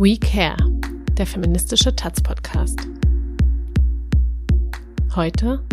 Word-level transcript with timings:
We 0.00 0.16
Care, 0.16 0.56
der 1.14 1.26
feministische 1.26 1.96
Taz-Podcast. 1.96 2.78
Heute 5.16 5.64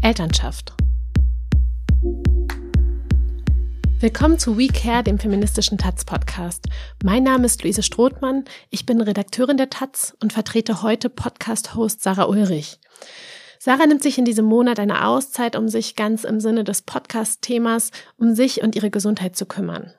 Elternschaft. 0.00 0.72
Willkommen 4.00 4.38
zu 4.38 4.56
We 4.56 4.68
Care, 4.68 5.02
dem 5.02 5.18
feministischen 5.18 5.76
Taz-Podcast. 5.76 6.66
Mein 7.04 7.24
Name 7.24 7.44
ist 7.44 7.62
Luise 7.62 7.82
Strothmann, 7.82 8.44
ich 8.70 8.86
bin 8.86 9.02
Redakteurin 9.02 9.58
der 9.58 9.68
Taz 9.68 10.16
und 10.22 10.32
vertrete 10.32 10.80
heute 10.80 11.10
Podcast-Host 11.10 12.02
Sarah 12.02 12.24
Ulrich. 12.24 12.80
Sarah 13.58 13.84
nimmt 13.84 14.02
sich 14.02 14.16
in 14.16 14.24
diesem 14.24 14.46
Monat 14.46 14.78
eine 14.78 15.06
Auszeit, 15.06 15.56
um 15.56 15.68
sich 15.68 15.94
ganz 15.94 16.24
im 16.24 16.40
Sinne 16.40 16.64
des 16.64 16.80
Podcast-Themas 16.80 17.90
um 18.16 18.34
sich 18.34 18.62
und 18.62 18.76
ihre 18.76 18.88
Gesundheit 18.88 19.36
zu 19.36 19.44
kümmern. 19.44 19.92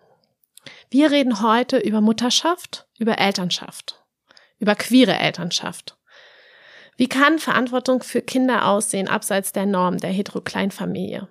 Wir 0.90 1.12
reden 1.12 1.42
heute 1.42 1.78
über 1.78 2.02
Mutterschaft, 2.02 2.88
über 3.00 3.18
Elternschaft, 3.18 4.04
über 4.60 4.76
queere 4.76 5.18
Elternschaft. 5.18 5.98
Wie 6.98 7.10
kann 7.10 7.40
Verantwortung 7.40 8.04
für 8.04 8.22
Kinder 8.22 8.68
aussehen 8.68 9.08
abseits 9.08 9.52
der 9.52 9.66
Norm 9.66 9.98
der 9.98 10.12
Heterokleinfamilie? 10.12 11.28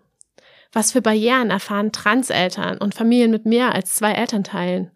Was 0.73 0.93
für 0.93 1.01
Barrieren 1.01 1.51
erfahren 1.51 1.93
Transeltern 1.93 2.79
und 2.79 2.95
Familien 2.95 3.31
mit 3.31 3.47
mehr 3.47 3.75
als 3.75 3.95
zwei 3.95 4.13
Elternteilen? 4.13 4.91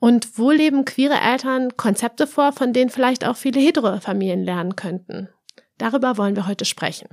Und 0.00 0.38
wo 0.38 0.50
leben 0.50 0.84
queere 0.84 1.20
Eltern 1.20 1.76
Konzepte 1.76 2.26
vor, 2.26 2.52
von 2.52 2.72
denen 2.72 2.90
vielleicht 2.90 3.24
auch 3.26 3.36
viele 3.36 3.60
hetero 3.60 4.00
Familien 4.00 4.44
lernen 4.44 4.76
könnten? 4.76 5.28
Darüber 5.76 6.16
wollen 6.16 6.36
wir 6.36 6.46
heute 6.46 6.64
sprechen. 6.64 7.08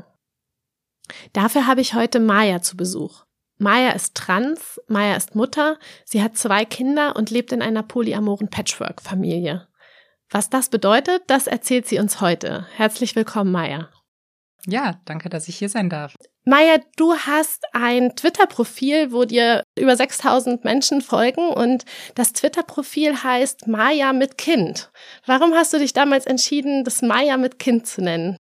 Dafür 1.34 1.68
habe 1.68 1.82
ich 1.82 1.94
heute 1.94 2.20
Maya 2.20 2.62
zu 2.62 2.78
Besuch. 2.78 3.26
Maya 3.58 3.92
ist 3.92 4.16
trans, 4.16 4.82
Maya 4.88 5.16
ist 5.16 5.36
Mutter, 5.36 5.78
sie 6.04 6.22
hat 6.22 6.38
zwei 6.38 6.66
Kinder 6.66 7.16
und 7.16 7.30
lebt 7.30 7.52
in 7.52 7.62
einer 7.62 7.84
polyamoren 7.84 8.50
Patchwork-Familie. 8.50 9.68
Was 10.30 10.50
das 10.50 10.70
bedeutet, 10.70 11.24
das 11.28 11.48
erzählt 11.48 11.88
sie 11.88 12.00
uns 12.00 12.20
heute. 12.20 12.68
Herzlich 12.76 13.16
willkommen, 13.16 13.52
Maya. 13.52 13.90
Ja, 14.68 15.00
danke, 15.06 15.30
dass 15.30 15.48
ich 15.48 15.58
hier 15.58 15.70
sein 15.70 15.90
darf. 15.90 16.16
Maya, 16.44 16.78
du 16.98 17.14
hast 17.14 17.64
ein 17.74 18.16
Twitter-Profil, 18.16 19.12
wo 19.12 19.26
dir 19.26 19.64
über 19.78 19.96
6000 19.96 20.64
Menschen 20.64 21.02
folgen 21.02 21.50
und 21.50 21.86
das 22.16 22.34
Twitter-Profil 22.34 23.24
heißt 23.24 23.68
Maya 23.68 24.14
mit 24.14 24.38
Kind. 24.38 24.92
Warum 25.26 25.54
hast 25.54 25.74
du 25.74 25.80
dich 25.80 25.94
damals 25.94 26.26
entschieden, 26.26 26.84
das 26.84 27.02
Maya 27.02 27.38
mit 27.38 27.58
Kind 27.58 27.88
zu 27.88 28.02
nennen? 28.02 28.38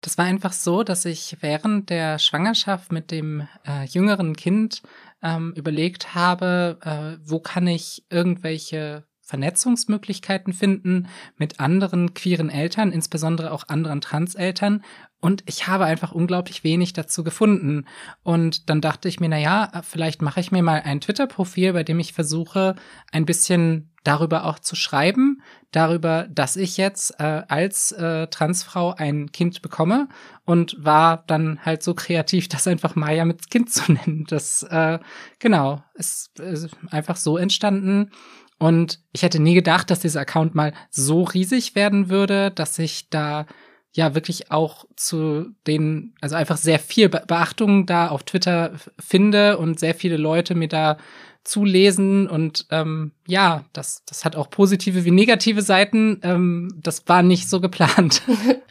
Das 0.00 0.16
war 0.16 0.24
einfach 0.24 0.52
so, 0.52 0.82
dass 0.82 1.04
ich 1.04 1.36
während 1.40 1.90
der 1.90 2.18
Schwangerschaft 2.18 2.90
mit 2.90 3.10
dem 3.10 3.46
äh, 3.66 3.84
jüngeren 3.84 4.34
Kind 4.34 4.82
ähm, 5.22 5.52
überlegt 5.54 6.14
habe, 6.14 6.78
äh, 6.82 7.18
wo 7.28 7.40
kann 7.40 7.66
ich 7.66 8.04
irgendwelche 8.08 9.04
Vernetzungsmöglichkeiten 9.20 10.52
finden 10.52 11.08
mit 11.36 11.60
anderen 11.60 12.14
queeren 12.14 12.50
Eltern, 12.50 12.90
insbesondere 12.90 13.52
auch 13.52 13.68
anderen 13.68 14.00
Transeltern. 14.00 14.82
Und 15.20 15.42
ich 15.46 15.66
habe 15.66 15.84
einfach 15.84 16.12
unglaublich 16.12 16.64
wenig 16.64 16.94
dazu 16.94 17.22
gefunden. 17.22 17.84
Und 18.22 18.70
dann 18.70 18.80
dachte 18.80 19.08
ich 19.08 19.20
mir, 19.20 19.28
na 19.28 19.38
ja, 19.38 19.70
vielleicht 19.82 20.22
mache 20.22 20.40
ich 20.40 20.50
mir 20.50 20.62
mal 20.62 20.80
ein 20.82 21.00
Twitter-Profil, 21.00 21.74
bei 21.74 21.84
dem 21.84 21.98
ich 21.98 22.14
versuche, 22.14 22.74
ein 23.12 23.26
bisschen 23.26 23.90
darüber 24.02 24.46
auch 24.46 24.58
zu 24.58 24.76
schreiben, 24.76 25.42
darüber, 25.72 26.26
dass 26.30 26.56
ich 26.56 26.78
jetzt 26.78 27.20
äh, 27.20 27.42
als 27.48 27.92
äh, 27.92 28.28
Transfrau 28.28 28.94
ein 28.94 29.30
Kind 29.30 29.60
bekomme 29.60 30.08
und 30.46 30.74
war 30.78 31.22
dann 31.26 31.60
halt 31.64 31.82
so 31.82 31.94
kreativ, 31.94 32.48
das 32.48 32.66
einfach 32.66 32.96
Maya 32.96 33.24
mit 33.26 33.50
Kind 33.50 33.70
zu 33.70 33.92
nennen. 33.92 34.24
Das 34.28 34.62
äh, 34.62 34.98
genau 35.38 35.82
ist, 35.94 36.40
ist 36.40 36.70
einfach 36.90 37.16
so 37.16 37.36
entstanden. 37.36 38.10
Und 38.58 39.00
ich 39.12 39.22
hätte 39.22 39.40
nie 39.40 39.54
gedacht, 39.54 39.90
dass 39.90 40.00
dieser 40.00 40.20
Account 40.20 40.54
mal 40.54 40.74
so 40.90 41.22
riesig 41.22 41.74
werden 41.74 42.10
würde, 42.10 42.50
dass 42.50 42.78
ich 42.78 43.08
da 43.08 43.46
ja 43.92 44.14
wirklich 44.14 44.50
auch 44.50 44.84
zu 44.96 45.46
den, 45.66 46.14
also 46.20 46.36
einfach 46.36 46.56
sehr 46.56 46.78
viel 46.78 47.08
Beachtung 47.08 47.86
da 47.86 48.08
auf 48.08 48.22
Twitter 48.22 48.72
finde 48.98 49.58
und 49.58 49.80
sehr 49.80 49.94
viele 49.94 50.16
Leute 50.16 50.54
mir 50.54 50.68
da 50.68 50.96
zulesen 51.42 52.28
und 52.28 52.66
ähm, 52.70 53.12
ja, 53.26 53.64
das, 53.72 54.04
das 54.04 54.24
hat 54.24 54.36
auch 54.36 54.50
positive 54.50 55.04
wie 55.04 55.10
negative 55.10 55.62
Seiten. 55.62 56.20
Ähm, 56.22 56.68
das 56.82 57.08
war 57.08 57.22
nicht 57.22 57.48
so 57.48 57.60
geplant. 57.60 58.22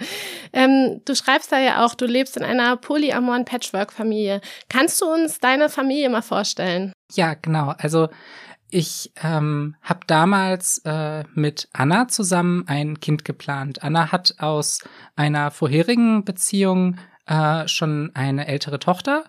ähm, 0.53 1.02
du 1.03 1.16
schreibst 1.16 1.52
da 1.52 1.59
ja 1.59 1.84
auch, 1.84 1.96
du 1.96 2.06
lebst 2.06 2.38
in 2.38 2.44
einer 2.44 2.78
polyamoren 2.78 3.46
Patchwork-Familie. 3.46 4.41
Kannst 4.69 5.02
du 5.02 5.06
uns 5.06 5.40
deine 5.40 5.69
Familie 5.69 6.09
mal 6.09 6.22
vorstellen? 6.22 6.94
Ja, 7.13 7.34
genau. 7.34 7.74
Also 7.79 8.09
ich 8.72 9.12
ähm, 9.22 9.75
habe 9.81 10.02
damals 10.07 10.80
äh, 10.85 11.24
mit 11.34 11.69
Anna 11.74 12.07
zusammen 12.07 12.66
ein 12.68 13.00
Kind 13.00 13.25
geplant. 13.25 13.84
Anna 13.84 14.12
hat 14.12 14.35
aus 14.40 14.80
einer 15.16 15.52
vorherigen 15.52 16.24
Beziehung 16.24 16.97
äh, 17.25 17.68
schon 17.68 18.12
eine 18.13 18.47
ältere 18.47 18.79
Tochter. 18.79 19.25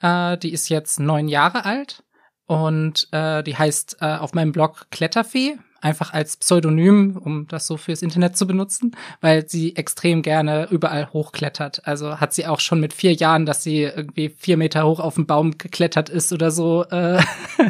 Äh, 0.00 0.38
die 0.38 0.52
ist 0.52 0.68
jetzt 0.68 1.00
neun 1.00 1.28
Jahre 1.28 1.64
alt 1.64 2.02
und 2.46 3.08
äh, 3.12 3.42
die 3.42 3.56
heißt 3.56 3.98
äh, 4.00 4.16
auf 4.16 4.34
meinem 4.34 4.52
Blog 4.52 4.86
Kletterfee 4.90 5.56
einfach 5.82 6.12
als 6.12 6.36
Pseudonym, 6.36 7.16
um 7.16 7.48
das 7.48 7.66
so 7.66 7.76
fürs 7.76 8.02
Internet 8.02 8.36
zu 8.36 8.46
benutzen, 8.46 8.96
weil 9.20 9.48
sie 9.48 9.76
extrem 9.76 10.22
gerne 10.22 10.68
überall 10.70 11.12
hochklettert. 11.12 11.86
Also 11.86 12.20
hat 12.20 12.32
sie 12.32 12.46
auch 12.46 12.60
schon 12.60 12.80
mit 12.80 12.94
vier 12.94 13.12
Jahren, 13.12 13.46
dass 13.46 13.64
sie 13.64 13.82
irgendwie 13.82 14.28
vier 14.28 14.56
Meter 14.56 14.86
hoch 14.86 15.00
auf 15.00 15.16
den 15.16 15.26
Baum 15.26 15.58
geklettert 15.58 16.08
ist 16.08 16.32
oder 16.32 16.50
so. 16.50 16.84
Äh, 16.84 17.20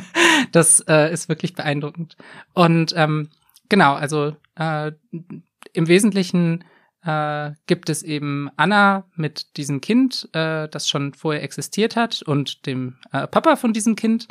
das 0.53 0.81
äh, 0.81 1.13
ist 1.13 1.29
wirklich 1.29 1.55
beeindruckend. 1.55 2.17
Und 2.53 2.93
ähm, 2.97 3.31
genau, 3.69 3.95
also 3.95 4.37
äh, 4.57 4.93
im 5.73 5.89
Wesentlichen 5.89 6.65
äh, 7.05 7.53
gibt 7.67 7.89
es 7.89 8.03
eben 8.03 8.51
Anna 8.57 9.05
mit 9.17 9.57
diesem 9.57 9.81
Kind, 9.81 10.29
äh, 10.33 10.69
das 10.69 10.89
schon 10.89 11.15
vorher 11.15 11.43
existiert 11.43 11.97
hat, 11.97 12.23
und 12.23 12.67
dem 12.67 12.99
äh, 13.13 13.27
Papa 13.27 13.57
von 13.57 13.73
diesem 13.73 13.97
Kind. 13.97 14.29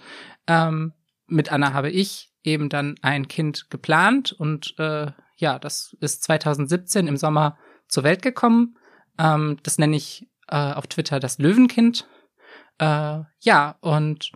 Ähm, 0.48 0.94
mit 1.28 1.52
Anna 1.52 1.74
habe 1.74 1.90
ich 1.90 2.32
eben 2.44 2.70
dann 2.70 2.96
ein 3.02 3.28
Kind 3.28 3.70
geplant 3.70 4.32
und 4.32 4.76
äh, 4.80 5.12
ja, 5.38 5.60
das 5.60 5.96
ist 6.00 6.24
2017 6.24 7.08
im 7.08 7.18
Sommer 7.18 7.58
zur 7.88 8.04
Welt 8.04 8.22
gekommen. 8.22 8.78
Ähm, 9.18 9.58
das 9.64 9.78
nenne 9.78 9.96
ich 9.96 10.28
äh, 10.48 10.56
auf 10.56 10.88
Twitter 10.88 11.20
das 11.20 11.38
Löwenkind. 11.40 12.08
Äh, 12.78 13.20
ja, 13.40 13.78
und 13.82 14.32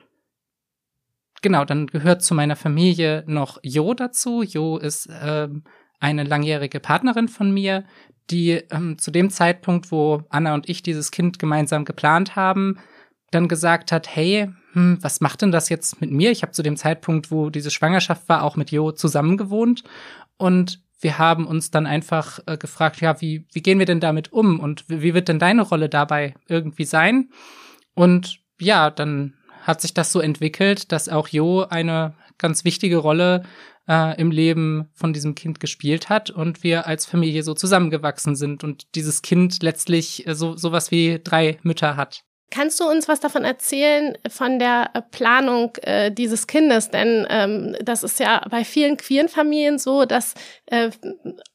genau, 1.41 1.65
dann 1.65 1.87
gehört 1.87 2.21
zu 2.21 2.33
meiner 2.35 2.55
Familie 2.55 3.23
noch 3.27 3.59
Jo 3.63 3.93
dazu. 3.93 4.43
Jo 4.43 4.77
ist 4.77 5.07
äh, 5.07 5.49
eine 5.99 6.23
langjährige 6.23 6.79
Partnerin 6.79 7.27
von 7.27 7.51
mir, 7.51 7.85
die 8.29 8.63
ähm, 8.71 8.97
zu 8.97 9.11
dem 9.11 9.29
Zeitpunkt, 9.29 9.91
wo 9.91 10.23
Anna 10.29 10.53
und 10.53 10.69
ich 10.69 10.83
dieses 10.83 11.11
Kind 11.11 11.39
gemeinsam 11.39 11.85
geplant 11.85 12.35
haben, 12.35 12.79
dann 13.31 13.47
gesagt 13.47 13.91
hat, 13.91 14.13
hey, 14.15 14.49
hm, 14.73 14.97
was 15.01 15.21
macht 15.21 15.41
denn 15.41 15.51
das 15.51 15.69
jetzt 15.69 16.01
mit 16.01 16.11
mir? 16.11 16.31
Ich 16.31 16.41
habe 16.41 16.51
zu 16.51 16.63
dem 16.63 16.77
Zeitpunkt, 16.77 17.31
wo 17.31 17.49
diese 17.49 17.71
Schwangerschaft 17.71 18.27
war, 18.29 18.43
auch 18.43 18.55
mit 18.55 18.71
Jo 18.71 18.91
zusammengewohnt 18.91 19.83
und 20.37 20.81
wir 21.01 21.17
haben 21.17 21.45
uns 21.45 21.71
dann 21.71 21.85
einfach 21.85 22.39
äh, 22.45 22.57
gefragt, 22.57 23.01
ja, 23.01 23.19
wie, 23.21 23.45
wie 23.51 23.61
gehen 23.61 23.79
wir 23.79 23.85
denn 23.85 23.99
damit 23.99 24.31
um 24.31 24.59
und 24.59 24.89
wie, 24.89 25.01
wie 25.01 25.13
wird 25.13 25.27
denn 25.27 25.39
deine 25.39 25.61
Rolle 25.61 25.89
dabei 25.89 26.33
irgendwie 26.47 26.85
sein? 26.85 27.29
Und 27.93 28.39
ja, 28.59 28.89
dann 28.89 29.35
hat 29.61 29.81
sich 29.81 29.93
das 29.93 30.11
so 30.11 30.19
entwickelt, 30.19 30.91
dass 30.91 31.09
auch 31.09 31.27
Jo 31.27 31.63
eine 31.63 32.15
ganz 32.37 32.65
wichtige 32.65 32.97
Rolle 32.97 33.43
äh, 33.87 34.19
im 34.19 34.31
Leben 34.31 34.89
von 34.93 35.13
diesem 35.13 35.35
Kind 35.35 35.59
gespielt 35.59 36.09
hat 36.09 36.29
und 36.29 36.63
wir 36.63 36.87
als 36.87 37.05
Familie 37.05 37.43
so 37.43 37.53
zusammengewachsen 37.53 38.35
sind 38.35 38.63
und 38.63 38.95
dieses 38.95 39.21
Kind 39.21 39.61
letztlich 39.63 40.27
äh, 40.27 40.35
so 40.35 40.55
sowas 40.57 40.91
wie 40.91 41.19
drei 41.23 41.57
Mütter 41.63 41.95
hat. 41.97 42.23
Kannst 42.51 42.79
du 42.79 42.85
uns 42.85 43.07
was 43.07 43.19
davon 43.19 43.43
erzählen, 43.43 44.17
von 44.29 44.59
der 44.59 44.89
Planung 45.11 45.75
äh, 45.81 46.11
dieses 46.11 46.47
Kindes? 46.47 46.89
Denn 46.89 47.25
ähm, 47.29 47.75
das 47.83 48.03
ist 48.03 48.19
ja 48.19 48.45
bei 48.49 48.63
vielen 48.63 48.97
queeren 48.97 49.29
Familien 49.29 49.79
so, 49.79 50.05
dass 50.05 50.35
äh, 50.67 50.91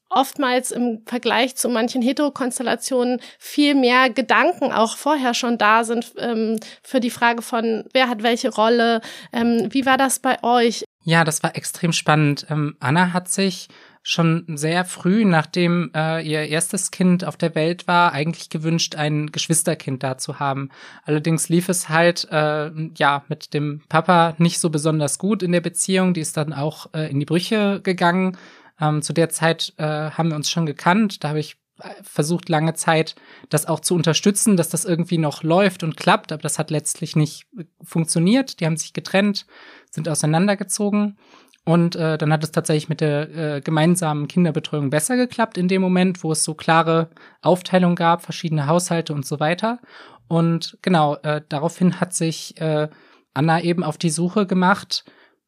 oftmals 0.09 0.71
im 0.71 1.03
Vergleich 1.05 1.55
zu 1.55 1.69
manchen 1.69 2.01
Heterokonstellationen 2.01 3.21
viel 3.39 3.73
mehr 3.73 4.09
Gedanken 4.09 4.71
auch 4.71 4.97
vorher 4.97 5.33
schon 5.33 5.57
da 5.57 5.85
sind 5.85 6.13
ähm, 6.17 6.59
für 6.83 6.99
die 6.99 7.09
Frage 7.09 7.41
von, 7.41 7.85
wer 7.93 8.09
hat 8.09 8.21
welche 8.21 8.53
Rolle. 8.53 9.01
Ähm, 9.31 9.69
wie 9.71 9.85
war 9.85 9.97
das 9.97 10.19
bei 10.19 10.43
euch? 10.43 10.83
Ja, 11.03 11.23
das 11.23 11.41
war 11.41 11.55
extrem 11.55 11.93
spannend. 11.93 12.45
Ähm, 12.49 12.75
Anna 12.79 13.11
hat 13.11 13.27
sich 13.27 13.69
schon 14.03 14.45
sehr 14.55 14.85
früh, 14.85 15.25
nachdem 15.25 15.91
äh, 15.95 16.25
ihr 16.27 16.47
erstes 16.47 16.91
Kind 16.91 17.23
auf 17.23 17.37
der 17.37 17.53
Welt 17.55 17.87
war, 17.87 18.13
eigentlich 18.13 18.49
gewünscht, 18.49 18.95
ein 18.95 19.31
Geschwisterkind 19.31 20.03
da 20.03 20.17
zu 20.17 20.39
haben. 20.39 20.69
Allerdings 21.03 21.49
lief 21.49 21.69
es 21.69 21.89
halt 21.89 22.27
äh, 22.31 22.71
ja 22.97 23.23
mit 23.29 23.53
dem 23.53 23.81
Papa 23.89 24.35
nicht 24.37 24.59
so 24.59 24.69
besonders 24.69 25.19
gut 25.19 25.43
in 25.43 25.51
der 25.51 25.61
Beziehung. 25.61 26.13
Die 26.13 26.21
ist 26.21 26.37
dann 26.37 26.53
auch 26.53 26.87
äh, 26.93 27.09
in 27.09 27.19
die 27.19 27.25
Brüche 27.25 27.81
gegangen. 27.81 28.37
Ähm, 28.79 29.01
zu 29.01 29.13
der 29.13 29.29
Zeit 29.29 29.73
haben 29.77 30.29
wir 30.29 30.35
uns 30.35 30.49
schon 30.49 30.65
gekannt. 30.65 31.23
Da 31.23 31.29
habe 31.29 31.39
ich 31.39 31.60
versucht 32.03 32.49
lange 32.49 32.73
Zeit, 32.73 33.15
das 33.49 33.67
auch 33.67 33.79
zu 33.79 33.95
unterstützen, 33.95 34.57
dass 34.57 34.69
das 34.69 34.85
irgendwie 34.85 35.17
noch 35.17 35.43
läuft 35.43 35.83
und 35.83 35.97
klappt, 35.97 36.31
aber 36.31 36.41
das 36.41 36.59
hat 36.59 36.71
letztlich 36.71 37.15
nicht 37.15 37.47
funktioniert. 37.83 38.59
Die 38.59 38.65
haben 38.65 38.77
sich 38.77 38.93
getrennt, 38.93 39.45
sind 39.89 40.07
auseinandergezogen. 40.09 41.17
Und 41.63 41.95
äh, 41.95 42.17
dann 42.17 42.33
hat 42.33 42.43
es 42.43 42.51
tatsächlich 42.51 42.89
mit 42.89 43.01
der 43.01 43.29
äh, 43.35 43.61
gemeinsamen 43.61 44.27
Kinderbetreuung 44.27 44.89
besser 44.89 45.15
geklappt 45.15 45.57
in 45.57 45.67
dem 45.67 45.81
Moment, 45.81 46.23
wo 46.23 46.31
es 46.31 46.43
so 46.43 46.55
klare 46.55 47.11
Aufteilung 47.41 47.95
gab, 47.95 48.23
verschiedene 48.23 48.65
Haushalte 48.65 49.13
und 49.13 49.25
so 49.25 49.39
weiter. 49.39 49.79
Und 50.27 50.77
genau, 50.81 51.17
äh, 51.17 51.41
daraufhin 51.49 51.99
hat 51.99 52.13
sich 52.15 52.59
äh, 52.59 52.89
Anna 53.33 53.61
eben 53.61 53.83
auf 53.83 53.97
die 53.97 54.09
Suche 54.09 54.47
gemacht, 54.47 55.05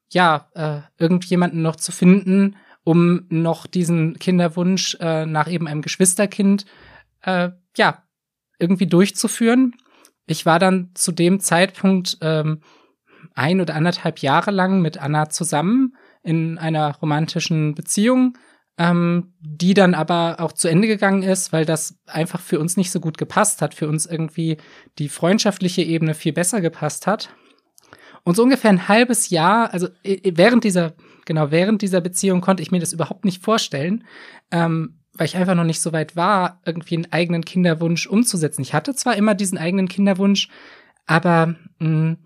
ja, 0.09 0.49
äh, 0.53 0.81
irgendjemanden 0.97 1.61
noch 1.63 1.77
zu 1.77 1.91
finden, 1.91 2.57
um 2.83 3.25
noch 3.29 3.65
diesen 3.67 4.19
Kinderwunsch 4.19 4.97
äh, 4.99 5.25
nach 5.25 5.49
eben 5.49 5.67
einem 5.67 5.81
Geschwisterkind, 5.81 6.65
äh, 7.21 7.49
ja, 7.77 8.03
irgendwie 8.59 8.87
durchzuführen. 8.87 9.75
Ich 10.25 10.45
war 10.45 10.59
dann 10.59 10.91
zu 10.93 11.11
dem 11.11 11.39
Zeitpunkt 11.39 12.17
ähm, 12.21 12.61
ein 13.35 13.61
oder 13.61 13.75
anderthalb 13.75 14.19
Jahre 14.19 14.51
lang 14.51 14.81
mit 14.81 14.97
Anna 14.97 15.29
zusammen 15.29 15.95
in 16.21 16.57
einer 16.57 16.95
romantischen 16.95 17.75
Beziehung, 17.75 18.37
ähm, 18.77 19.33
die 19.39 19.73
dann 19.73 19.93
aber 19.93 20.37
auch 20.39 20.51
zu 20.51 20.67
Ende 20.67 20.87
gegangen 20.87 21.23
ist, 21.23 21.51
weil 21.51 21.65
das 21.65 21.99
einfach 22.05 22.39
für 22.39 22.59
uns 22.59 22.77
nicht 22.77 22.91
so 22.91 22.99
gut 22.99 23.17
gepasst 23.17 23.61
hat, 23.61 23.73
für 23.73 23.87
uns 23.87 24.05
irgendwie 24.05 24.57
die 24.99 25.09
freundschaftliche 25.09 25.81
Ebene 25.81 26.13
viel 26.13 26.33
besser 26.33 26.61
gepasst 26.61 27.07
hat. 27.07 27.29
Und 28.23 28.35
so 28.35 28.43
ungefähr 28.43 28.69
ein 28.69 28.87
halbes 28.87 29.29
Jahr, 29.29 29.73
also 29.73 29.89
während 30.03 30.63
dieser, 30.63 30.93
genau, 31.25 31.51
während 31.51 31.81
dieser 31.81 32.01
Beziehung 32.01 32.41
konnte 32.41 32.63
ich 32.63 32.71
mir 32.71 32.79
das 32.79 32.93
überhaupt 32.93 33.25
nicht 33.25 33.43
vorstellen, 33.43 34.03
ähm, 34.51 34.99
weil 35.13 35.25
ich 35.25 35.37
einfach 35.37 35.55
noch 35.55 35.63
nicht 35.63 35.81
so 35.81 35.93
weit 35.93 36.15
war, 36.15 36.61
irgendwie 36.65 36.95
einen 36.95 37.11
eigenen 37.11 37.45
Kinderwunsch 37.45 38.07
umzusetzen. 38.07 38.61
Ich 38.61 38.73
hatte 38.73 38.95
zwar 38.95 39.15
immer 39.15 39.35
diesen 39.35 39.57
eigenen 39.57 39.87
Kinderwunsch, 39.87 40.49
aber 41.05 41.55
mh, 41.79 42.17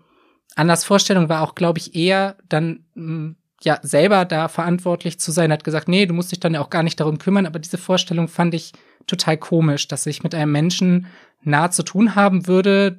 Annas 0.54 0.84
Vorstellung 0.84 1.28
war 1.28 1.42
auch, 1.42 1.54
glaube 1.54 1.78
ich, 1.78 1.94
eher 1.94 2.36
dann 2.48 2.84
mh, 2.94 3.34
ja 3.62 3.78
selber 3.82 4.24
da 4.24 4.48
verantwortlich 4.48 5.18
zu 5.18 5.32
sein, 5.32 5.52
hat 5.52 5.64
gesagt, 5.64 5.88
nee, 5.88 6.06
du 6.06 6.14
musst 6.14 6.32
dich 6.32 6.40
dann 6.40 6.54
ja 6.54 6.60
auch 6.60 6.70
gar 6.70 6.82
nicht 6.82 6.98
darum 7.00 7.18
kümmern, 7.18 7.46
aber 7.46 7.58
diese 7.58 7.78
Vorstellung 7.78 8.28
fand 8.28 8.54
ich 8.54 8.72
total 9.06 9.36
komisch, 9.36 9.88
dass 9.88 10.06
ich 10.06 10.22
mit 10.22 10.34
einem 10.34 10.52
Menschen 10.52 11.06
nah 11.42 11.70
zu 11.70 11.82
tun 11.82 12.14
haben 12.14 12.46
würde 12.46 12.96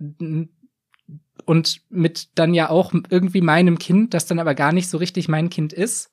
und 1.49 1.81
mit 1.89 2.29
dann 2.35 2.53
ja 2.53 2.69
auch 2.69 2.93
irgendwie 3.09 3.41
meinem 3.41 3.79
Kind, 3.79 4.13
das 4.13 4.27
dann 4.27 4.37
aber 4.37 4.53
gar 4.53 4.71
nicht 4.71 4.87
so 4.87 4.99
richtig 4.99 5.27
mein 5.29 5.49
Kind 5.49 5.73
ist. 5.73 6.11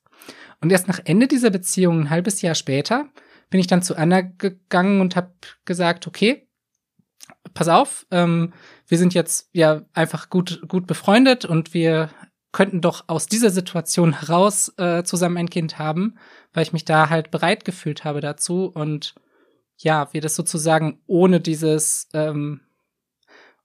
Und 0.63 0.73
erst 0.73 0.89
nach 0.89 1.01
Ende 1.05 1.29
dieser 1.29 1.51
Beziehung, 1.51 2.01
ein 2.01 2.11
halbes 2.11 2.41
Jahr 2.41 2.55
später, 2.55 3.11
bin 3.51 3.61
ich 3.61 3.67
dann 3.67 3.83
zu 3.83 3.97
Anna 3.97 4.23
gegangen 4.23 5.03
und 5.03 5.15
habe 5.15 5.35
gesagt, 5.67 6.07
okay, 6.07 6.49
pass 7.53 7.69
auf, 7.69 8.07
ähm, 8.11 8.55
wir 8.89 8.97
sind 8.97 9.13
jetzt 9.13 9.51
ja 9.53 9.83
einfach 9.93 10.31
gut 10.31 10.63
gut 10.69 10.87
befreundet 10.87 11.45
und 11.45 11.75
wir 11.75 12.09
könnten 12.51 12.81
doch 12.81 13.05
aus 13.07 13.27
dieser 13.27 13.51
Situation 13.51 14.19
heraus 14.19 14.73
äh, 14.79 15.05
zusammen 15.05 15.37
ein 15.37 15.51
Kind 15.51 15.79
haben, 15.79 16.15
weil 16.55 16.63
ich 16.63 16.73
mich 16.73 16.87
da 16.87 17.11
halt 17.11 17.31
bereit 17.31 17.67
gefühlt 17.67 18.05
habe 18.05 18.23
dazu 18.23 18.73
und 18.75 19.15
ja, 19.77 20.09
wir 20.15 20.23
das 20.23 20.35
sozusagen 20.35 21.03
ohne 21.07 21.43
dieses 21.43 22.09
ähm, 22.15 22.63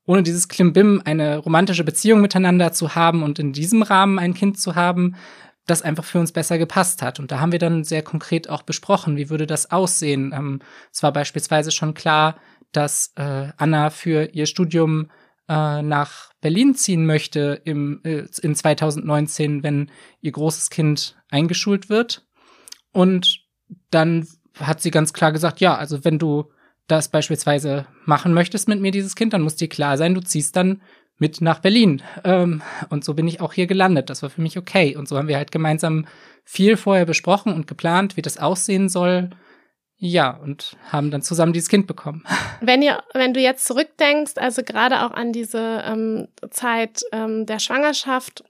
ohne 0.06 0.24
dieses 0.24 0.48
Klimbim 0.48 1.02
eine 1.06 1.38
romantische 1.38 1.84
Beziehung 1.84 2.22
miteinander 2.22 2.72
zu 2.74 2.96
haben 2.96 3.24
und 3.24 3.40
in 3.40 3.54
diesem 3.54 3.82
Rahmen 3.82 4.20
ein 4.20 4.34
Kind 4.34 4.60
zu 4.60 4.76
haben, 4.76 5.16
das 5.68 5.82
einfach 5.82 6.04
für 6.04 6.20
uns 6.20 6.32
besser 6.32 6.58
gepasst 6.58 7.02
hat. 7.02 7.20
Und 7.20 7.32
da 7.32 7.40
haben 7.40 7.52
wir 7.52 7.60
dann 7.60 7.84
sehr 7.84 8.02
konkret 8.02 8.50
auch 8.50 8.64
besprochen, 8.64 9.16
wie 9.16 9.30
würde 9.30 9.48
das 9.48 9.72
aussehen. 9.72 10.34
Ähm, 10.36 10.60
es 10.92 11.04
war 11.04 11.14
beispielsweise 11.14 11.72
schon 11.72 11.94
klar, 11.94 12.38
dass 12.72 13.14
äh, 13.16 13.50
Anna 13.58 13.90
für 13.90 14.34
ihr 14.34 14.48
Studium 14.48 15.12
äh, 15.48 15.82
nach 15.82 16.32
Berlin 16.42 16.76
ziehen 16.76 17.06
möchte 17.06 17.62
im, 17.64 18.02
äh, 18.04 18.26
in 18.42 18.56
2019, 18.56 19.64
wenn 19.64 19.92
ihr 20.22 20.32
großes 20.32 20.70
Kind 20.70 21.18
eingeschult 21.30 21.90
wird. 21.90 22.26
Und 22.92 23.46
dann 23.90 24.28
hat 24.60 24.82
sie 24.82 24.92
ganz 24.92 25.14
klar 25.14 25.32
gesagt, 25.32 25.60
ja, 25.60 25.76
also 25.76 26.04
wenn 26.04 26.20
du 26.20 26.52
das 26.92 27.10
beispielsweise 27.10 27.86
machen 28.06 28.34
möchtest 28.34 28.68
mit 28.68 28.82
mir, 28.82 28.92
dieses 28.92 29.16
Kind, 29.16 29.34
dann 29.34 29.42
muss 29.42 29.56
dir 29.56 29.70
klar 29.70 29.98
sein, 29.98 30.14
du 30.14 30.22
ziehst 30.22 30.56
dann 30.56 30.82
mit 31.18 31.40
nach 31.40 31.60
Berlin. 31.60 32.02
Ähm, 32.24 32.62
und 32.90 33.06
so 33.06 33.14
bin 33.14 33.28
ich 33.28 33.42
auch 33.42 33.54
hier 33.54 33.68
gelandet. 33.68 34.10
Das 34.10 34.24
war 34.24 34.30
für 34.30 34.42
mich 34.42 34.58
okay. 34.58 34.96
Und 34.96 35.08
so 35.08 35.18
haben 35.18 35.28
wir 35.28 35.38
halt 35.38 35.52
gemeinsam 35.52 36.08
viel 36.44 36.78
vorher 36.78 37.06
besprochen 37.06 37.54
und 37.54 37.68
geplant, 37.68 38.18
wie 38.18 38.24
das 38.24 38.40
aussehen 38.40 38.90
soll. 38.90 39.30
Ja, 39.98 40.32
und 40.32 40.78
haben 40.92 41.12
dann 41.12 41.22
zusammen 41.22 41.54
dieses 41.54 41.70
Kind 41.70 41.86
bekommen. 41.86 42.24
Wenn 42.62 42.82
ihr, 42.82 43.04
wenn 43.14 43.34
du 43.36 43.40
jetzt 43.40 43.66
zurückdenkst, 43.66 44.34
also 44.38 44.64
gerade 44.64 45.04
auch 45.06 45.12
an 45.12 45.32
diese 45.32 45.84
ähm, 45.86 46.28
Zeit 46.50 47.04
ähm, 47.12 47.46
der 47.46 47.60
Schwangerschaft 47.60 48.44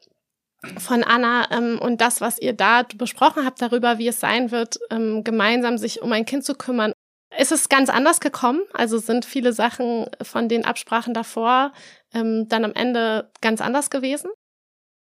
von 0.77 1.03
Anna 1.03 1.47
ähm, 1.51 1.79
und 1.81 1.99
das, 1.99 2.21
was 2.21 2.39
ihr 2.39 2.53
da 2.53 2.83
besprochen 2.95 3.45
habt 3.45 3.61
darüber, 3.61 3.97
wie 3.97 4.07
es 4.07 4.19
sein 4.19 4.51
wird, 4.51 4.79
ähm, 4.89 5.23
gemeinsam 5.23 5.77
sich 5.77 6.01
um 6.01 6.11
ein 6.11 6.25
Kind 6.25 6.45
zu 6.45 6.55
kümmern, 6.55 6.93
ist 7.37 7.51
es 7.51 7.69
ganz 7.69 7.89
anders 7.89 8.19
gekommen? 8.19 8.61
Also 8.73 8.97
sind 8.97 9.25
viele 9.25 9.53
Sachen 9.53 10.05
von 10.21 10.49
den 10.49 10.65
Absprachen 10.65 11.13
davor 11.13 11.71
ähm, 12.13 12.47
dann 12.49 12.65
am 12.65 12.73
Ende 12.73 13.31
ganz 13.41 13.61
anders 13.61 13.89
gewesen? 13.89 14.31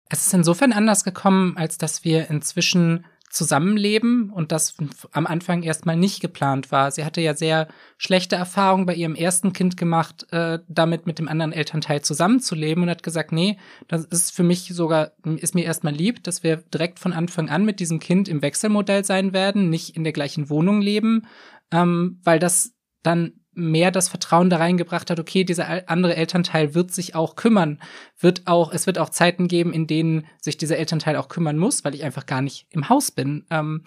Es 0.09 0.27
ist 0.27 0.33
insofern 0.33 0.73
anders 0.73 1.03
gekommen, 1.03 1.57
als 1.57 1.77
dass 1.77 2.03
wir 2.03 2.29
inzwischen 2.29 3.05
zusammenleben 3.33 4.29
und 4.29 4.51
das 4.51 4.75
am 5.11 5.25
Anfang 5.25 5.63
erstmal 5.63 5.97
nicht 5.97 6.21
geplant 6.21 6.71
war. 6.71 6.91
Sie 6.91 7.03
hatte 7.03 7.19
ja 7.19 7.35
sehr 7.35 7.67
schlechte 7.97 8.35
Erfahrungen 8.35 8.85
bei 8.85 8.93
ihrem 8.93 9.15
ersten 9.15 9.53
Kind 9.53 9.75
gemacht, 9.75 10.27
äh, 10.31 10.59
damit 10.67 11.07
mit 11.07 11.17
dem 11.17 11.27
anderen 11.27 11.51
Elternteil 11.51 12.03
zusammenzuleben 12.03 12.83
und 12.83 12.89
hat 12.91 13.01
gesagt, 13.01 13.31
nee, 13.31 13.57
das 13.87 14.05
ist 14.05 14.35
für 14.35 14.43
mich 14.43 14.71
sogar, 14.73 15.13
ist 15.37 15.55
mir 15.55 15.65
erstmal 15.65 15.93
lieb, 15.93 16.23
dass 16.23 16.43
wir 16.43 16.57
direkt 16.57 16.99
von 16.99 17.11
Anfang 17.11 17.49
an 17.49 17.65
mit 17.65 17.79
diesem 17.79 17.99
Kind 17.99 18.27
im 18.27 18.43
Wechselmodell 18.43 19.03
sein 19.03 19.33
werden, 19.33 19.69
nicht 19.69 19.95
in 19.95 20.03
der 20.03 20.13
gleichen 20.13 20.51
Wohnung 20.51 20.79
leben, 20.81 21.25
ähm, 21.73 22.19
weil 22.23 22.39
das 22.39 22.73
dann 23.01 23.33
mehr 23.55 23.91
das 23.91 24.09
Vertrauen 24.09 24.49
da 24.49 24.57
reingebracht 24.57 25.09
hat, 25.09 25.19
okay, 25.19 25.43
dieser 25.43 25.89
andere 25.89 26.15
Elternteil 26.15 26.73
wird 26.73 26.91
sich 26.91 27.15
auch 27.15 27.35
kümmern, 27.35 27.79
wird 28.17 28.43
auch, 28.45 28.73
es 28.73 28.87
wird 28.87 28.97
auch 28.97 29.09
Zeiten 29.09 29.47
geben, 29.47 29.73
in 29.73 29.85
denen 29.85 30.25
sich 30.41 30.57
dieser 30.57 30.77
Elternteil 30.77 31.17
auch 31.17 31.27
kümmern 31.27 31.57
muss, 31.57 31.83
weil 31.83 31.93
ich 31.93 32.03
einfach 32.03 32.25
gar 32.25 32.41
nicht 32.41 32.67
im 32.71 32.89
Haus 32.89 33.11
bin. 33.11 33.45
Ähm, 33.51 33.83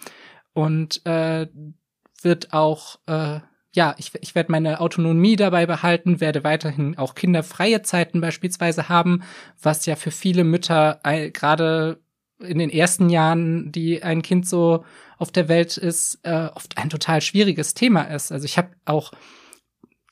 und 0.53 1.05
äh, 1.05 1.47
wird 2.21 2.53
auch, 2.53 2.99
äh, 3.07 3.39
ja, 3.73 3.93
ich, 3.97 4.11
ich 4.21 4.35
werde 4.35 4.51
meine 4.51 4.79
Autonomie 4.79 5.35
dabei 5.35 5.65
behalten, 5.65 6.21
werde 6.21 6.43
weiterhin 6.43 6.97
auch 6.97 7.13
kinderfreie 7.13 7.81
Zeiten 7.83 8.21
beispielsweise 8.21 8.89
haben, 8.89 9.23
was 9.61 9.85
ja 9.85 9.95
für 9.95 10.11
viele 10.11 10.43
Mütter 10.43 10.99
äh, 11.03 11.29
gerade 11.29 11.99
in 12.39 12.59
den 12.59 12.69
ersten 12.69 13.09
Jahren, 13.09 13.71
die 13.71 14.03
ein 14.03 14.21
Kind 14.21 14.47
so 14.47 14.85
auf 15.17 15.31
der 15.31 15.49
Welt 15.49 15.77
ist, 15.77 16.19
äh, 16.23 16.49
oft 16.53 16.77
ein 16.77 16.89
total 16.89 17.21
schwieriges 17.21 17.73
Thema 17.73 18.03
ist. 18.03 18.31
Also 18.31 18.45
ich 18.45 18.57
habe 18.57 18.69
auch 18.85 19.11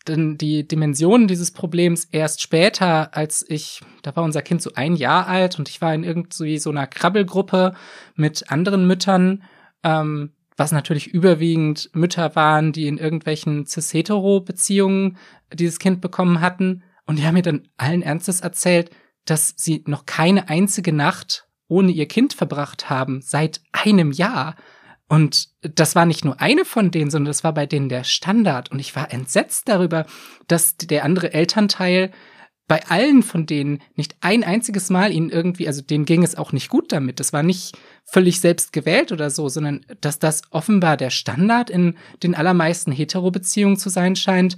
denn 0.07 0.37
die 0.37 0.67
Dimensionen 0.67 1.27
dieses 1.27 1.51
Problems 1.51 2.05
erst 2.05 2.41
später, 2.41 3.15
als 3.15 3.45
ich, 3.47 3.81
da 4.03 4.15
war 4.15 4.23
unser 4.23 4.41
Kind 4.41 4.61
so 4.61 4.71
ein 4.75 4.95
Jahr 4.95 5.27
alt 5.27 5.57
und 5.57 5.69
ich 5.69 5.81
war 5.81 5.93
in 5.93 6.03
irgendwie 6.03 6.57
so 6.57 6.69
einer 6.69 6.87
Krabbelgruppe 6.87 7.73
mit 8.15 8.51
anderen 8.51 8.85
Müttern, 8.85 9.43
ähm, 9.83 10.33
was 10.57 10.71
natürlich 10.71 11.07
überwiegend 11.07 11.89
Mütter 11.93 12.35
waren, 12.35 12.71
die 12.71 12.87
in 12.87 12.97
irgendwelchen 12.97 13.65
cis-hetero-Beziehungen 13.65 15.17
dieses 15.51 15.79
Kind 15.79 16.01
bekommen 16.01 16.39
hatten. 16.39 16.83
Und 17.05 17.19
die 17.19 17.25
haben 17.25 17.33
mir 17.33 17.41
dann 17.41 17.67
allen 17.77 18.01
Ernstes 18.01 18.41
erzählt, 18.41 18.89
dass 19.25 19.53
sie 19.57 19.83
noch 19.87 20.05
keine 20.05 20.49
einzige 20.49 20.93
Nacht 20.93 21.44
ohne 21.67 21.91
ihr 21.91 22.07
Kind 22.07 22.33
verbracht 22.33 22.89
haben, 22.89 23.21
seit 23.21 23.61
einem 23.71 24.11
Jahr. 24.11 24.55
Und 25.07 25.49
das 25.61 25.95
war 25.95 26.05
nicht 26.05 26.25
nur 26.25 26.41
eine 26.41 26.65
von 26.65 26.91
denen, 26.91 27.11
sondern 27.11 27.29
das 27.29 27.43
war 27.43 27.53
bei 27.53 27.65
denen 27.65 27.89
der 27.89 28.03
Standard. 28.03 28.71
Und 28.71 28.79
ich 28.79 28.95
war 28.95 29.11
entsetzt 29.11 29.67
darüber, 29.67 30.05
dass 30.47 30.77
der 30.77 31.03
andere 31.03 31.33
Elternteil 31.33 32.11
bei 32.67 32.83
allen 32.87 33.21
von 33.21 33.45
denen 33.45 33.81
nicht 33.95 34.15
ein 34.21 34.43
einziges 34.43 34.89
Mal 34.89 35.11
ihnen 35.11 35.29
irgendwie, 35.29 35.67
also 35.67 35.81
denen 35.83 36.05
ging 36.05 36.23
es 36.23 36.35
auch 36.35 36.51
nicht 36.51 36.69
gut 36.69 36.91
damit. 36.91 37.19
Das 37.19 37.31
war 37.31 37.43
nicht 37.43 37.77
völlig 38.03 38.39
selbst 38.39 38.73
gewählt 38.73 39.11
oder 39.11 39.29
so, 39.29 39.49
sondern 39.49 39.85
dass 40.01 40.17
das 40.17 40.41
offenbar 40.49 40.97
der 40.97 41.11
Standard 41.11 41.69
in 41.69 41.95
den 42.23 42.33
allermeisten 42.33 42.91
Hetero-Beziehungen 42.91 43.77
zu 43.77 43.89
sein 43.89 44.15
scheint, 44.15 44.57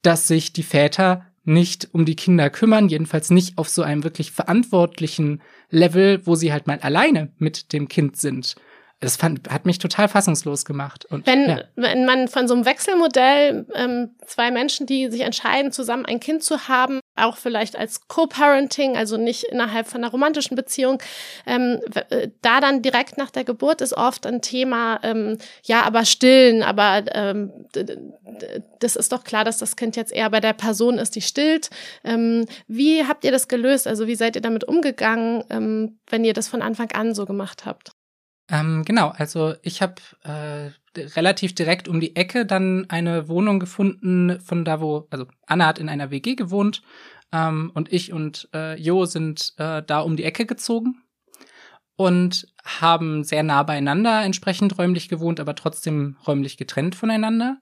dass 0.00 0.28
sich 0.28 0.52
die 0.54 0.62
Väter 0.62 1.26
nicht 1.44 1.88
um 1.92 2.04
die 2.04 2.16
Kinder 2.16 2.50
kümmern, 2.50 2.88
jedenfalls 2.88 3.30
nicht 3.30 3.58
auf 3.58 3.68
so 3.68 3.82
einem 3.82 4.04
wirklich 4.04 4.30
verantwortlichen 4.30 5.42
Level, 5.70 6.24
wo 6.24 6.34
sie 6.34 6.52
halt 6.52 6.66
mal 6.66 6.78
alleine 6.78 7.32
mit 7.38 7.72
dem 7.72 7.88
Kind 7.88 8.16
sind 8.16 8.56
das 9.02 9.16
fand, 9.16 9.50
hat 9.50 9.66
mich 9.66 9.78
total 9.78 10.06
fassungslos 10.06 10.64
gemacht. 10.64 11.04
Und, 11.06 11.26
wenn, 11.26 11.48
ja. 11.48 11.64
wenn 11.74 12.04
man 12.04 12.28
von 12.28 12.46
so 12.46 12.54
einem 12.54 12.64
Wechselmodell 12.64 13.66
ähm, 13.74 14.10
zwei 14.24 14.52
Menschen, 14.52 14.86
die 14.86 15.10
sich 15.10 15.22
entscheiden, 15.22 15.72
zusammen 15.72 16.06
ein 16.06 16.20
Kind 16.20 16.44
zu 16.44 16.68
haben, 16.68 17.00
auch 17.16 17.36
vielleicht 17.36 17.74
als 17.74 18.06
Co-Parenting, 18.06 18.96
also 18.96 19.16
nicht 19.16 19.42
innerhalb 19.42 19.88
von 19.88 20.02
einer 20.02 20.12
romantischen 20.12 20.56
Beziehung, 20.56 21.02
ähm, 21.46 21.80
äh, 22.10 22.28
da 22.42 22.60
dann 22.60 22.80
direkt 22.80 23.18
nach 23.18 23.30
der 23.30 23.42
Geburt 23.42 23.80
ist 23.80 23.92
oft 23.92 24.24
ein 24.24 24.40
Thema, 24.40 25.00
ähm, 25.02 25.38
ja, 25.64 25.82
aber 25.82 26.04
stillen, 26.04 26.62
aber 26.62 27.02
ähm, 27.12 27.50
das 28.78 28.94
ist 28.94 29.10
doch 29.10 29.24
klar, 29.24 29.44
dass 29.44 29.58
das 29.58 29.74
Kind 29.74 29.96
jetzt 29.96 30.12
eher 30.12 30.30
bei 30.30 30.38
der 30.38 30.52
Person 30.52 30.98
ist, 30.98 31.16
die 31.16 31.22
stillt. 31.22 31.70
Ähm, 32.04 32.46
wie 32.68 33.04
habt 33.04 33.24
ihr 33.24 33.32
das 33.32 33.48
gelöst? 33.48 33.88
Also 33.88 34.06
wie 34.06 34.14
seid 34.14 34.36
ihr 34.36 34.42
damit 34.42 34.62
umgegangen, 34.62 35.42
ähm, 35.50 35.98
wenn 36.08 36.24
ihr 36.24 36.34
das 36.34 36.46
von 36.46 36.62
Anfang 36.62 36.92
an 36.92 37.16
so 37.16 37.26
gemacht 37.26 37.66
habt? 37.66 37.90
Ähm, 38.52 38.84
genau, 38.84 39.08
also 39.08 39.54
ich 39.62 39.80
habe 39.80 39.94
äh, 40.24 40.70
relativ 41.16 41.54
direkt 41.54 41.88
um 41.88 42.00
die 42.00 42.14
Ecke 42.16 42.44
dann 42.44 42.84
eine 42.90 43.26
Wohnung 43.26 43.58
gefunden, 43.58 44.38
von 44.40 44.66
da 44.66 44.82
wo, 44.82 45.08
also 45.10 45.26
Anna 45.46 45.66
hat 45.66 45.78
in 45.78 45.88
einer 45.88 46.10
WG 46.10 46.34
gewohnt 46.34 46.82
ähm, 47.32 47.72
und 47.74 47.90
ich 47.90 48.12
und 48.12 48.50
äh, 48.54 48.78
Jo 48.78 49.06
sind 49.06 49.54
äh, 49.56 49.82
da 49.82 50.00
um 50.00 50.16
die 50.16 50.24
Ecke 50.24 50.44
gezogen 50.44 51.02
und 51.96 52.46
haben 52.62 53.24
sehr 53.24 53.42
nah 53.42 53.62
beieinander 53.62 54.22
entsprechend 54.22 54.78
räumlich 54.78 55.08
gewohnt, 55.08 55.40
aber 55.40 55.54
trotzdem 55.54 56.18
räumlich 56.26 56.58
getrennt 56.58 56.94
voneinander. 56.94 57.56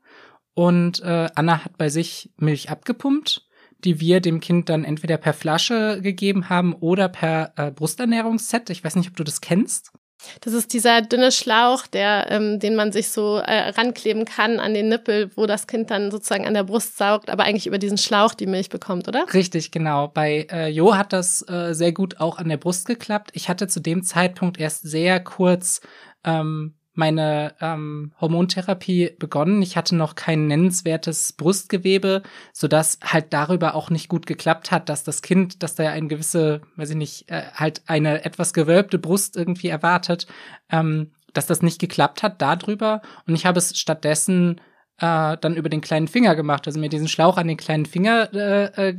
Und 0.55 1.01
äh, 1.03 1.29
Anna 1.37 1.65
hat 1.65 1.79
bei 1.79 1.89
sich 1.89 2.33
Milch 2.37 2.69
abgepumpt, 2.69 3.47
die 3.79 4.01
wir 4.01 4.21
dem 4.21 4.41
Kind 4.41 4.69
dann 4.69 4.83
entweder 4.83 5.19
per 5.19 5.35
Flasche 5.35 6.01
gegeben 6.03 6.49
haben 6.49 6.75
oder 6.75 7.09
per 7.09 7.53
äh, 7.57 7.71
Brusternährungsset. 7.71 8.71
Ich 8.71 8.83
weiß 8.83 8.97
nicht, 8.97 9.11
ob 9.11 9.17
du 9.17 9.23
das 9.23 9.41
kennst. 9.41 9.93
Das 10.41 10.53
ist 10.53 10.73
dieser 10.73 11.03
dünne 11.03 11.33
Schlauch, 11.33 11.87
der, 11.87 12.31
ähm, 12.31 12.59
den 12.59 12.77
man 12.77 12.93
sich 12.93 13.11
so 13.11 13.39
äh, 13.39 13.71
rankleben 13.71 14.25
kann 14.25 14.61
an 14.61 14.75
den 14.75 14.89
Nippel, 14.89 15.31
wo 15.37 15.47
das 15.47 15.67
Kind 15.67 15.91
dann 15.91 16.11
sozusagen 16.11 16.47
an 16.47 16.55
der 16.55 16.65
Brust 16.65 16.97
saugt, 16.97 17.31
aber 17.31 17.45
eigentlich 17.45 17.67
über 17.67 17.79
diesen 17.79 17.99
Schlauch 17.99 18.35
die 18.35 18.47
Milch 18.47 18.69
bekommt, 18.69 19.09
oder? 19.09 19.27
Richtig, 19.33 19.71
genau. 19.71 20.09
Bei 20.09 20.47
äh, 20.51 20.69
Jo 20.69 20.97
hat 20.97 21.13
das 21.13 21.47
äh, 21.49 21.73
sehr 21.75 21.93
gut 21.93 22.21
auch 22.21 22.39
an 22.39 22.49
der 22.49 22.57
Brust 22.57 22.87
geklappt. 22.87 23.31
Ich 23.35 23.49
hatte 23.49 23.69
zu 23.69 23.81
dem 23.81 24.03
Zeitpunkt 24.03 24.59
erst 24.59 24.83
sehr 24.83 25.21
kurz 25.21 25.81
ähm, 26.25 26.75
meine 26.95 27.55
ähm, 27.61 28.13
Hormontherapie 28.21 29.13
begonnen. 29.19 29.63
Ich 29.63 29.77
hatte 29.77 29.95
noch 29.95 30.15
kein 30.15 30.47
nennenswertes 30.47 31.33
Brustgewebe, 31.33 32.23
sodass 32.53 32.99
halt 33.03 33.33
darüber 33.33 33.75
auch 33.75 33.91
nicht 33.91 34.09
gut 34.09 34.27
geklappt 34.27 34.71
hat, 34.71 34.89
dass 34.89 35.05
das 35.05 35.23
Kind, 35.23 35.63
dass 35.63 35.77
da 35.77 35.85
ja 35.85 35.91
eine 35.91 36.09
gewisse, 36.09 36.63
weiß 36.77 36.91
ich 36.91 36.97
nicht, 36.97 37.31
äh, 37.31 37.43
halt 37.55 37.83
eine 37.87 38.25
etwas 38.25 38.53
gewölbte 38.53 38.99
Brust 38.99 39.37
irgendwie 39.37 39.69
erwartet, 39.69 40.27
ähm, 40.71 41.13
dass 41.33 41.47
das 41.47 41.63
nicht 41.63 41.81
geklappt 41.81 42.23
hat 42.23 42.43
darüber. 42.43 43.03
Und 43.27 43.35
ich 43.35 43.47
habe 43.47 43.59
es 43.59 43.79
stattdessen 43.79 44.61
äh, 45.01 45.39
dann 45.41 45.57
über 45.57 45.71
den 45.71 45.81
kleinen 45.81 46.09
Finger 46.09 46.37
gemacht, 46.37 46.67
also 46.67 46.79
mir 46.79 46.91
diesen 46.91 47.09
Schlauch 47.09 47.39
an 47.39 47.49
den 47.49 47.57
kleinen 47.57 47.87
Finger 47.87 48.29
äh, 48.35 48.91
äh, 48.91 48.97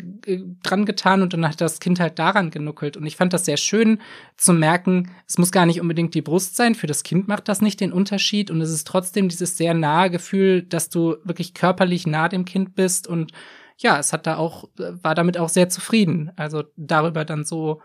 dran 0.63 0.85
getan 0.85 1.21
und 1.21 1.33
dann 1.33 1.47
hat 1.47 1.61
das 1.61 1.79
Kind 1.79 1.99
halt 1.99 2.17
daran 2.17 2.49
genuckelt. 2.49 2.97
Und 2.97 3.05
ich 3.05 3.15
fand 3.15 3.33
das 3.33 3.45
sehr 3.45 3.57
schön 3.57 3.99
zu 4.35 4.51
merken, 4.51 5.11
es 5.27 5.37
muss 5.37 5.51
gar 5.51 5.67
nicht 5.67 5.79
unbedingt 5.79 6.15
die 6.15 6.23
Brust 6.23 6.55
sein, 6.55 6.73
für 6.73 6.87
das 6.87 7.03
Kind 7.03 7.27
macht 7.27 7.47
das 7.47 7.61
nicht 7.61 7.79
den 7.79 7.93
Unterschied 7.93 8.49
und 8.49 8.61
es 8.61 8.71
ist 8.71 8.87
trotzdem 8.87 9.29
dieses 9.29 9.57
sehr 9.57 9.75
nahe 9.75 10.09
Gefühl, 10.09 10.63
dass 10.63 10.89
du 10.89 11.17
wirklich 11.23 11.53
körperlich 11.53 12.07
nah 12.07 12.27
dem 12.29 12.45
Kind 12.45 12.73
bist 12.73 13.07
und 13.07 13.31
ja, 13.77 13.99
es 13.99 14.11
hat 14.11 14.25
da 14.27 14.37
auch, 14.37 14.69
war 14.77 15.15
damit 15.15 15.37
auch 15.37 15.49
sehr 15.49 15.69
zufrieden. 15.69 16.31
Also 16.35 16.63
darüber 16.77 17.25
dann 17.25 17.45
so, 17.45 17.81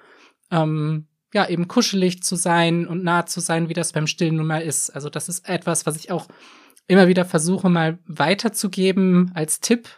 ähm, 0.51 1.07
ja, 1.33 1.49
eben 1.49 1.69
kuschelig 1.69 2.23
zu 2.23 2.37
sein 2.37 2.87
und 2.87 3.03
nah 3.03 3.27
zu 3.27 3.41
sein, 3.41 3.69
wie 3.69 3.75
das 3.75 3.93
beim 3.93 4.07
Stillen 4.07 4.37
nun 4.37 4.47
mal 4.47 4.63
ist. 4.63 4.91
Also 4.91 5.11
das 5.11 5.29
ist 5.29 5.49
etwas, 5.49 5.87
was 5.87 5.97
ich 5.97 6.11
auch 6.11 6.29
immer 6.89 7.09
wieder 7.09 7.25
versuche, 7.25 7.69
mal 7.69 7.99
weiterzugeben 8.07 9.33
als 9.35 9.61
Tipp, 9.61 9.89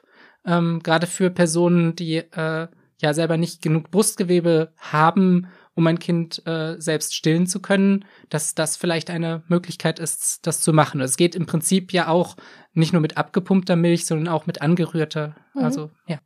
ähm, 0.45 0.81
gerade 0.83 1.07
für 1.07 1.31
Personen, 1.31 1.95
die 1.95 2.17
äh, 2.17 2.69
ja 3.01 3.15
selber 3.15 3.37
nicht 3.37 3.63
genug 3.63 3.91
Brustgewebe 3.91 4.73
haben, 4.77 5.49
um 5.75 5.87
ein 5.87 6.01
Kind 6.01 6.45
äh, 6.45 6.75
selbst 6.81 7.15
stillen 7.15 7.47
zu 7.47 7.63
können, 7.63 8.05
dass 8.31 8.57
das 8.57 8.77
vielleicht 8.77 9.11
eine 9.11 9.45
Möglichkeit 9.47 10.01
ist, 10.01 10.45
das 10.45 10.61
zu 10.61 10.73
machen. 10.73 11.01
Es 11.01 11.17
geht 11.17 11.37
im 11.37 11.47
Prinzip 11.47 11.93
ja 11.93 12.09
auch 12.09 12.37
nicht 12.73 12.93
nur 12.93 13.01
mit 13.01 13.17
abgepumpter 13.17 13.77
Milch, 13.77 14.05
sondern 14.05 14.27
auch 14.27 14.47
mit 14.47 14.61
angerührter. 14.61 15.37
Mhm. 15.55 15.65
Also, 15.65 15.91
ja. 16.09 16.19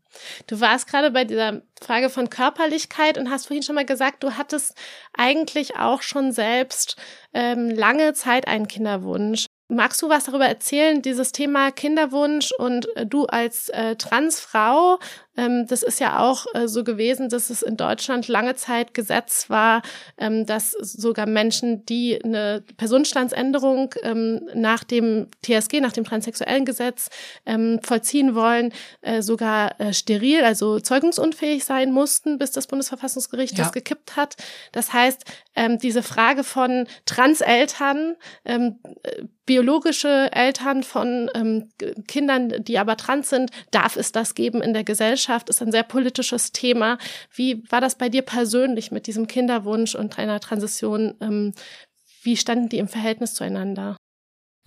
Du 0.46 0.60
warst 0.60 0.88
gerade 0.88 1.10
bei 1.10 1.24
dieser 1.24 1.60
Frage 1.82 2.08
von 2.08 2.30
Körperlichkeit 2.30 3.18
und 3.18 3.28
hast 3.28 3.46
vorhin 3.46 3.62
schon 3.62 3.74
mal 3.74 3.84
gesagt, 3.84 4.22
du 4.22 4.32
hattest 4.32 4.74
eigentlich 5.12 5.76
auch 5.76 6.00
schon 6.00 6.32
selbst 6.32 6.96
ähm, 7.34 7.68
lange 7.68 8.14
Zeit 8.14 8.48
einen 8.48 8.68
Kinderwunsch. 8.68 9.46
Magst 9.72 10.02
du 10.02 10.08
was 10.08 10.24
darüber 10.24 10.46
erzählen, 10.46 11.00
dieses 11.00 11.32
Thema 11.32 11.70
Kinderwunsch 11.70 12.52
und 12.52 12.94
äh, 12.96 13.06
du 13.06 13.24
als 13.26 13.68
äh, 13.70 13.96
Transfrau 13.96 14.98
ähm, 15.36 15.66
das 15.66 15.82
ist 15.82 15.98
ja 15.98 16.18
auch 16.18 16.46
äh, 16.54 16.68
so 16.68 16.84
gewesen, 16.84 17.28
dass 17.28 17.48
es 17.48 17.62
in 17.62 17.76
Deutschland 17.76 18.28
lange 18.28 18.54
Zeit 18.54 18.92
Gesetz 18.92 19.48
war, 19.48 19.82
ähm, 20.18 20.44
dass 20.44 20.72
sogar 20.72 21.26
Menschen, 21.26 21.86
die 21.86 22.22
eine 22.22 22.62
Personenstandsänderung 22.76 23.94
ähm, 24.02 24.42
nach 24.54 24.84
dem 24.84 25.28
TSG, 25.42 25.80
nach 25.80 25.92
dem 25.92 26.04
transsexuellen 26.04 26.64
Gesetz 26.64 27.08
ähm, 27.46 27.80
vollziehen 27.82 28.34
wollen, 28.34 28.72
äh, 29.00 29.22
sogar 29.22 29.80
äh, 29.80 29.94
steril, 29.94 30.44
also 30.44 30.80
zeugungsunfähig 30.80 31.64
sein 31.64 31.92
mussten, 31.92 32.36
bis 32.38 32.50
das 32.50 32.66
Bundesverfassungsgericht 32.66 33.56
ja. 33.56 33.64
das 33.64 33.72
gekippt 33.72 34.16
hat. 34.16 34.36
Das 34.72 34.92
heißt, 34.92 35.24
ähm, 35.56 35.78
diese 35.78 36.02
Frage 36.02 36.44
von 36.44 36.86
Transeltern, 37.06 38.16
ähm, 38.44 38.80
äh, 39.02 39.22
biologische 39.46 40.30
Eltern 40.32 40.82
von 40.82 41.30
ähm, 41.34 41.68
Kindern, 42.06 42.64
die 42.64 42.78
aber 42.78 42.96
trans 42.96 43.30
sind, 43.30 43.50
darf 43.70 43.96
es 43.96 44.12
das 44.12 44.34
geben 44.34 44.62
in 44.62 44.72
der 44.72 44.84
Gesellschaft? 44.84 45.48
Ist 45.48 45.62
ein 45.62 45.72
sehr 45.72 45.82
politisches 45.82 46.52
Thema. 46.52 46.98
Wie 47.34 47.64
war 47.70 47.80
das 47.80 47.96
bei 47.96 48.08
dir 48.08 48.22
persönlich 48.22 48.90
mit 48.90 49.06
diesem 49.06 49.26
Kinderwunsch 49.26 49.94
und 49.94 50.18
einer 50.18 50.40
Transition? 50.40 51.14
Ähm, 51.20 51.52
wie 52.22 52.36
standen 52.36 52.68
die 52.68 52.78
im 52.78 52.88
Verhältnis 52.88 53.34
zueinander? 53.34 53.96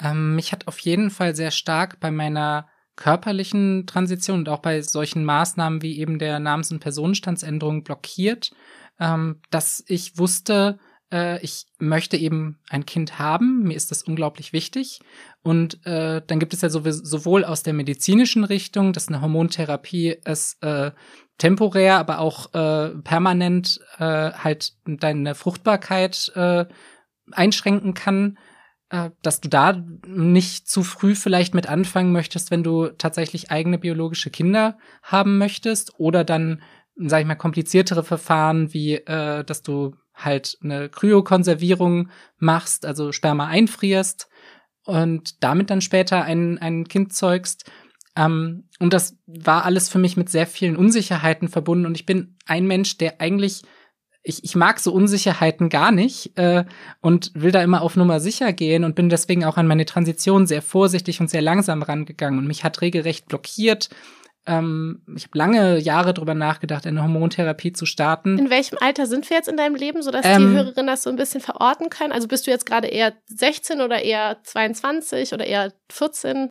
Ähm, 0.03 0.35
mich 0.35 0.51
hat 0.51 0.67
auf 0.67 0.79
jeden 0.79 1.09
Fall 1.09 1.35
sehr 1.35 1.51
stark 1.51 1.99
bei 1.99 2.11
meiner 2.11 2.67
körperlichen 2.97 3.85
Transition 3.87 4.39
und 4.39 4.49
auch 4.49 4.59
bei 4.59 4.81
solchen 4.81 5.25
Maßnahmen 5.25 5.81
wie 5.81 5.99
eben 5.99 6.19
der 6.19 6.39
Namens- 6.39 6.71
und 6.71 6.79
Personenstandsänderung 6.79 7.83
blockiert, 7.83 8.51
ähm, 8.99 9.41
dass 9.49 9.83
ich 9.87 10.17
wusste, 10.17 10.79
äh, 11.11 11.41
ich 11.43 11.65
möchte 11.77 12.17
eben 12.17 12.59
ein 12.69 12.85
Kind 12.85 13.19
haben, 13.19 13.63
mir 13.63 13.75
ist 13.75 13.91
das 13.91 14.03
unglaublich 14.03 14.53
wichtig. 14.53 14.99
Und 15.41 15.85
äh, 15.85 16.21
dann 16.25 16.39
gibt 16.39 16.53
es 16.53 16.61
ja 16.61 16.69
sowohl 16.69 17.45
aus 17.45 17.63
der 17.63 17.73
medizinischen 17.73 18.43
Richtung, 18.43 18.93
dass 18.93 19.07
eine 19.07 19.21
Hormontherapie 19.21 20.17
es 20.23 20.57
äh, 20.61 20.91
temporär, 21.37 21.97
aber 21.97 22.19
auch 22.19 22.53
äh, 22.53 22.89
permanent 23.03 23.79
äh, 23.97 24.31
halt 24.31 24.73
deine 24.85 25.35
Fruchtbarkeit 25.35 26.31
äh, 26.35 26.65
einschränken 27.31 27.93
kann, 27.93 28.37
äh, 28.89 29.11
dass 29.21 29.41
du 29.41 29.49
da 29.49 29.83
nicht 30.07 30.69
zu 30.69 30.83
früh 30.83 31.15
vielleicht 31.15 31.53
mit 31.53 31.67
anfangen 31.67 32.11
möchtest, 32.11 32.51
wenn 32.51 32.63
du 32.63 32.87
tatsächlich 32.89 33.51
eigene 33.51 33.77
biologische 33.77 34.29
Kinder 34.29 34.77
haben 35.03 35.37
möchtest 35.37 35.99
oder 35.99 36.23
dann, 36.23 36.61
sag 36.95 37.21
ich 37.21 37.27
mal, 37.27 37.35
kompliziertere 37.35 38.03
Verfahren 38.03 38.73
wie, 38.73 38.95
äh, 38.95 39.43
dass 39.43 39.61
du 39.61 39.95
halt 40.15 40.57
eine 40.63 40.89
Kryokonservierung 40.89 42.09
machst, 42.37 42.85
also 42.85 43.11
Sperma 43.11 43.47
einfrierst 43.47 44.27
und 44.85 45.43
damit 45.43 45.69
dann 45.69 45.81
später 45.81 46.23
ein, 46.23 46.57
ein 46.59 46.87
Kind 46.87 47.13
zeugst. 47.13 47.69
Ähm, 48.15 48.69
und 48.79 48.93
das 48.93 49.17
war 49.25 49.65
alles 49.65 49.89
für 49.89 49.99
mich 49.99 50.15
mit 50.15 50.29
sehr 50.29 50.47
vielen 50.47 50.77
Unsicherheiten 50.77 51.49
verbunden. 51.49 51.85
Und 51.85 51.95
ich 51.95 52.05
bin 52.05 52.37
ein 52.45 52.67
Mensch, 52.67 52.97
der 52.97 53.19
eigentlich, 53.19 53.63
ich, 54.23 54.43
ich 54.43 54.55
mag 54.55 54.79
so 54.79 54.93
Unsicherheiten 54.93 55.69
gar 55.69 55.91
nicht 55.91 56.37
äh, 56.37 56.65
und 57.01 57.31
will 57.35 57.51
da 57.51 57.61
immer 57.61 57.81
auf 57.81 57.95
Nummer 57.95 58.19
sicher 58.19 58.53
gehen 58.53 58.83
und 58.83 58.95
bin 58.95 59.09
deswegen 59.09 59.43
auch 59.43 59.57
an 59.57 59.67
meine 59.67 59.85
Transition 59.85 60.47
sehr 60.47 60.61
vorsichtig 60.61 61.19
und 61.19 61.29
sehr 61.29 61.41
langsam 61.41 61.81
rangegangen. 61.81 62.39
Und 62.39 62.47
mich 62.47 62.63
hat 62.63 62.81
regelrecht 62.81 63.27
blockiert, 63.27 63.89
ähm, 64.47 65.01
ich 65.15 65.23
habe 65.23 65.37
lange 65.37 65.79
Jahre 65.79 66.13
drüber 66.13 66.35
nachgedacht, 66.35 66.85
eine 66.85 67.01
Hormontherapie 67.01 67.73
zu 67.73 67.85
starten. 67.85 68.37
In 68.37 68.49
welchem 68.49 68.77
Alter 68.79 69.07
sind 69.07 69.27
wir 69.29 69.37
jetzt 69.37 69.47
in 69.47 69.57
deinem 69.57 69.75
Leben, 69.75 70.03
sodass 70.03 70.25
ähm, 70.25 70.51
die 70.51 70.57
Hörerinnen 70.57 70.87
das 70.87 71.03
so 71.03 71.09
ein 71.09 71.15
bisschen 71.15 71.41
verorten 71.41 71.89
können? 71.89 72.11
Also 72.11 72.27
bist 72.27 72.45
du 72.45 72.51
jetzt 72.51 72.65
gerade 72.65 72.87
eher 72.87 73.13
16 73.27 73.81
oder 73.81 74.01
eher 74.03 74.37
22 74.43 75.33
oder 75.33 75.47
eher 75.47 75.73
14? 75.91 76.49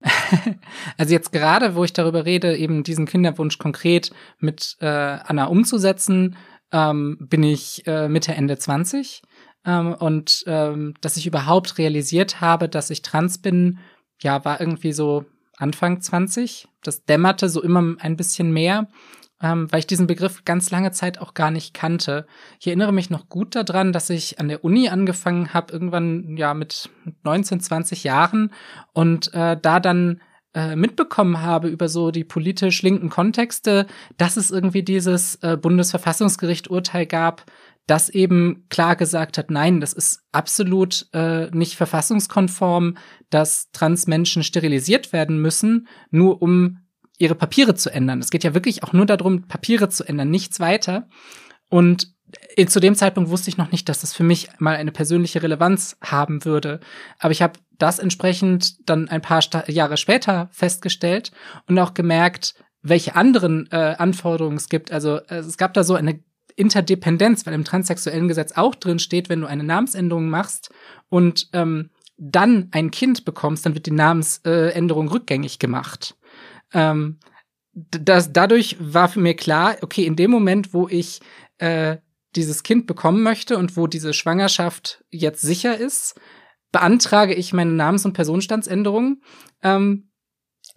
also 0.98 1.12
jetzt 1.12 1.30
gerade, 1.30 1.76
wo 1.76 1.84
ich 1.84 1.92
darüber 1.92 2.24
rede, 2.24 2.56
eben 2.56 2.82
diesen 2.82 3.06
Kinderwunsch 3.06 3.58
konkret 3.58 4.10
mit 4.38 4.76
äh, 4.80 4.86
Anna 4.86 5.44
umzusetzen, 5.46 6.36
ähm, 6.72 7.16
bin 7.20 7.44
ich 7.44 7.86
äh, 7.86 8.08
Mitte, 8.08 8.34
Ende 8.34 8.58
20. 8.58 9.22
Ähm, 9.64 9.94
und 9.94 10.42
ähm, 10.48 10.94
dass 11.00 11.16
ich 11.16 11.28
überhaupt 11.28 11.78
realisiert 11.78 12.40
habe, 12.40 12.68
dass 12.68 12.90
ich 12.90 13.02
trans 13.02 13.38
bin, 13.38 13.78
ja, 14.20 14.44
war 14.44 14.60
irgendwie 14.60 14.92
so 14.92 15.24
Anfang 15.56 16.00
20. 16.00 16.68
Das 16.82 17.04
dämmerte 17.04 17.48
so 17.48 17.62
immer 17.62 17.96
ein 17.98 18.16
bisschen 18.16 18.52
mehr, 18.52 18.88
ähm, 19.42 19.70
weil 19.70 19.80
ich 19.80 19.86
diesen 19.86 20.06
Begriff 20.06 20.44
ganz 20.44 20.70
lange 20.70 20.92
Zeit 20.92 21.18
auch 21.18 21.34
gar 21.34 21.50
nicht 21.50 21.74
kannte. 21.74 22.26
Ich 22.60 22.66
erinnere 22.66 22.92
mich 22.92 23.10
noch 23.10 23.28
gut 23.28 23.54
daran, 23.54 23.92
dass 23.92 24.10
ich 24.10 24.40
an 24.40 24.48
der 24.48 24.64
Uni 24.64 24.88
angefangen 24.88 25.54
habe, 25.54 25.72
irgendwann 25.72 26.36
ja 26.36 26.54
mit 26.54 26.90
19, 27.22 27.60
20 27.60 28.04
Jahren 28.04 28.52
und 28.92 29.32
äh, 29.34 29.56
da 29.60 29.80
dann 29.80 30.20
äh, 30.54 30.76
mitbekommen 30.76 31.40
habe 31.42 31.68
über 31.68 31.88
so 31.88 32.12
die 32.12 32.22
politisch 32.22 32.82
linken 32.82 33.10
Kontexte, 33.10 33.86
dass 34.18 34.36
es 34.36 34.52
irgendwie 34.52 34.84
dieses 34.84 35.34
äh, 35.42 35.56
Bundesverfassungsgericht-Urteil 35.56 37.06
gab, 37.06 37.44
das 37.86 38.08
eben 38.08 38.66
klar 38.70 38.96
gesagt 38.96 39.36
hat, 39.36 39.50
nein, 39.50 39.80
das 39.80 39.92
ist 39.92 40.22
absolut 40.32 41.06
äh, 41.12 41.50
nicht 41.50 41.76
verfassungskonform, 41.76 42.96
dass 43.30 43.70
Transmenschen 43.72 44.42
sterilisiert 44.42 45.12
werden 45.12 45.38
müssen, 45.40 45.86
nur 46.10 46.40
um 46.40 46.78
ihre 47.18 47.34
Papiere 47.34 47.74
zu 47.74 47.90
ändern. 47.90 48.20
Es 48.20 48.30
geht 48.30 48.44
ja 48.44 48.54
wirklich 48.54 48.82
auch 48.82 48.92
nur 48.92 49.06
darum, 49.06 49.46
Papiere 49.46 49.88
zu 49.88 50.04
ändern, 50.04 50.30
nichts 50.30 50.60
weiter. 50.60 51.08
Und 51.68 52.14
äh, 52.56 52.66
zu 52.66 52.80
dem 52.80 52.94
Zeitpunkt 52.94 53.30
wusste 53.30 53.50
ich 53.50 53.58
noch 53.58 53.70
nicht, 53.70 53.88
dass 53.88 54.00
das 54.00 54.14
für 54.14 54.24
mich 54.24 54.48
mal 54.58 54.76
eine 54.76 54.92
persönliche 54.92 55.42
Relevanz 55.42 55.96
haben 56.02 56.44
würde. 56.44 56.80
Aber 57.18 57.32
ich 57.32 57.42
habe 57.42 57.58
das 57.78 57.98
entsprechend 57.98 58.88
dann 58.88 59.08
ein 59.08 59.22
paar 59.22 59.42
Sta 59.42 59.64
Jahre 59.68 59.96
später 59.96 60.48
festgestellt 60.52 61.32
und 61.66 61.78
auch 61.78 61.94
gemerkt, 61.94 62.54
welche 62.82 63.16
anderen 63.16 63.68
äh, 63.70 63.94
Anforderungen 63.98 64.56
es 64.56 64.68
gibt. 64.68 64.92
Also 64.92 65.16
äh, 65.28 65.36
es 65.36 65.56
gab 65.56 65.74
da 65.74 65.84
so 65.84 65.94
eine 65.94 66.20
Interdependenz, 66.56 67.46
weil 67.46 67.54
im 67.54 67.64
transsexuellen 67.64 68.28
Gesetz 68.28 68.52
auch 68.52 68.74
drin 68.74 68.98
steht, 68.98 69.28
wenn 69.28 69.40
du 69.40 69.46
eine 69.46 69.64
Namensänderung 69.64 70.28
machst 70.28 70.70
und 71.08 71.48
ähm, 71.52 71.90
dann 72.16 72.68
ein 72.70 72.90
Kind 72.90 73.24
bekommst, 73.24 73.66
dann 73.66 73.74
wird 73.74 73.86
die 73.86 73.90
Namensänderung 73.90 75.08
rückgängig 75.08 75.58
gemacht. 75.58 76.16
Ähm, 76.72 77.18
das, 77.72 78.32
dadurch 78.32 78.76
war 78.78 79.08
für 79.08 79.20
mir 79.20 79.34
klar, 79.34 79.76
okay, 79.82 80.04
in 80.04 80.16
dem 80.16 80.30
Moment, 80.30 80.72
wo 80.72 80.88
ich 80.88 81.20
äh, 81.58 81.96
dieses 82.36 82.62
Kind 82.62 82.86
bekommen 82.86 83.22
möchte 83.22 83.58
und 83.58 83.76
wo 83.76 83.86
diese 83.86 84.12
Schwangerschaft 84.12 85.04
jetzt 85.10 85.40
sicher 85.40 85.76
ist, 85.76 86.14
beantrage 86.72 87.34
ich 87.34 87.52
meine 87.52 87.72
Namens- 87.72 88.04
und 88.04 88.12
Personenstandsänderung. 88.12 89.22
Ähm, 89.62 90.10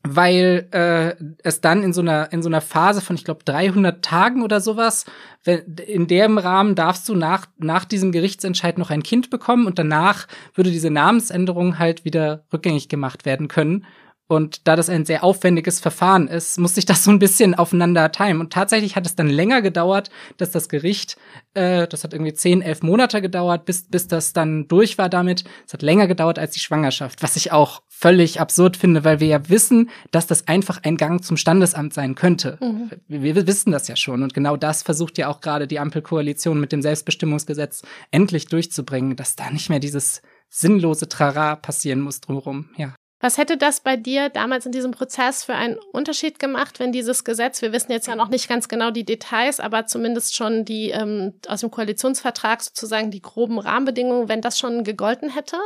weil 0.04 0.68
äh, 0.72 1.16
es 1.44 1.62
dann 1.62 1.84
in 1.84 1.94
so 1.94 2.02
einer 2.02 2.32
in 2.32 2.42
so 2.42 2.50
einer 2.50 2.62
Phase 2.62 3.02
von 3.02 3.16
ich 3.16 3.26
glaube 3.26 3.44
300 3.44 4.04
Tagen 4.04 4.44
oder 4.44 4.62
sowas, 4.62 5.06
wenn, 5.44 5.76
in 5.88 6.08
dem 6.08 6.38
Rahmen 6.38 6.76
darfst 6.76 7.08
du 7.10 7.16
nach 7.16 7.48
nach 7.58 7.86
diesem 7.86 8.12
Gerichtsentscheid 8.12 8.78
noch 8.78 8.90
ein 8.90 9.04
Kind 9.04 9.30
bekommen 9.30 9.66
und 9.66 9.80
danach 9.80 10.28
würde 10.54 10.72
diese 10.72 10.90
Namensänderung 10.90 11.80
halt 11.80 12.06
wieder 12.06 12.44
rückgängig 12.54 12.90
gemacht 12.90 13.26
werden 13.26 13.48
können 13.48 13.86
und 14.28 14.68
da 14.68 14.76
das 14.76 14.90
ein 14.90 15.06
sehr 15.06 15.24
aufwendiges 15.24 15.80
Verfahren 15.80 16.28
ist, 16.28 16.60
musste 16.60 16.80
ich 16.80 16.86
das 16.86 17.04
so 17.04 17.12
ein 17.12 17.20
bisschen 17.20 17.56
aufeinander 17.56 18.12
timen. 18.12 18.42
Und 18.42 18.52
tatsächlich 18.52 18.96
hat 18.96 19.06
es 19.06 19.16
dann 19.16 19.30
länger 19.30 19.62
gedauert, 19.62 20.10
dass 20.36 20.52
das 20.52 20.68
Gericht, 20.68 21.18
äh, 21.54 21.88
das 21.88 22.04
hat 22.04 22.14
irgendwie 22.14 22.34
zehn, 22.34 22.62
elf 22.62 22.84
Monate 22.84 23.22
gedauert, 23.22 23.66
bis, 23.66 23.84
bis 23.90 24.08
das 24.08 24.34
dann 24.34 24.68
durch 24.68 24.98
war 24.98 25.08
damit. 25.08 25.46
Es 25.66 25.74
hat 25.74 25.82
länger 25.82 26.08
gedauert 26.08 26.40
als 26.40 26.52
die 26.52 26.60
Schwangerschaft, 26.60 27.24
was 27.24 27.38
ich 27.38 27.54
auch 27.54 27.82
völlig 27.88 28.42
absurd 28.42 28.76
finde, 28.76 29.06
weil 29.06 29.20
wir 29.22 29.28
ja 29.28 29.50
wissen, 29.50 29.90
dass 30.12 30.28
das 30.28 30.48
einfach 30.48 30.84
ein 30.84 30.98
Gang 30.98 31.24
zum 31.24 31.38
Standesamt 31.38 31.94
sein 31.94 32.16
könnte. 32.16 32.58
Mhm. 32.62 32.92
Wir, 33.08 33.36
wir 33.36 33.48
wissen 33.48 33.72
das 33.72 33.88
ja 33.88 33.96
schon. 33.96 34.24
Und 34.24 34.34
genau 34.34 34.58
das 34.58 34.84
versucht 34.84 35.18
ja 35.18 35.30
auch 35.30 35.40
gerade 35.40 35.68
die 35.68 35.80
Ampelkoalition 35.80 36.60
mit 36.60 36.74
dem 36.74 36.82
Selbstbestimmungsgesetz 36.82 37.82
endlich 38.12 38.48
durchzubringen, 38.48 39.16
dass 39.16 39.38
da 39.38 39.50
nicht 39.50 39.70
mehr 39.70 39.80
dieses 39.80 40.22
sinnlose 40.50 41.08
Trara 41.08 41.56
passieren 41.56 42.02
muss 42.02 42.22
drumherum. 42.22 42.70
Ja. 42.78 42.94
Was 43.20 43.40
hätte 43.40 43.58
das 43.58 43.80
bei 43.80 43.98
dir 43.98 44.30
damals 44.30 44.68
in 44.68 44.72
diesem 44.72 44.92
Prozess 44.92 45.44
für 45.44 45.56
einen 45.56 45.78
Unterschied 45.92 46.38
gemacht, 46.38 46.80
wenn 46.80 46.92
dieses 46.92 47.24
Gesetz, 47.24 47.64
wir 47.64 47.72
wissen 47.72 47.92
jetzt 47.92 48.08
ja 48.08 48.16
noch 48.16 48.30
nicht 48.30 48.48
ganz 48.48 48.68
genau 48.68 48.92
die 48.92 49.06
Details, 49.06 49.60
aber 49.60 49.88
zumindest 49.88 50.36
schon 50.36 50.66
die 50.66 50.92
ähm, 50.92 51.34
aus 51.48 51.62
dem 51.62 51.72
Koalitionsvertrag 51.72 52.62
sozusagen 52.62 53.10
die 53.10 53.22
groben 53.22 53.58
Rahmenbedingungen, 53.58 54.30
wenn 54.30 54.42
das 54.42 54.60
schon 54.60 54.84
gegolten 54.84 55.34
hätte? 55.34 55.58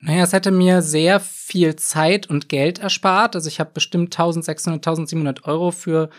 Naja, 0.00 0.22
es 0.22 0.32
hätte 0.32 0.52
mir 0.52 0.80
sehr 0.80 1.18
viel 1.18 1.74
Zeit 1.74 2.30
und 2.30 2.48
Geld 2.48 2.78
erspart. 2.78 3.34
Also 3.34 3.48
ich 3.48 3.58
habe 3.58 3.70
bestimmt 3.74 4.14
1600, 4.14 4.86
1700 4.86 5.44
Euro 5.46 5.72
für 5.72 6.10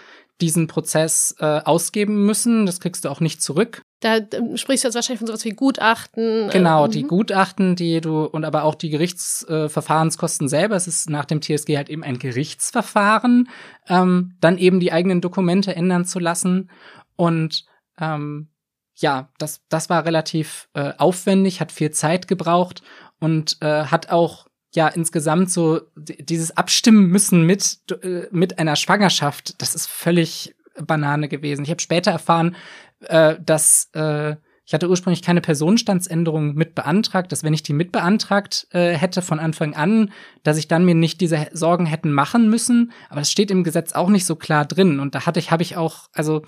diesen 0.41 0.67
Prozess 0.67 1.35
äh, 1.39 1.45
ausgeben 1.45 2.25
müssen. 2.25 2.65
Das 2.65 2.79
kriegst 2.79 3.05
du 3.05 3.09
auch 3.09 3.19
nicht 3.19 3.41
zurück. 3.41 3.81
Da 3.99 4.17
äh, 4.17 4.57
sprichst 4.57 4.83
du 4.83 4.87
jetzt 4.87 4.95
wahrscheinlich 4.95 5.19
von 5.19 5.27
sowas 5.27 5.45
wie 5.45 5.51
Gutachten. 5.51 6.49
Äh, 6.49 6.51
genau, 6.51 6.85
äh, 6.85 6.89
die 6.89 7.03
mhm. 7.03 7.09
Gutachten, 7.09 7.75
die 7.75 8.01
du 8.01 8.23
und 8.23 8.45
aber 8.45 8.63
auch 8.63 8.75
die 8.75 8.89
Gerichtsverfahrenskosten 8.89 10.47
selber. 10.47 10.75
Es 10.75 10.87
ist 10.87 11.09
nach 11.09 11.25
dem 11.25 11.41
TSG 11.41 11.77
halt 11.77 11.89
eben 11.89 12.03
ein 12.03 12.19
Gerichtsverfahren, 12.19 13.49
ähm, 13.87 14.35
dann 14.39 14.57
eben 14.57 14.79
die 14.79 14.91
eigenen 14.91 15.21
Dokumente 15.21 15.75
ändern 15.75 16.05
zu 16.05 16.19
lassen 16.19 16.69
und 17.15 17.65
ähm, 17.99 18.49
ja, 18.95 19.29
das, 19.37 19.61
das 19.69 19.89
war 19.89 20.05
relativ 20.05 20.69
äh, 20.73 20.93
aufwendig, 20.97 21.61
hat 21.61 21.71
viel 21.71 21.91
Zeit 21.91 22.27
gebraucht 22.27 22.81
und 23.19 23.57
äh, 23.61 23.85
hat 23.85 24.09
auch 24.09 24.48
ja 24.75 24.87
insgesamt 24.87 25.51
so 25.51 25.81
dieses 25.95 26.55
Abstimmen 26.55 27.07
müssen 27.07 27.45
mit 27.45 27.79
äh, 28.03 28.27
mit 28.31 28.59
einer 28.59 28.75
Schwangerschaft, 28.75 29.61
das 29.61 29.75
ist 29.75 29.87
völlig 29.87 30.55
Banane 30.85 31.27
gewesen. 31.27 31.63
Ich 31.63 31.71
habe 31.71 31.81
später 31.81 32.11
erfahren, 32.11 32.55
äh, 33.01 33.35
dass 33.43 33.89
äh, 33.93 34.35
ich 34.69 34.73
hatte 34.75 34.87
ursprünglich 34.87 35.23
keine 35.23 35.41
Personenstandsänderung 35.41 36.53
mit 36.53 36.75
beantragt, 36.75 37.31
dass 37.31 37.43
wenn 37.43 37.55
ich 37.55 37.63
die 37.63 37.73
mit 37.73 37.91
beantragt 37.91 38.67
äh, 38.69 38.91
hätte 38.93 39.23
von 39.23 39.39
Anfang 39.39 39.73
an, 39.73 40.11
dass 40.43 40.59
ich 40.59 40.67
dann 40.67 40.85
mir 40.85 40.93
nicht 40.93 41.21
diese 41.21 41.47
Sorgen 41.53 41.87
hätten 41.87 42.11
machen 42.11 42.51
müssen. 42.51 42.91
Aber 43.09 43.19
das 43.21 43.31
steht 43.31 43.49
im 43.49 43.63
Gesetz 43.63 43.93
auch 43.93 44.09
nicht 44.09 44.27
so 44.27 44.35
klar 44.35 44.65
drin. 44.65 44.99
Und 44.99 45.15
da 45.15 45.25
hatte 45.25 45.39
ich, 45.39 45.49
habe 45.49 45.63
ich 45.63 45.75
auch, 45.75 46.07
also 46.13 46.43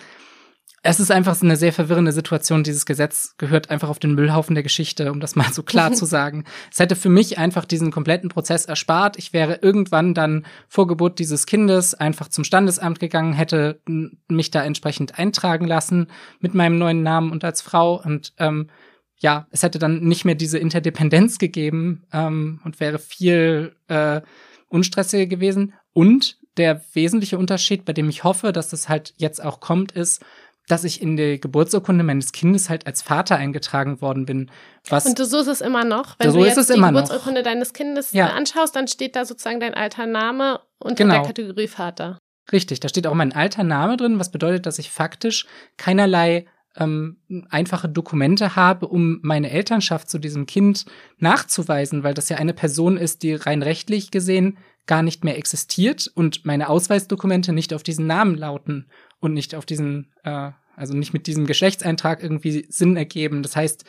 es 0.84 1.00
ist 1.00 1.12
einfach 1.12 1.40
eine 1.42 1.58
sehr 1.58 1.74
verwirrende 1.74 2.12
Situation. 2.12 2.64
Dieses 2.64 2.88
Gesetz 2.88 3.36
gehört 3.38 3.70
einfach 3.70 3.90
auf 3.90 4.00
den 4.00 4.16
Müllhaufen 4.16 4.56
der 4.56 4.64
Geschichte, 4.64 5.12
um 5.12 5.20
das 5.20 5.36
mal 5.36 5.52
so 5.54 5.62
klar 5.62 5.92
zu 5.94 6.06
sagen. 6.06 6.46
Es 6.72 6.80
hätte 6.80 6.96
für 6.96 7.10
mich 7.10 7.38
einfach 7.38 7.66
diesen 7.66 7.92
kompletten 7.92 8.30
Prozess 8.30 8.66
erspart. 8.66 9.18
Ich 9.18 9.32
wäre 9.32 9.60
irgendwann 9.62 10.16
dann 10.16 10.46
vor 10.68 10.88
Geburt 10.88 11.20
dieses 11.20 11.46
Kindes 11.46 11.94
einfach 11.94 12.30
zum 12.30 12.44
Standesamt 12.44 13.00
gegangen, 13.00 13.34
hätte 13.34 13.80
mich 14.28 14.50
da 14.50 14.64
entsprechend 14.64 15.20
eintragen 15.20 15.68
lassen 15.68 16.08
mit 16.40 16.56
meinem 16.56 16.80
neuen 16.80 17.04
Namen 17.04 17.32
und 17.32 17.44
als 17.44 17.62
Frau 17.62 18.02
und 18.02 18.34
ähm, 18.40 18.70
ja, 19.18 19.46
es 19.52 19.62
hätte 19.62 19.78
dann 19.78 20.00
nicht 20.02 20.26
mehr 20.26 20.34
diese 20.34 20.58
Interdependenz 20.58 21.38
gegeben 21.38 22.08
ähm, 22.12 22.60
und 22.64 22.80
wäre 22.80 22.98
viel 22.98 23.76
äh, 23.88 24.22
unstressiger 24.68 25.28
gewesen. 25.28 25.74
Und 25.94 26.40
der 26.58 26.82
wesentliche 26.94 27.38
Unterschied, 27.38 27.86
bei 27.86 27.94
dem 27.94 28.10
ich 28.10 28.24
hoffe, 28.24 28.52
dass 28.52 28.70
das 28.70 28.90
halt 28.90 29.14
jetzt 29.18 29.44
auch 29.44 29.60
kommt, 29.60 29.92
ist, 29.92 30.26
dass 30.72 30.86
ich 30.86 31.02
in 31.02 31.18
der 31.18 31.38
Geburtsurkunde 31.38 32.04
meines 32.04 32.32
Kindes 32.32 32.70
halt 32.70 32.88
als 32.88 33.02
Vater 33.02 33.36
eingetragen 33.36 34.02
worden 34.02 34.26
bin. 34.26 34.50
Was 34.88 35.06
und 35.06 35.18
so 35.18 35.40
ist 35.40 35.48
es 35.48 35.60
immer 35.60 35.84
noch. 35.84 36.16
Wenn 36.18 36.32
so 36.32 36.40
du 36.40 36.46
jetzt 36.46 36.70
die 36.70 36.80
Geburtsurkunde 36.80 37.42
noch. 37.42 37.46
deines 37.46 37.74
Kindes 37.74 38.14
ja. 38.14 38.28
anschaust, 38.28 38.76
dann 38.76 38.88
steht 38.88 39.18
da 39.18 39.26
sozusagen 39.26 39.60
dein 39.60 39.74
alter 39.74 40.06
Name 40.06 40.62
unter 40.80 40.96
genau. 40.96 41.16
der 41.16 41.24
Kategorie 41.24 41.68
Vater. 41.68 42.18
Richtig, 42.54 42.80
da 42.80 42.88
steht 42.88 43.06
auch 43.06 43.14
mein 43.14 43.34
alter 43.34 43.64
Name 43.64 43.98
drin, 43.98 44.18
was 44.18 44.32
bedeutet, 44.32 44.66
dass 44.66 44.80
ich 44.80 44.92
faktisch 44.92 45.46
keinerlei 45.76 46.46
ähm, 46.78 47.18
einfache 47.50 47.90
Dokumente 47.90 48.56
habe, 48.56 48.88
um 48.88 49.20
meine 49.24 49.52
Elternschaft 49.52 50.10
zu 50.10 50.20
diesem 50.20 50.46
Kind 50.46 50.86
nachzuweisen, 51.18 52.04
weil 52.04 52.14
das 52.14 52.30
ja 52.30 52.38
eine 52.38 52.54
Person 52.54 52.96
ist, 52.96 53.24
die 53.24 53.36
rein 53.36 53.62
rechtlich 53.62 54.10
gesehen 54.10 54.58
gar 54.88 55.04
nicht 55.04 55.24
mehr 55.24 55.38
existiert 55.38 56.10
und 56.16 56.46
meine 56.46 56.70
Ausweisdokumente 56.70 57.54
nicht 57.54 57.74
auf 57.74 57.84
diesen 57.84 58.08
Namen 58.08 58.36
lauten 58.36 58.88
und 59.20 59.34
nicht 59.34 59.54
auf 59.54 59.66
diesen 59.66 60.12
äh, 60.24 60.52
also 60.82 60.96
nicht 60.96 61.14
mit 61.14 61.28
diesem 61.28 61.46
Geschlechtseintrag 61.46 62.22
irgendwie 62.22 62.66
Sinn 62.68 62.98
ergeben. 62.98 63.44
Das 63.44 63.56
heißt, 63.56 63.86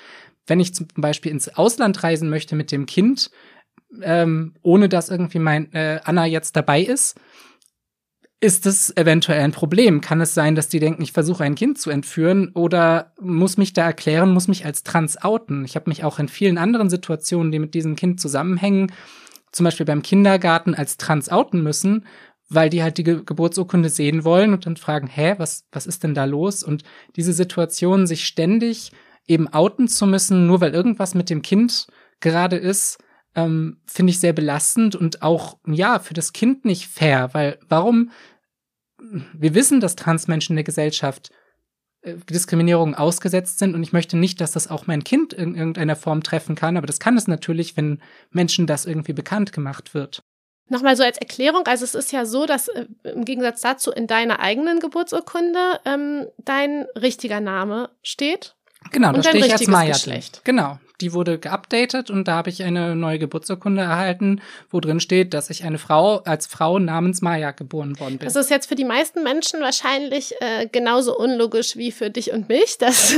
wenn 0.46 0.60
ich 0.60 0.74
zum 0.74 0.86
Beispiel 0.94 1.32
ins 1.32 1.48
Ausland 1.48 2.02
reisen 2.02 2.28
möchte 2.30 2.54
mit 2.54 2.70
dem 2.70 2.86
Kind, 2.86 3.30
ähm, 4.02 4.54
ohne 4.62 4.88
dass 4.88 5.08
irgendwie 5.08 5.38
mein 5.38 5.72
äh, 5.72 6.00
Anna 6.04 6.26
jetzt 6.26 6.54
dabei 6.54 6.82
ist, 6.82 7.18
ist 8.40 8.66
das 8.66 8.94
eventuell 8.96 9.40
ein 9.40 9.52
Problem? 9.52 10.00
Kann 10.00 10.20
es 10.20 10.34
sein, 10.34 10.54
dass 10.54 10.68
die 10.68 10.80
denken, 10.80 11.02
ich 11.02 11.12
versuche 11.12 11.44
ein 11.44 11.54
Kind 11.54 11.78
zu 11.78 11.90
entführen 11.90 12.50
oder 12.54 13.12
muss 13.20 13.56
mich 13.56 13.72
da 13.72 13.84
erklären, 13.86 14.32
muss 14.32 14.48
mich 14.48 14.66
als 14.66 14.82
trans 14.82 15.22
outen? 15.22 15.64
Ich 15.64 15.76
habe 15.76 15.88
mich 15.88 16.02
auch 16.02 16.18
in 16.18 16.28
vielen 16.28 16.58
anderen 16.58 16.90
Situationen, 16.90 17.52
die 17.52 17.60
mit 17.60 17.72
diesem 17.72 17.94
Kind 17.94 18.20
zusammenhängen, 18.20 18.92
zum 19.52 19.64
Beispiel 19.64 19.86
beim 19.86 20.02
Kindergarten 20.02 20.74
als 20.74 20.96
trans 20.96 21.30
outen 21.30 21.62
müssen, 21.62 22.04
weil 22.54 22.70
die 22.70 22.82
halt 22.82 22.98
die 22.98 23.04
Ge 23.04 23.22
Geburtsurkunde 23.24 23.88
sehen 23.88 24.24
wollen 24.24 24.52
und 24.52 24.66
dann 24.66 24.76
fragen, 24.76 25.06
hä, 25.06 25.34
was, 25.38 25.64
was 25.72 25.86
ist 25.86 26.02
denn 26.02 26.14
da 26.14 26.24
los? 26.24 26.62
Und 26.62 26.82
diese 27.16 27.32
Situation, 27.32 28.06
sich 28.06 28.24
ständig 28.26 28.92
eben 29.26 29.48
outen 29.48 29.88
zu 29.88 30.06
müssen, 30.06 30.46
nur 30.46 30.60
weil 30.60 30.74
irgendwas 30.74 31.14
mit 31.14 31.30
dem 31.30 31.42
Kind 31.42 31.86
gerade 32.20 32.56
ist, 32.56 32.98
ähm, 33.34 33.78
finde 33.86 34.10
ich 34.10 34.20
sehr 34.20 34.32
belastend 34.32 34.94
und 34.96 35.22
auch, 35.22 35.58
ja, 35.66 35.98
für 35.98 36.14
das 36.14 36.32
Kind 36.32 36.64
nicht 36.64 36.86
fair, 36.86 37.30
weil 37.32 37.58
warum, 37.68 38.10
wir 39.32 39.54
wissen, 39.54 39.80
dass 39.80 39.96
Transmenschen 39.96 40.54
in 40.54 40.56
der 40.56 40.64
Gesellschaft 40.64 41.30
äh, 42.02 42.16
Diskriminierung 42.30 42.94
ausgesetzt 42.94 43.58
sind 43.58 43.74
und 43.74 43.82
ich 43.82 43.92
möchte 43.92 44.16
nicht, 44.16 44.40
dass 44.40 44.52
das 44.52 44.68
auch 44.68 44.86
mein 44.86 45.04
Kind 45.04 45.32
in 45.32 45.54
irgendeiner 45.54 45.96
Form 45.96 46.22
treffen 46.22 46.54
kann, 46.54 46.76
aber 46.76 46.86
das 46.86 47.00
kann 47.00 47.16
es 47.16 47.26
natürlich, 47.26 47.76
wenn 47.76 48.02
Menschen 48.30 48.66
das 48.66 48.84
irgendwie 48.84 49.14
bekannt 49.14 49.52
gemacht 49.52 49.94
wird. 49.94 50.22
Nochmal 50.72 50.96
so 50.96 51.02
als 51.02 51.18
Erklärung, 51.18 51.66
also 51.66 51.84
es 51.84 51.94
ist 51.94 52.12
ja 52.12 52.24
so, 52.24 52.46
dass 52.46 52.68
äh, 52.68 52.86
im 53.02 53.26
Gegensatz 53.26 53.60
dazu 53.60 53.90
in 53.90 54.06
deiner 54.06 54.40
eigenen 54.40 54.80
Geburtsurkunde 54.80 55.80
ähm, 55.84 56.26
dein 56.38 56.86
richtiger 56.96 57.40
Name 57.40 57.90
steht. 58.02 58.54
Genau, 58.90 59.12
da 59.12 59.22
stehe 59.22 59.44
ich 59.44 59.52
als 59.52 59.66
Maya 59.66 59.92
Geschlecht. 59.92 60.40
Genau, 60.44 60.78
die 61.02 61.12
wurde 61.12 61.38
geupdatet 61.38 62.10
und 62.10 62.28
da 62.28 62.36
habe 62.36 62.48
ich 62.48 62.62
eine 62.62 62.94
neue 62.94 63.18
Geburtsurkunde 63.18 63.82
erhalten, 63.82 64.40
wo 64.70 64.80
drin 64.80 65.00
steht, 65.00 65.34
dass 65.34 65.50
ich 65.50 65.64
eine 65.64 65.78
Frau 65.78 66.18
als 66.18 66.46
Frau 66.46 66.78
namens 66.78 67.20
Maya 67.22 67.50
geboren 67.50 67.98
worden 67.98 68.18
bin. 68.18 68.26
Das 68.26 68.36
ist 68.36 68.50
jetzt 68.50 68.68
für 68.68 68.76
die 68.76 68.84
meisten 68.84 69.24
Menschen 69.24 69.60
wahrscheinlich 69.60 70.34
äh, 70.40 70.68
genauso 70.70 71.18
unlogisch 71.18 71.76
wie 71.76 71.90
für 71.90 72.10
dich 72.10 72.32
und 72.32 72.48
mich, 72.48 72.78
dass 72.82 73.14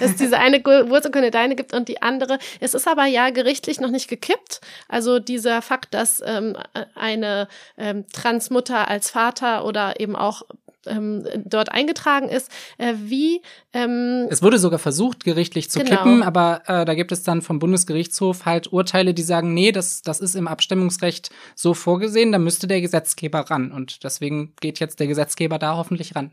es 0.00 0.16
diese 0.16 0.38
eine 0.38 0.60
Geburtsurkunde 0.60 1.30
deine 1.30 1.54
gibt 1.54 1.72
und 1.72 1.88
die 1.88 2.02
andere. 2.02 2.38
Es 2.58 2.74
ist 2.74 2.88
aber 2.88 3.06
ja 3.06 3.30
gerichtlich 3.30 3.80
noch 3.80 3.90
nicht 3.90 4.08
gekippt. 4.08 4.60
Also 4.88 5.20
dieser 5.20 5.62
Fakt, 5.62 5.94
dass 5.94 6.20
ähm, 6.26 6.56
eine 6.96 7.46
ähm, 7.78 8.06
Transmutter 8.12 8.88
als 8.88 9.10
Vater 9.10 9.64
oder 9.64 10.00
eben 10.00 10.16
auch 10.16 10.42
ähm, 10.86 11.26
dort 11.44 11.72
eingetragen 11.72 12.28
ist. 12.28 12.50
Äh, 12.78 12.94
wie 12.96 13.42
ähm, 13.72 14.26
es 14.30 14.42
wurde 14.42 14.58
sogar 14.58 14.78
versucht, 14.78 15.24
gerichtlich 15.24 15.70
zu 15.70 15.80
genau. 15.80 15.90
kippen, 15.96 16.22
aber 16.22 16.62
äh, 16.66 16.84
da 16.84 16.94
gibt 16.94 17.12
es 17.12 17.22
dann 17.22 17.42
vom 17.42 17.58
Bundesgerichtshof 17.58 18.44
halt 18.44 18.72
Urteile, 18.72 19.14
die 19.14 19.22
sagen, 19.22 19.54
nee, 19.54 19.72
das, 19.72 20.02
das 20.02 20.20
ist 20.20 20.34
im 20.34 20.48
Abstimmungsrecht 20.48 21.30
so 21.54 21.74
vorgesehen, 21.74 22.32
da 22.32 22.38
müsste 22.38 22.66
der 22.66 22.80
Gesetzgeber 22.80 23.40
ran. 23.50 23.72
Und 23.72 24.04
deswegen 24.04 24.54
geht 24.60 24.80
jetzt 24.80 25.00
der 25.00 25.06
Gesetzgeber 25.06 25.58
da 25.58 25.76
hoffentlich 25.76 26.16
ran. 26.16 26.32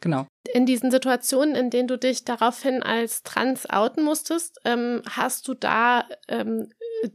Genau. 0.00 0.26
In 0.52 0.64
diesen 0.64 0.90
Situationen, 0.90 1.54
in 1.54 1.70
denen 1.70 1.88
du 1.88 1.98
dich 1.98 2.24
daraufhin 2.24 2.82
als 2.82 3.22
trans 3.22 3.68
outen 3.68 4.04
musstest, 4.04 4.60
ähm, 4.64 5.02
hast 5.08 5.48
du 5.48 5.54
da 5.54 6.04
ähm, 6.28 6.68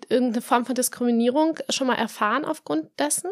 irgendeine 0.10 0.42
Form 0.42 0.66
von 0.66 0.76
Diskriminierung 0.76 1.58
schon 1.70 1.88
mal 1.88 1.96
erfahren 1.96 2.46
aufgrund 2.46 2.88
dessen? 3.00 3.32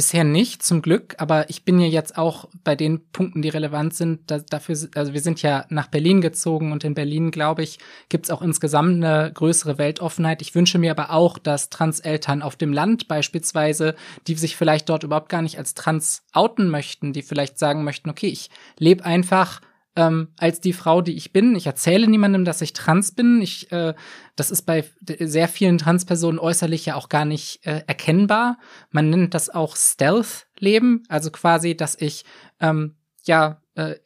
Bisher 0.00 0.24
nicht, 0.24 0.62
zum 0.62 0.80
Glück, 0.80 1.14
aber 1.18 1.50
ich 1.50 1.66
bin 1.66 1.78
ja 1.78 1.86
jetzt 1.86 2.16
auch 2.16 2.48
bei 2.64 2.74
den 2.74 3.06
Punkten, 3.10 3.42
die 3.42 3.50
relevant 3.50 3.92
sind, 3.92 4.30
da, 4.30 4.38
dafür, 4.38 4.74
also 4.94 5.12
wir 5.12 5.20
sind 5.20 5.42
ja 5.42 5.66
nach 5.68 5.88
Berlin 5.88 6.22
gezogen 6.22 6.72
und 6.72 6.84
in 6.84 6.94
Berlin, 6.94 7.30
glaube 7.30 7.62
ich, 7.62 7.78
gibt 8.08 8.24
es 8.24 8.30
auch 8.30 8.40
insgesamt 8.40 9.04
eine 9.04 9.30
größere 9.30 9.76
Weltoffenheit. 9.76 10.40
Ich 10.40 10.54
wünsche 10.54 10.78
mir 10.78 10.92
aber 10.92 11.10
auch, 11.10 11.36
dass 11.36 11.68
Transeltern 11.68 12.40
auf 12.40 12.56
dem 12.56 12.72
Land 12.72 13.08
beispielsweise, 13.08 13.94
die 14.26 14.36
sich 14.36 14.56
vielleicht 14.56 14.88
dort 14.88 15.02
überhaupt 15.02 15.28
gar 15.28 15.42
nicht 15.42 15.58
als 15.58 15.74
trans 15.74 16.22
outen 16.32 16.70
möchten, 16.70 17.12
die 17.12 17.20
vielleicht 17.20 17.58
sagen 17.58 17.84
möchten, 17.84 18.08
okay, 18.08 18.28
ich 18.28 18.48
lebe 18.78 19.04
einfach 19.04 19.60
ähm, 19.96 20.28
als 20.36 20.60
die 20.60 20.72
Frau, 20.72 21.02
die 21.02 21.16
ich 21.16 21.32
bin. 21.32 21.54
Ich 21.56 21.66
erzähle 21.66 22.06
niemandem, 22.06 22.44
dass 22.44 22.60
ich 22.60 22.72
trans 22.72 23.12
bin. 23.12 23.42
Ich, 23.42 23.70
äh, 23.72 23.94
das 24.36 24.50
ist 24.50 24.62
bei 24.62 24.84
sehr 25.02 25.48
vielen 25.48 25.78
Transpersonen 25.78 26.38
äußerlich 26.38 26.86
ja 26.86 26.94
auch 26.94 27.08
gar 27.08 27.24
nicht 27.24 27.66
äh, 27.66 27.82
erkennbar. 27.86 28.58
Man 28.90 29.10
nennt 29.10 29.34
das 29.34 29.50
auch 29.50 29.76
Stealth-Leben, 29.76 31.02
also 31.08 31.30
quasi, 31.30 31.76
dass 31.76 32.00
ich 32.00 32.24
ähm, 32.60 32.96
ja 33.24 33.60
äh, 33.74 33.96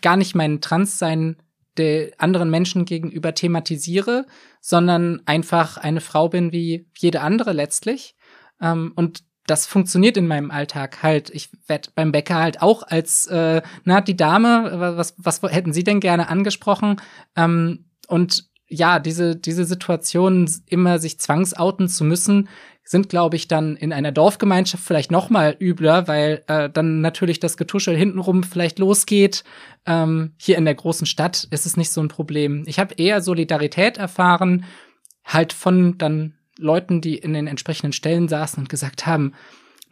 gar 0.00 0.16
nicht 0.16 0.34
mein 0.34 0.60
Transsein 0.60 1.36
der 1.76 2.12
anderen 2.18 2.50
Menschen 2.50 2.84
gegenüber 2.84 3.34
thematisiere, 3.34 4.26
sondern 4.60 5.22
einfach 5.26 5.76
eine 5.76 6.00
Frau 6.00 6.28
bin 6.28 6.52
wie 6.52 6.88
jede 6.96 7.20
andere 7.20 7.52
letztlich. 7.52 8.14
Ähm, 8.60 8.92
und 8.94 9.24
das 9.46 9.66
funktioniert 9.66 10.16
in 10.16 10.26
meinem 10.26 10.50
Alltag 10.50 11.02
halt. 11.02 11.30
Ich 11.30 11.50
werde 11.66 11.90
beim 11.94 12.12
Bäcker 12.12 12.36
halt 12.36 12.62
auch 12.62 12.82
als, 12.82 13.26
äh, 13.26 13.62
na, 13.84 14.00
die 14.00 14.16
Dame, 14.16 14.96
was, 14.96 15.14
was 15.18 15.42
hätten 15.42 15.72
Sie 15.72 15.84
denn 15.84 16.00
gerne 16.00 16.28
angesprochen? 16.28 17.00
Ähm, 17.36 17.86
und 18.08 18.44
ja, 18.68 18.98
diese, 18.98 19.36
diese 19.36 19.64
Situation, 19.64 20.50
immer 20.66 20.98
sich 20.98 21.20
zwangsouten 21.20 21.88
zu 21.88 22.04
müssen, 22.04 22.48
sind, 22.82 23.08
glaube 23.08 23.34
ich, 23.34 23.48
dann 23.48 23.76
in 23.76 23.92
einer 23.92 24.12
Dorfgemeinschaft 24.12 24.82
vielleicht 24.82 25.10
noch 25.10 25.28
mal 25.28 25.56
übler, 25.60 26.06
weil 26.06 26.44
äh, 26.46 26.70
dann 26.70 27.00
natürlich 27.00 27.40
das 27.40 27.56
Getuschel 27.56 27.96
hintenrum 27.96 28.44
vielleicht 28.44 28.78
losgeht. 28.78 29.42
Ähm, 29.86 30.34
hier 30.36 30.56
in 30.56 30.64
der 30.64 30.76
großen 30.76 31.06
Stadt 31.06 31.48
ist 31.50 31.66
es 31.66 31.76
nicht 31.76 31.90
so 31.90 32.00
ein 32.00 32.08
Problem. 32.08 32.62
Ich 32.66 32.78
habe 32.78 32.94
eher 32.94 33.20
Solidarität 33.22 33.98
erfahren, 33.98 34.64
halt 35.24 35.52
von 35.52 35.98
dann 35.98 36.35
Leuten, 36.58 37.00
die 37.00 37.16
in 37.16 37.32
den 37.32 37.46
entsprechenden 37.46 37.92
Stellen 37.92 38.28
saßen 38.28 38.62
und 38.62 38.68
gesagt 38.68 39.06
haben, 39.06 39.32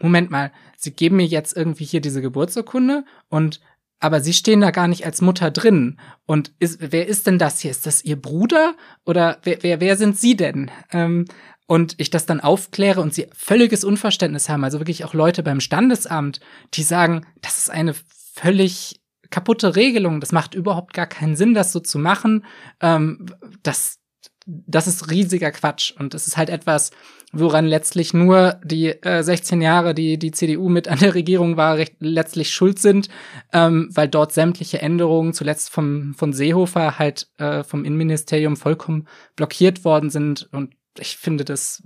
Moment 0.00 0.30
mal, 0.30 0.52
Sie 0.76 0.92
geben 0.92 1.16
mir 1.16 1.26
jetzt 1.26 1.56
irgendwie 1.56 1.84
hier 1.84 2.00
diese 2.00 2.20
Geburtsurkunde 2.20 3.04
und 3.28 3.60
aber 4.00 4.20
Sie 4.20 4.34
stehen 4.34 4.60
da 4.60 4.70
gar 4.70 4.88
nicht 4.88 5.06
als 5.06 5.22
Mutter 5.22 5.50
drin. 5.50 5.98
Und 6.26 6.52
ist, 6.58 6.78
wer 6.80 7.06
ist 7.06 7.26
denn 7.26 7.38
das 7.38 7.60
hier? 7.60 7.70
Ist 7.70 7.86
das 7.86 8.04
Ihr 8.04 8.20
Bruder? 8.20 8.74
Oder 9.06 9.38
wer, 9.44 9.62
wer, 9.62 9.80
wer 9.80 9.96
sind 9.96 10.18
Sie 10.18 10.36
denn? 10.36 10.70
Ähm, 10.92 11.24
und 11.66 11.94
ich 11.98 12.10
das 12.10 12.26
dann 12.26 12.40
aufkläre 12.40 13.00
und 13.00 13.14
sie 13.14 13.28
völliges 13.32 13.84
Unverständnis 13.84 14.48
haben, 14.48 14.64
also 14.64 14.80
wirklich 14.80 15.04
auch 15.04 15.14
Leute 15.14 15.42
beim 15.42 15.60
Standesamt, 15.60 16.40
die 16.74 16.82
sagen, 16.82 17.26
das 17.40 17.58
ist 17.58 17.70
eine 17.70 17.94
völlig 18.34 19.00
kaputte 19.30 19.74
Regelung, 19.74 20.20
das 20.20 20.32
macht 20.32 20.54
überhaupt 20.54 20.92
gar 20.92 21.06
keinen 21.06 21.36
Sinn, 21.36 21.54
das 21.54 21.72
so 21.72 21.80
zu 21.80 21.98
machen. 21.98 22.44
Ähm, 22.80 23.26
das, 23.62 23.98
das 24.46 24.86
ist 24.86 25.10
riesiger 25.10 25.50
Quatsch. 25.50 25.92
Und 25.98 26.14
es 26.14 26.26
ist 26.26 26.36
halt 26.36 26.50
etwas, 26.50 26.90
woran 27.32 27.66
letztlich 27.66 28.12
nur 28.12 28.60
die 28.64 28.88
äh, 28.88 29.22
16 29.22 29.62
Jahre, 29.62 29.94
die 29.94 30.18
die 30.18 30.32
CDU 30.32 30.68
mit 30.68 30.88
an 30.88 30.98
der 30.98 31.14
Regierung 31.14 31.56
war, 31.56 31.76
recht, 31.76 31.96
letztlich 32.00 32.52
schuld 32.52 32.78
sind, 32.78 33.08
ähm, 33.52 33.88
weil 33.92 34.08
dort 34.08 34.32
sämtliche 34.32 34.80
Änderungen, 34.80 35.32
zuletzt 35.32 35.70
vom, 35.70 36.14
von 36.14 36.32
Seehofer, 36.32 36.98
halt 36.98 37.28
äh, 37.38 37.64
vom 37.64 37.84
Innenministerium 37.84 38.56
vollkommen 38.56 39.08
blockiert 39.36 39.84
worden 39.84 40.10
sind. 40.10 40.48
Und 40.52 40.74
ich 40.98 41.16
finde 41.16 41.44
das 41.44 41.82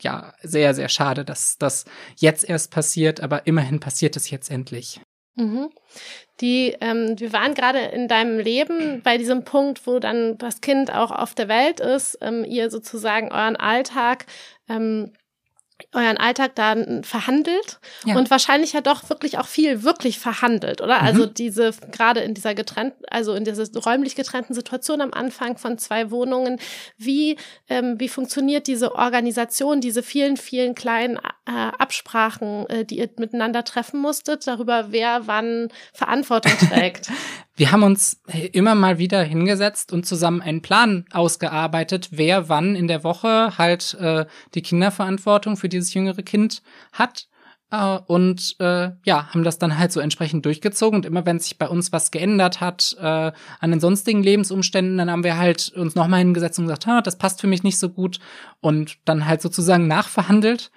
ja 0.00 0.34
sehr, 0.42 0.74
sehr 0.74 0.88
schade, 0.88 1.24
dass 1.24 1.58
das 1.58 1.84
jetzt 2.16 2.48
erst 2.48 2.70
passiert, 2.70 3.20
aber 3.20 3.46
immerhin 3.46 3.80
passiert 3.80 4.16
es 4.16 4.30
jetzt 4.30 4.50
endlich. 4.50 5.00
Mhm. 5.34 5.70
Die, 6.40 6.76
ähm, 6.80 7.18
wir 7.18 7.32
waren 7.32 7.54
gerade 7.54 7.78
in 7.78 8.08
deinem 8.08 8.38
Leben 8.38 9.00
bei 9.02 9.16
diesem 9.16 9.44
Punkt, 9.44 9.86
wo 9.86 9.98
dann 9.98 10.38
das 10.38 10.60
Kind 10.60 10.92
auch 10.92 11.10
auf 11.10 11.34
der 11.34 11.48
Welt 11.48 11.80
ist, 11.80 12.18
ähm, 12.20 12.44
ihr 12.44 12.70
sozusagen 12.70 13.30
euren 13.30 13.56
Alltag 13.56 14.26
ähm, 14.68 15.12
euren 15.92 16.16
Alltag 16.16 16.54
dann 16.54 17.02
verhandelt 17.04 17.80
ja. 18.04 18.16
und 18.16 18.30
wahrscheinlich 18.30 18.72
ja 18.72 18.80
doch 18.80 19.08
wirklich 19.10 19.38
auch 19.38 19.46
viel 19.46 19.82
wirklich 19.82 20.18
verhandelt, 20.18 20.80
oder? 20.80 21.00
Mhm. 21.00 21.06
Also 21.06 21.26
diese 21.26 21.72
gerade 21.90 22.20
in 22.20 22.34
dieser 22.34 22.54
getrennten, 22.54 23.04
also 23.08 23.34
in 23.34 23.44
dieser 23.44 23.66
räumlich 23.80 24.14
getrennten 24.14 24.54
Situation 24.54 25.00
am 25.00 25.12
Anfang 25.12 25.58
von 25.58 25.78
zwei 25.78 26.10
Wohnungen, 26.10 26.60
wie 26.96 27.36
ähm, 27.68 27.98
wie 27.98 28.08
funktioniert 28.08 28.66
diese 28.66 28.94
Organisation, 28.94 29.80
diese 29.80 30.02
vielen 30.02 30.36
vielen 30.36 30.74
kleinen 30.74 31.18
äh, 31.46 31.50
Absprachen, 31.50 32.66
äh, 32.68 32.84
die 32.84 32.98
ihr 32.98 33.10
miteinander 33.18 33.64
treffen 33.64 34.00
musstet, 34.00 34.46
darüber 34.46 34.86
wer 34.90 35.26
wann 35.26 35.68
Verantwortung 35.92 36.52
trägt? 36.68 37.10
Wir 37.54 37.70
haben 37.70 37.82
uns 37.82 38.22
immer 38.52 38.74
mal 38.74 38.96
wieder 38.96 39.22
hingesetzt 39.22 39.92
und 39.92 40.06
zusammen 40.06 40.40
einen 40.40 40.62
Plan 40.62 41.04
ausgearbeitet, 41.12 42.08
wer 42.10 42.48
wann 42.48 42.74
in 42.74 42.88
der 42.88 43.04
Woche 43.04 43.58
halt 43.58 43.94
äh, 44.00 44.24
die 44.54 44.62
Kinderverantwortung 44.62 45.58
für 45.58 45.68
dieses 45.68 45.92
jüngere 45.92 46.22
Kind 46.22 46.62
hat. 46.92 47.28
Äh, 47.72 47.98
und 48.06 48.56
äh, 48.60 48.90
ja, 49.04 49.28
haben 49.32 49.42
das 49.42 49.58
dann 49.58 49.78
halt 49.78 49.90
so 49.92 49.98
entsprechend 49.98 50.44
durchgezogen. 50.46 50.98
Und 50.98 51.06
immer 51.06 51.26
wenn 51.26 51.40
sich 51.40 51.58
bei 51.58 51.68
uns 51.68 51.90
was 51.90 52.10
geändert 52.10 52.60
hat 52.60 52.94
äh, 53.00 53.32
an 53.60 53.70
den 53.70 53.80
sonstigen 53.80 54.22
Lebensumständen, 54.22 54.98
dann 54.98 55.10
haben 55.10 55.24
wir 55.24 55.38
halt 55.38 55.70
uns 55.74 55.94
nochmal 55.94 56.20
hingesetzt 56.20 56.58
und 56.58 56.66
gesagt, 56.66 56.86
ha, 56.86 57.00
das 57.00 57.18
passt 57.18 57.40
für 57.40 57.46
mich 57.46 57.64
nicht 57.64 57.78
so 57.78 57.88
gut. 57.88 58.20
Und 58.60 58.98
dann 59.06 59.26
halt 59.26 59.42
sozusagen 59.42 59.88
nachverhandelt. 59.88 60.70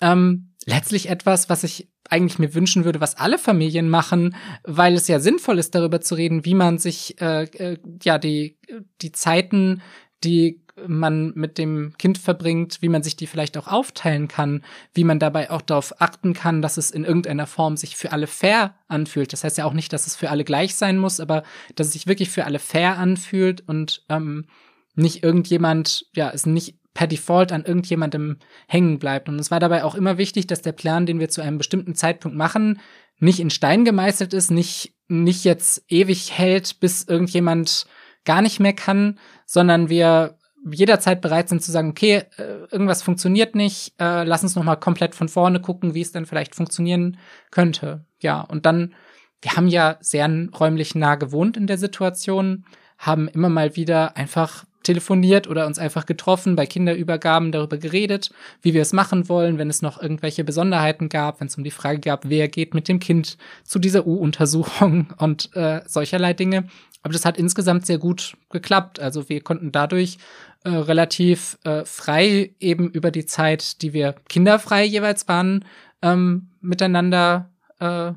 Ähm, 0.00 0.50
letztlich 0.66 1.08
etwas, 1.08 1.48
was 1.48 1.64
ich 1.64 1.88
eigentlich 2.08 2.38
mir 2.38 2.54
wünschen 2.54 2.84
würde, 2.84 3.00
was 3.00 3.16
alle 3.16 3.38
Familien 3.38 3.88
machen, 3.88 4.34
weil 4.64 4.94
es 4.94 5.08
ja 5.08 5.20
sinnvoll 5.20 5.58
ist, 5.58 5.74
darüber 5.74 6.00
zu 6.00 6.14
reden, 6.14 6.44
wie 6.44 6.54
man 6.54 6.78
sich 6.78 7.20
äh, 7.20 7.44
äh, 7.44 7.78
ja 8.02 8.18
die 8.18 8.58
die 9.00 9.12
Zeiten, 9.12 9.82
die 10.24 10.62
man 10.86 11.32
mit 11.34 11.58
dem 11.58 11.94
Kind 11.98 12.18
verbringt, 12.18 12.78
wie 12.80 12.88
man 12.88 13.02
sich 13.02 13.16
die 13.16 13.26
vielleicht 13.26 13.56
auch 13.58 13.68
aufteilen 13.68 14.28
kann, 14.28 14.64
wie 14.94 15.04
man 15.04 15.18
dabei 15.18 15.50
auch 15.50 15.62
darauf 15.62 16.00
achten 16.00 16.32
kann, 16.32 16.62
dass 16.62 16.76
es 16.76 16.90
in 16.90 17.04
irgendeiner 17.04 17.46
Form 17.46 17.76
sich 17.76 17.96
für 17.96 18.12
alle 18.12 18.26
fair 18.26 18.74
anfühlt. 18.88 19.32
Das 19.32 19.44
heißt 19.44 19.58
ja 19.58 19.64
auch 19.64 19.72
nicht, 19.72 19.92
dass 19.92 20.06
es 20.06 20.16
für 20.16 20.30
alle 20.30 20.44
gleich 20.44 20.74
sein 20.74 20.98
muss, 20.98 21.20
aber 21.20 21.42
dass 21.74 21.88
es 21.88 21.92
sich 21.92 22.06
wirklich 22.06 22.30
für 22.30 22.44
alle 22.44 22.58
fair 22.58 22.98
anfühlt 22.98 23.66
und 23.68 24.04
ähm, 24.08 24.46
nicht 24.94 25.22
irgendjemand, 25.22 26.06
ja, 26.14 26.30
es 26.30 26.46
nicht 26.46 26.79
per 26.94 27.06
Default 27.06 27.52
an 27.52 27.64
irgendjemandem 27.64 28.38
hängen 28.66 28.98
bleibt. 28.98 29.28
Und 29.28 29.38
es 29.38 29.50
war 29.50 29.60
dabei 29.60 29.84
auch 29.84 29.94
immer 29.94 30.18
wichtig, 30.18 30.46
dass 30.46 30.62
der 30.62 30.72
Plan, 30.72 31.06
den 31.06 31.20
wir 31.20 31.28
zu 31.28 31.40
einem 31.40 31.58
bestimmten 31.58 31.94
Zeitpunkt 31.94 32.36
machen, 32.36 32.80
nicht 33.18 33.40
in 33.40 33.50
Stein 33.50 33.84
gemeißelt 33.84 34.34
ist, 34.34 34.50
nicht, 34.50 34.94
nicht 35.08 35.44
jetzt 35.44 35.84
ewig 35.88 36.32
hält, 36.32 36.80
bis 36.80 37.04
irgendjemand 37.04 37.86
gar 38.24 38.42
nicht 38.42 38.60
mehr 38.60 38.72
kann, 38.72 39.18
sondern 39.46 39.88
wir 39.88 40.36
jederzeit 40.70 41.20
bereit 41.20 41.48
sind 41.48 41.62
zu 41.62 41.70
sagen, 41.70 41.90
okay, 41.90 42.24
äh, 42.36 42.66
irgendwas 42.70 43.02
funktioniert 43.02 43.54
nicht, 43.54 43.94
äh, 43.98 44.24
lass 44.24 44.42
uns 44.42 44.56
noch 44.56 44.64
mal 44.64 44.76
komplett 44.76 45.14
von 45.14 45.28
vorne 45.28 45.60
gucken, 45.60 45.94
wie 45.94 46.02
es 46.02 46.12
dann 46.12 46.26
vielleicht 46.26 46.54
funktionieren 46.54 47.18
könnte. 47.50 48.04
Ja, 48.20 48.42
und 48.42 48.66
dann, 48.66 48.94
wir 49.40 49.52
haben 49.52 49.68
ja 49.68 49.96
sehr 50.00 50.28
räumlich 50.58 50.94
nah 50.94 51.14
gewohnt 51.14 51.56
in 51.56 51.66
der 51.66 51.78
Situation, 51.78 52.64
haben 52.98 53.28
immer 53.28 53.48
mal 53.48 53.76
wieder 53.76 54.16
einfach 54.16 54.64
telefoniert 54.90 55.46
oder 55.46 55.68
uns 55.68 55.78
einfach 55.78 56.04
getroffen, 56.04 56.56
bei 56.56 56.66
Kinderübergaben 56.66 57.52
darüber 57.52 57.76
geredet, 57.76 58.30
wie 58.60 58.74
wir 58.74 58.82
es 58.82 58.92
machen 58.92 59.28
wollen, 59.28 59.56
wenn 59.56 59.70
es 59.70 59.82
noch 59.82 60.02
irgendwelche 60.02 60.42
Besonderheiten 60.42 61.08
gab, 61.08 61.40
wenn 61.40 61.46
es 61.46 61.56
um 61.56 61.62
die 61.62 61.70
Frage 61.70 62.00
gab, 62.00 62.28
wer 62.28 62.48
geht 62.48 62.74
mit 62.74 62.88
dem 62.88 62.98
Kind 62.98 63.38
zu 63.62 63.78
dieser 63.78 64.04
U-Untersuchung 64.04 65.14
und 65.18 65.54
äh, 65.54 65.82
solcherlei 65.86 66.32
Dinge. 66.32 66.64
Aber 67.04 67.12
das 67.12 67.24
hat 67.24 67.38
insgesamt 67.38 67.86
sehr 67.86 67.98
gut 67.98 68.36
geklappt. 68.50 68.98
Also 68.98 69.28
wir 69.28 69.40
konnten 69.42 69.70
dadurch 69.70 70.18
äh, 70.64 70.70
relativ 70.70 71.56
äh, 71.62 71.84
frei 71.84 72.50
eben 72.58 72.90
über 72.90 73.12
die 73.12 73.26
Zeit, 73.26 73.82
die 73.82 73.92
wir 73.92 74.16
kinderfrei 74.28 74.84
jeweils 74.84 75.28
waren, 75.28 75.64
ähm, 76.02 76.48
miteinander 76.60 77.48
äh, 77.78 78.12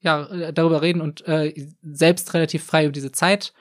ja 0.00 0.50
darüber 0.52 0.80
reden 0.80 1.02
und 1.02 1.28
äh, 1.28 1.52
selbst 1.82 2.32
relativ 2.32 2.64
frei 2.64 2.84
über 2.84 2.92
diese 2.92 3.12
Zeit 3.12 3.52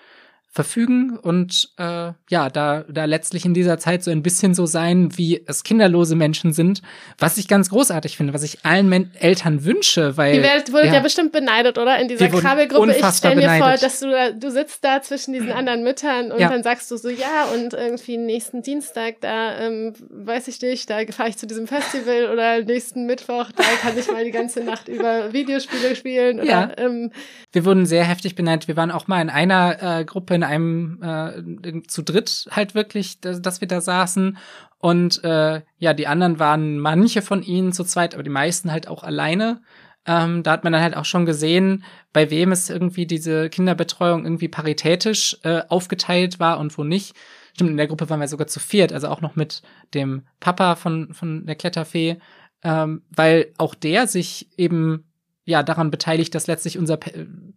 verfügen 0.53 1.17
und 1.17 1.69
äh, 1.77 2.11
ja, 2.29 2.49
da, 2.49 2.85
da 2.87 3.05
letztlich 3.05 3.43
in 3.43 3.55
dieser 3.55 3.79
Zeit 3.79 4.03
so 4.03 4.11
ein 4.11 4.21
bisschen 4.21 4.53
so 4.53 4.67
sein, 4.67 5.17
wie 5.17 5.43
es 5.47 5.63
kinderlose 5.63 6.15
Menschen 6.15 6.53
sind, 6.53 6.83
was 7.17 7.39
ich 7.39 7.47
ganz 7.47 7.71
großartig 7.71 8.17
finde, 8.17 8.35
was 8.35 8.43
ich 8.43 8.63
allen 8.63 8.87
Men 8.87 9.09
Eltern 9.19 9.65
wünsche, 9.65 10.15
weil. 10.15 10.35
Ihr 10.35 10.43
werdet, 10.43 10.71
wurdet 10.71 10.89
ja, 10.89 10.93
ja 10.93 10.99
bestimmt 10.99 11.31
beneidet, 11.31 11.79
oder? 11.79 11.97
In 11.97 12.07
dieser 12.07 12.27
Krabbelgruppe. 12.29 12.91
Ich 12.91 13.03
stelle 13.03 13.35
mir 13.35 13.49
vor, 13.57 13.77
dass 13.77 13.99
du 13.99 14.11
da, 14.11 14.29
du 14.29 14.51
sitzt 14.51 14.83
da 14.85 15.01
zwischen 15.01 15.33
diesen 15.33 15.51
anderen 15.51 15.83
Müttern 15.83 16.31
und 16.31 16.39
ja. 16.39 16.49
dann 16.49 16.61
sagst 16.61 16.91
du 16.91 16.97
so, 16.97 17.09
ja, 17.09 17.45
und 17.55 17.73
irgendwie 17.73 18.17
nächsten 18.17 18.61
Dienstag, 18.61 19.21
da 19.21 19.57
ähm, 19.57 19.93
weiß 20.11 20.49
ich 20.49 20.61
nicht, 20.61 20.87
da 20.87 20.99
fahre 21.09 21.29
ich 21.29 21.37
zu 21.37 21.47
diesem 21.47 21.65
Festival 21.65 22.29
oder 22.31 22.61
nächsten 22.61 23.07
Mittwoch, 23.07 23.51
da 23.55 23.63
kann 23.81 23.97
ich 23.97 24.05
mal 24.11 24.23
die 24.23 24.29
ganze 24.29 24.63
Nacht 24.63 24.87
über 24.87 25.33
Videospiele 25.33 25.95
spielen. 25.95 26.41
Oder, 26.41 26.47
ja. 26.47 26.71
ähm, 26.77 27.09
wir 27.51 27.65
wurden 27.65 27.87
sehr 27.87 28.03
heftig 28.03 28.35
beneidet. 28.35 28.67
Wir 28.67 28.77
waren 28.77 28.91
auch 28.91 29.07
mal 29.07 29.19
in 29.19 29.31
einer 29.31 30.01
äh, 30.01 30.05
Gruppe 30.05 30.35
in 30.35 30.42
in 30.43 30.49
einem 30.49 31.01
äh, 31.01 31.81
zu 31.87 32.01
dritt 32.01 32.47
halt 32.51 32.75
wirklich, 32.75 33.19
dass, 33.21 33.61
wir 33.61 33.67
da 33.67 33.81
saßen. 33.81 34.37
Und 34.77 35.23
äh, 35.23 35.61
ja, 35.77 35.93
die 35.93 36.07
anderen 36.07 36.39
waren 36.39 36.79
manche 36.79 37.21
von 37.21 37.41
ihnen 37.41 37.71
zu 37.71 37.83
zweit, 37.83 38.13
aber 38.13 38.23
die 38.23 38.29
meisten 38.29 38.71
halt 38.71 38.87
auch 38.87 39.03
alleine. 39.03 39.61
Ähm, 40.05 40.43
da 40.43 40.51
hat 40.51 40.63
man 40.63 40.73
dann 40.73 40.81
halt 40.81 40.97
auch 40.97 41.05
schon 41.05 41.25
gesehen, 41.25 41.85
bei 42.11 42.29
wem 42.29 42.51
es 42.51 42.69
irgendwie 42.69 43.05
diese 43.05 43.49
Kinderbetreuung 43.49 44.25
irgendwie 44.25 44.49
paritätisch 44.49 45.37
äh, 45.43 45.61
aufgeteilt 45.69 46.39
war 46.39 46.59
und 46.59 46.77
wo 46.77 46.83
nicht. 46.83 47.15
Stimmt, 47.53 47.71
in 47.71 47.77
der 47.77 47.87
Gruppe 47.87 48.09
waren 48.09 48.19
wir 48.19 48.27
sogar 48.27 48.47
zu 48.47 48.59
viert, 48.59 48.91
also 48.91 49.07
auch 49.07 49.21
noch 49.21 49.35
mit 49.35 49.61
dem 49.93 50.23
Papa 50.39 50.75
von, 50.75 51.13
von 51.13 51.45
der 51.45 51.55
Kletterfee, 51.55 52.17
ähm, 52.63 53.03
weil 53.15 53.53
auch 53.57 53.75
der 53.75 54.07
sich 54.07 54.49
eben 54.57 55.05
ja 55.45 55.63
daran 55.63 55.91
beteiligt, 55.91 56.33
dass 56.35 56.47
letztlich 56.47 56.77
unser 56.77 56.97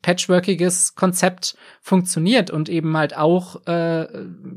patchworkiges 0.02 0.94
Konzept 0.94 1.56
funktioniert 1.80 2.50
und 2.50 2.68
eben 2.68 2.96
halt 2.96 3.16
auch 3.16 3.66
äh, 3.66 4.06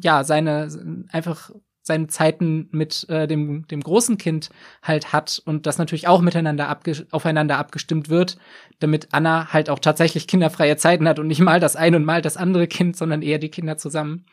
ja 0.01 0.23
seine 0.23 1.05
einfach 1.11 1.51
seine 1.81 2.07
Zeiten 2.07 2.67
mit 2.71 3.07
äh, 3.09 3.27
dem 3.27 3.67
dem 3.67 3.81
großen 3.81 4.17
Kind 4.17 4.49
halt 4.83 5.11
hat 5.13 5.41
und 5.45 5.65
das 5.65 5.77
natürlich 5.77 6.07
auch 6.07 6.21
miteinander 6.21 6.69
abge 6.69 7.07
aufeinander 7.11 7.57
abgestimmt 7.57 8.09
wird, 8.09 8.37
damit 8.79 9.09
Anna 9.11 9.53
halt 9.53 9.69
auch 9.69 9.79
tatsächlich 9.79 10.27
kinderfreie 10.27 10.77
Zeiten 10.77 11.07
hat 11.07 11.19
und 11.19 11.27
nicht 11.27 11.41
mal 11.41 11.59
das 11.59 11.75
eine 11.75 11.97
und 11.97 12.05
mal 12.05 12.21
das 12.21 12.37
andere 12.37 12.67
Kind, 12.67 12.95
sondern 12.95 13.21
eher 13.21 13.39
die 13.39 13.49
Kinder 13.49 13.77
zusammen. 13.77 14.25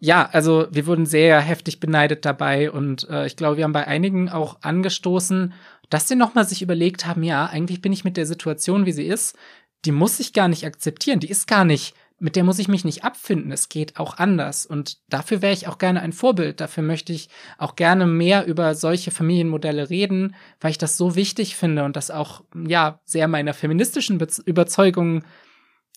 Ja, 0.00 0.28
also 0.32 0.66
wir 0.70 0.86
wurden 0.86 1.06
sehr 1.06 1.40
heftig 1.40 1.80
beneidet 1.80 2.24
dabei 2.24 2.70
und 2.70 3.08
äh, 3.08 3.26
ich 3.26 3.36
glaube, 3.36 3.56
wir 3.56 3.64
haben 3.64 3.72
bei 3.72 3.86
einigen 3.86 4.28
auch 4.28 4.58
angestoßen, 4.60 5.54
dass 5.94 6.08
sie 6.08 6.16
nochmal 6.16 6.44
sich 6.44 6.60
überlegt 6.60 7.06
haben, 7.06 7.22
ja, 7.22 7.46
eigentlich 7.46 7.80
bin 7.80 7.92
ich 7.92 8.02
mit 8.02 8.16
der 8.16 8.26
Situation, 8.26 8.84
wie 8.84 8.90
sie 8.90 9.06
ist, 9.06 9.38
die 9.84 9.92
muss 9.92 10.18
ich 10.18 10.32
gar 10.32 10.48
nicht 10.48 10.66
akzeptieren, 10.66 11.20
die 11.20 11.30
ist 11.30 11.46
gar 11.46 11.64
nicht, 11.64 11.94
mit 12.18 12.34
der 12.34 12.42
muss 12.42 12.58
ich 12.58 12.66
mich 12.66 12.84
nicht 12.84 13.04
abfinden, 13.04 13.52
es 13.52 13.68
geht 13.68 13.96
auch 13.96 14.18
anders. 14.18 14.66
Und 14.66 14.98
dafür 15.08 15.40
wäre 15.40 15.52
ich 15.52 15.68
auch 15.68 15.78
gerne 15.78 16.02
ein 16.02 16.12
Vorbild, 16.12 16.60
dafür 16.60 16.82
möchte 16.82 17.12
ich 17.12 17.28
auch 17.58 17.76
gerne 17.76 18.06
mehr 18.06 18.44
über 18.46 18.74
solche 18.74 19.12
Familienmodelle 19.12 19.88
reden, 19.88 20.34
weil 20.60 20.72
ich 20.72 20.78
das 20.78 20.96
so 20.96 21.14
wichtig 21.14 21.54
finde 21.54 21.84
und 21.84 21.94
das 21.94 22.10
auch, 22.10 22.42
ja, 22.66 22.98
sehr 23.04 23.28
meiner 23.28 23.54
feministischen 23.54 24.18
Be 24.18 24.26
Überzeugung 24.46 25.22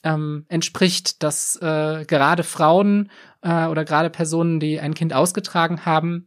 ähm, 0.04 0.46
entspricht, 0.48 1.24
dass 1.24 1.56
äh, 1.56 2.06
gerade 2.06 2.44
Frauen 2.44 3.10
äh, 3.42 3.66
oder 3.66 3.84
gerade 3.84 4.12
Personen, 4.12 4.60
die 4.60 4.80
ein 4.80 4.94
Kind 4.94 5.12
ausgetragen 5.14 5.88
haben, 5.88 6.27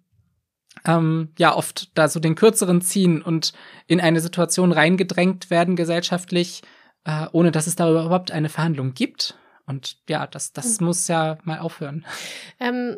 ähm, 0.84 1.30
ja 1.38 1.54
oft 1.54 1.96
da 1.96 2.08
so 2.08 2.20
den 2.20 2.34
kürzeren 2.34 2.80
ziehen 2.80 3.22
und 3.22 3.52
in 3.86 4.00
eine 4.00 4.20
Situation 4.20 4.72
reingedrängt 4.72 5.50
werden 5.50 5.76
gesellschaftlich, 5.76 6.62
äh, 7.04 7.26
ohne 7.32 7.50
dass 7.50 7.66
es 7.66 7.76
da 7.76 7.90
überhaupt 7.90 8.30
eine 8.30 8.48
Verhandlung 8.48 8.94
gibt. 8.94 9.36
Und 9.66 9.98
ja, 10.08 10.26
das, 10.26 10.52
das 10.52 10.80
mhm. 10.80 10.86
muss 10.86 11.06
ja 11.08 11.38
mal 11.44 11.60
aufhören. 11.60 12.04
Ähm, 12.58 12.96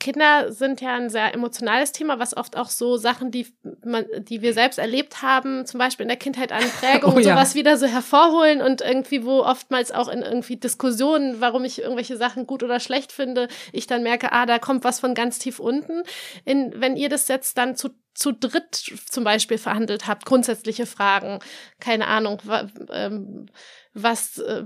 Kinder 0.00 0.52
sind 0.52 0.80
ja 0.80 0.94
ein 0.94 1.10
sehr 1.10 1.34
emotionales 1.34 1.92
Thema, 1.92 2.18
was 2.18 2.36
oft 2.36 2.56
auch 2.56 2.68
so 2.68 2.96
Sachen, 2.96 3.30
die 3.30 3.46
man, 3.84 4.04
die 4.18 4.42
wir 4.42 4.54
selbst 4.54 4.78
erlebt 4.78 5.22
haben, 5.22 5.66
zum 5.66 5.78
Beispiel 5.78 6.04
in 6.04 6.08
der 6.08 6.16
Kindheit 6.16 6.52
an 6.52 6.62
Prägung 6.80 7.12
oh, 7.12 7.16
und 7.16 7.24
sowas 7.24 7.54
ja. 7.54 7.60
wieder 7.60 7.76
so 7.76 7.86
hervorholen 7.86 8.62
und 8.62 8.80
irgendwie, 8.80 9.24
wo 9.24 9.40
oftmals 9.40 9.90
auch 9.90 10.08
in 10.08 10.22
irgendwie 10.22 10.56
Diskussionen, 10.56 11.40
warum 11.40 11.64
ich 11.64 11.80
irgendwelche 11.80 12.16
Sachen 12.16 12.46
gut 12.46 12.62
oder 12.62 12.78
schlecht 12.78 13.10
finde, 13.10 13.48
ich 13.72 13.86
dann 13.86 14.02
merke, 14.02 14.32
ah, 14.32 14.46
da 14.46 14.58
kommt 14.58 14.84
was 14.84 15.00
von 15.00 15.14
ganz 15.14 15.38
tief 15.38 15.58
unten. 15.58 16.02
In, 16.44 16.72
wenn 16.76 16.96
ihr 16.96 17.08
das 17.08 17.26
jetzt 17.28 17.58
dann 17.58 17.74
zu 17.74 17.90
zu 18.18 18.32
dritt 18.32 18.74
zum 19.08 19.22
Beispiel 19.22 19.58
verhandelt 19.58 20.08
habt, 20.08 20.26
grundsätzliche 20.26 20.86
Fragen, 20.86 21.38
keine 21.78 22.08
Ahnung, 22.08 22.42
ähm, 22.90 23.46
was, 24.02 24.38
äh, 24.38 24.64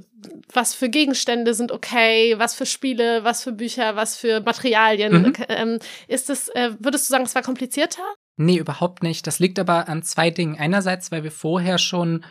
was 0.53 0.75
für 0.75 0.89
Gegenstände 0.89 1.55
sind 1.55 1.73
okay, 1.73 2.35
was 2.39 2.55
für 2.55 2.67
Spiele, 2.67 3.25
was 3.25 3.43
für 3.43 3.53
Bücher, 3.53 3.97
was 3.97 4.17
für 4.17 4.41
Materialien. 4.41 5.23
Mhm. 5.23 5.33
Ähm, 5.49 5.79
ist 6.09 6.31
es, 6.31 6.49
äh, 6.51 6.73
würdest 6.79 7.09
du 7.09 7.13
sagen, 7.13 7.25
es 7.25 7.35
war 7.35 7.43
komplizierter? 7.43 8.03
Nee, 8.37 8.59
überhaupt 8.59 9.03
nicht. 9.03 9.27
Das 9.27 9.39
liegt 9.39 9.59
aber 9.59 9.89
an 9.89 10.03
zwei 10.03 10.31
Dingen. 10.31 10.59
Einerseits, 10.59 11.13
weil 11.13 11.23
wir 11.23 11.33
vorher 11.33 11.79
schon 11.79 12.25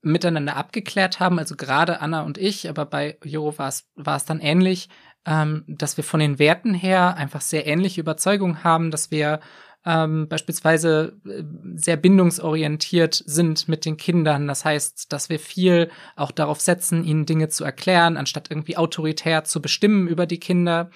miteinander 0.00 0.56
abgeklärt 0.56 1.18
haben, 1.18 1.38
also 1.38 1.56
gerade 1.56 2.00
Anna 2.00 2.22
und 2.22 2.38
ich, 2.38 2.68
aber 2.68 2.86
bei 2.86 3.18
Jo 3.24 3.58
war 3.58 3.68
es 3.68 3.88
war 3.96 4.16
es 4.16 4.24
dann 4.24 4.40
ähnlich, 4.40 4.88
ähm, 5.26 5.64
dass 5.66 5.96
wir 5.96 6.04
von 6.04 6.20
den 6.20 6.38
Werten 6.38 6.72
her 6.72 7.16
einfach 7.16 7.40
sehr 7.40 7.66
ähnliche 7.66 8.00
Überzeugungen 8.00 8.62
haben, 8.62 8.90
dass 8.90 9.10
wir 9.10 9.40
ähm, 9.88 10.28
beispielsweise 10.28 11.18
äh, 11.26 11.42
sehr 11.76 11.96
bindungsorientiert 11.96 13.22
sind 13.24 13.68
mit 13.68 13.86
den 13.86 13.96
Kindern. 13.96 14.46
Das 14.46 14.66
heißt, 14.66 15.10
dass 15.10 15.30
wir 15.30 15.40
viel 15.40 15.90
auch 16.14 16.30
darauf 16.30 16.60
setzen, 16.60 17.04
ihnen 17.04 17.24
Dinge 17.24 17.48
zu 17.48 17.64
erklären, 17.64 18.18
anstatt 18.18 18.50
irgendwie 18.50 18.76
autoritär 18.76 19.44
zu 19.44 19.62
bestimmen 19.62 20.06
über 20.06 20.26
die 20.26 20.40
Kinder. 20.40 20.90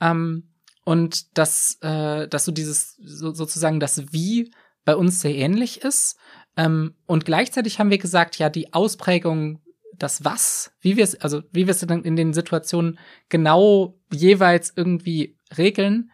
Ähm, 0.00 0.48
und 0.84 1.38
dass, 1.38 1.78
äh, 1.82 2.26
dass 2.26 2.44
so 2.44 2.50
dieses 2.50 2.96
so, 2.96 3.32
sozusagen 3.32 3.78
das 3.78 4.12
Wie 4.12 4.50
bei 4.84 4.96
uns 4.96 5.20
sehr 5.20 5.34
ähnlich 5.36 5.82
ist. 5.82 6.18
Ähm, 6.56 6.96
und 7.06 7.24
gleichzeitig 7.24 7.78
haben 7.78 7.90
wir 7.90 7.98
gesagt, 7.98 8.38
ja, 8.38 8.50
die 8.50 8.74
Ausprägung 8.74 9.60
das 9.96 10.24
Was, 10.24 10.72
wie 10.80 10.96
wir 10.96 11.04
es, 11.04 11.14
also 11.20 11.42
wie 11.52 11.68
wir 11.68 11.70
es 11.70 11.78
dann 11.78 12.02
in 12.02 12.16
den 12.16 12.34
Situationen 12.34 12.98
genau 13.28 13.96
jeweils 14.12 14.72
irgendwie 14.74 15.38
regeln, 15.56 16.10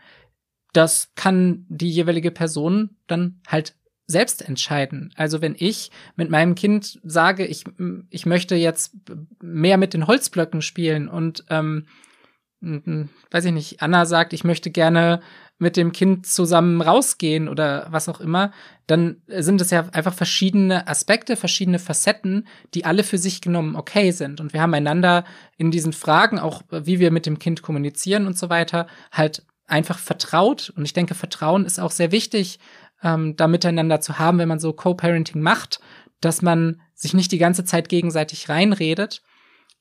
das 0.72 1.12
kann 1.14 1.66
die 1.68 1.90
jeweilige 1.90 2.30
Person 2.30 2.90
dann 3.06 3.40
halt 3.46 3.74
selbst 4.06 4.46
entscheiden. 4.46 5.12
Also 5.16 5.40
wenn 5.40 5.54
ich 5.56 5.90
mit 6.16 6.30
meinem 6.30 6.54
Kind 6.54 7.00
sage, 7.04 7.46
ich, 7.46 7.64
ich 8.10 8.26
möchte 8.26 8.56
jetzt 8.56 8.94
mehr 9.40 9.78
mit 9.78 9.94
den 9.94 10.06
Holzblöcken 10.06 10.62
spielen 10.62 11.08
und 11.08 11.44
ähm, 11.48 11.86
weiß 12.60 13.46
ich 13.46 13.52
nicht, 13.52 13.82
Anna 13.82 14.04
sagt, 14.04 14.32
ich 14.32 14.44
möchte 14.44 14.70
gerne 14.70 15.20
mit 15.58 15.76
dem 15.76 15.92
Kind 15.92 16.26
zusammen 16.26 16.80
rausgehen 16.80 17.48
oder 17.48 17.86
was 17.90 18.08
auch 18.08 18.20
immer, 18.20 18.50
dann 18.86 19.22
sind 19.28 19.60
es 19.60 19.70
ja 19.70 19.88
einfach 19.92 20.14
verschiedene 20.14 20.88
Aspekte, 20.88 21.36
verschiedene 21.36 21.78
Facetten, 21.78 22.46
die 22.74 22.84
alle 22.84 23.04
für 23.04 23.18
sich 23.18 23.40
genommen 23.40 23.76
okay 23.76 24.10
sind. 24.10 24.40
Und 24.40 24.52
wir 24.52 24.62
haben 24.62 24.74
einander 24.74 25.24
in 25.58 25.70
diesen 25.70 25.92
Fragen, 25.92 26.38
auch 26.38 26.62
wie 26.70 26.98
wir 26.98 27.10
mit 27.10 27.26
dem 27.26 27.38
Kind 27.38 27.62
kommunizieren 27.62 28.26
und 28.26 28.38
so 28.38 28.48
weiter, 28.48 28.86
halt 29.12 29.44
einfach 29.70 29.98
vertraut. 29.98 30.72
Und 30.76 30.84
ich 30.84 30.92
denke, 30.92 31.14
Vertrauen 31.14 31.64
ist 31.64 31.80
auch 31.80 31.90
sehr 31.90 32.12
wichtig, 32.12 32.58
ähm, 33.02 33.36
da 33.36 33.48
miteinander 33.48 34.00
zu 34.00 34.18
haben, 34.18 34.38
wenn 34.38 34.48
man 34.48 34.60
so 34.60 34.72
Co-Parenting 34.72 35.40
macht, 35.40 35.80
dass 36.20 36.42
man 36.42 36.80
sich 36.94 37.14
nicht 37.14 37.32
die 37.32 37.38
ganze 37.38 37.64
Zeit 37.64 37.88
gegenseitig 37.88 38.48
reinredet. 38.48 39.22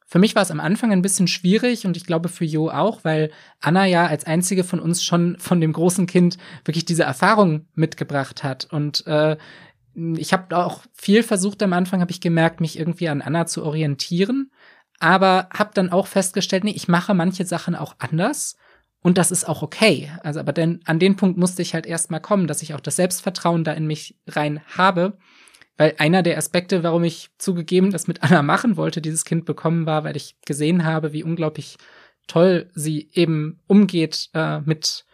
Für 0.05 0.19
mich 0.19 0.33
war 0.35 0.41
es 0.41 0.51
am 0.51 0.59
Anfang 0.59 0.91
ein 0.91 1.03
bisschen 1.03 1.27
schwierig 1.27 1.85
und 1.85 1.95
ich 1.95 2.05
glaube 2.05 2.29
für 2.29 2.45
Jo 2.45 2.69
auch, 2.69 3.03
weil 3.03 3.31
Anna 3.59 3.85
ja 3.85 4.07
als 4.07 4.25
einzige 4.25 4.63
von 4.63 4.79
uns 4.79 5.03
schon 5.03 5.37
von 5.37 5.61
dem 5.61 5.71
großen 5.71 6.07
Kind 6.07 6.37
wirklich 6.65 6.85
diese 6.85 7.03
Erfahrung 7.03 7.67
mitgebracht 7.75 8.43
hat. 8.43 8.65
Und 8.71 9.05
äh, 9.05 9.37
ich 10.17 10.33
habe 10.33 10.57
auch 10.57 10.81
viel 10.93 11.21
versucht 11.21 11.61
am 11.61 11.73
Anfang, 11.73 12.01
habe 12.01 12.11
ich 12.11 12.21
gemerkt, 12.21 12.61
mich 12.61 12.79
irgendwie 12.79 13.09
an 13.09 13.21
Anna 13.21 13.45
zu 13.45 13.63
orientieren, 13.63 14.51
aber 14.99 15.49
habe 15.53 15.71
dann 15.73 15.91
auch 15.91 16.07
festgestellt, 16.07 16.63
nee, 16.63 16.73
ich 16.75 16.87
mache 16.87 17.13
manche 17.13 17.45
Sachen 17.45 17.75
auch 17.75 17.95
anders 17.99 18.55
und 19.01 19.17
das 19.17 19.31
ist 19.31 19.47
auch 19.47 19.61
okay. 19.61 20.11
Also, 20.23 20.39
aber 20.39 20.51
denn 20.51 20.81
an 20.85 20.99
den 20.99 21.15
Punkt 21.15 21.37
musste 21.37 21.61
ich 21.61 21.73
halt 21.73 21.85
erstmal 21.85 22.19
kommen, 22.19 22.47
dass 22.47 22.61
ich 22.61 22.73
auch 22.73 22.81
das 22.81 22.97
Selbstvertrauen 22.97 23.63
da 23.63 23.71
in 23.73 23.87
mich 23.87 24.17
rein 24.27 24.61
habe. 24.77 25.17
Weil 25.77 25.95
einer 25.97 26.23
der 26.23 26.37
Aspekte, 26.37 26.83
warum 26.83 27.05
ich 27.05 27.29
zugegeben 27.37 27.91
das 27.91 28.07
mit 28.07 28.21
Anna 28.23 28.41
machen 28.41 28.75
wollte, 28.75 29.01
dieses 29.01 29.23
Kind 29.23 29.45
bekommen 29.45 29.85
war, 29.85 30.03
weil 30.03 30.17
ich 30.17 30.35
gesehen 30.45 30.83
habe, 30.83 31.13
wie 31.13 31.23
unglaublich 31.23 31.77
toll 32.27 32.69
sie 32.75 33.09
eben 33.13 33.59
umgeht 33.67 34.29
äh, 34.33 34.59
mit 34.59 35.05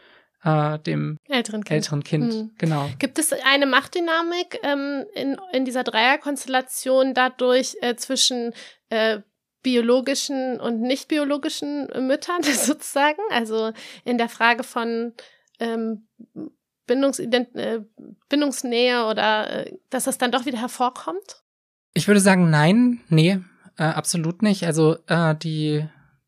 äh, 0.43 0.79
dem 0.79 1.17
älteren 1.29 1.63
Kind. 1.63 1.75
Älteren 1.75 2.03
kind. 2.03 2.33
Mhm. 2.33 2.51
Genau. 2.57 2.89
Gibt 2.97 3.19
es 3.19 3.31
eine 3.33 3.67
Machtdynamik 3.67 4.59
ähm, 4.63 5.05
in, 5.13 5.37
in 5.53 5.65
dieser 5.65 5.83
Dreierkonstellation 5.83 7.13
dadurch 7.13 7.77
äh, 7.81 7.95
zwischen 7.95 8.51
äh, 8.89 9.19
biologischen 9.65 10.59
und 10.59 10.79
nicht 10.81 11.07
biologischen 11.07 11.87
Müttern 12.07 12.43
sozusagen. 12.43 13.21
Also 13.31 13.73
in 14.03 14.19
der 14.19 14.29
Frage 14.29 14.63
von 14.63 15.13
ähm, 15.59 16.07
Bindungsident 16.85 17.55
äh, 17.55 17.81
Bindungsnähe 18.29 19.07
oder 19.07 19.65
äh, 19.65 19.73
dass 19.89 20.03
das 20.03 20.19
dann 20.19 20.31
doch 20.31 20.45
wieder 20.45 20.59
hervorkommt? 20.59 21.41
Ich 21.95 22.07
würde 22.07 22.19
sagen, 22.19 22.51
nein, 22.51 23.01
nee, 23.09 23.39
äh, 23.79 23.83
absolut 23.83 24.43
nicht. 24.43 24.67
Also 24.67 24.97
äh, 25.07 25.33
die 25.33 25.83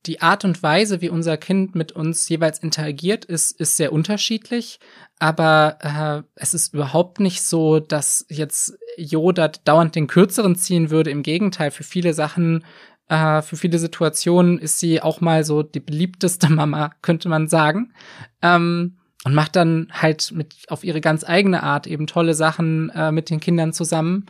die 0.08 0.22
Art 0.22 0.46
und 0.46 0.64
Weise, 0.64 1.02
wie 1.02 1.10
unser 1.10 1.38
Kind 1.38 1.76
mit 1.76 1.92
uns 1.92 2.28
jeweils 2.30 2.60
interagiert, 2.60 3.26
ist, 3.26 3.52
ist 3.60 3.76
sehr 3.76 3.92
unterschiedlich. 3.92 4.80
Aber 5.20 5.78
äh, 5.82 6.32
es 6.36 6.54
ist 6.54 6.74
überhaupt 6.74 7.20
nicht 7.20 7.42
so, 7.42 7.80
dass 7.80 8.26
jetzt 8.30 8.78
Yoda 8.96 9.50
dauernd 9.50 9.96
den 9.96 10.08
kürzeren 10.08 10.56
ziehen 10.56 10.90
würde. 10.90 11.10
Im 11.10 11.24
Gegenteil, 11.24 11.72
für 11.72 11.84
viele 11.84 12.14
Sachen, 12.14 12.64
äh, 13.10 13.42
für 13.42 13.58
viele 13.58 13.80
Situationen 13.80 14.60
ist 14.60 14.80
sie 14.80 15.02
auch 15.02 15.22
mal 15.22 15.44
so 15.44 15.64
die 15.64 15.80
beliebteste 15.80 16.52
Mama, 16.52 16.92
könnte 17.02 17.30
man 17.30 17.48
sagen. 17.48 17.94
Ähm, 18.42 18.98
und 19.24 19.34
macht 19.34 19.56
dann 19.56 19.88
halt 19.92 20.32
mit 20.32 20.56
auf 20.70 20.84
ihre 20.84 21.02
ganz 21.02 21.24
eigene 21.28 21.64
Art 21.64 21.88
eben 21.88 22.08
tolle 22.08 22.34
Sachen 22.34 22.90
äh, 22.92 23.12
mit 23.12 23.30
den 23.30 23.40
Kindern 23.40 23.74
zusammen. 23.74 24.28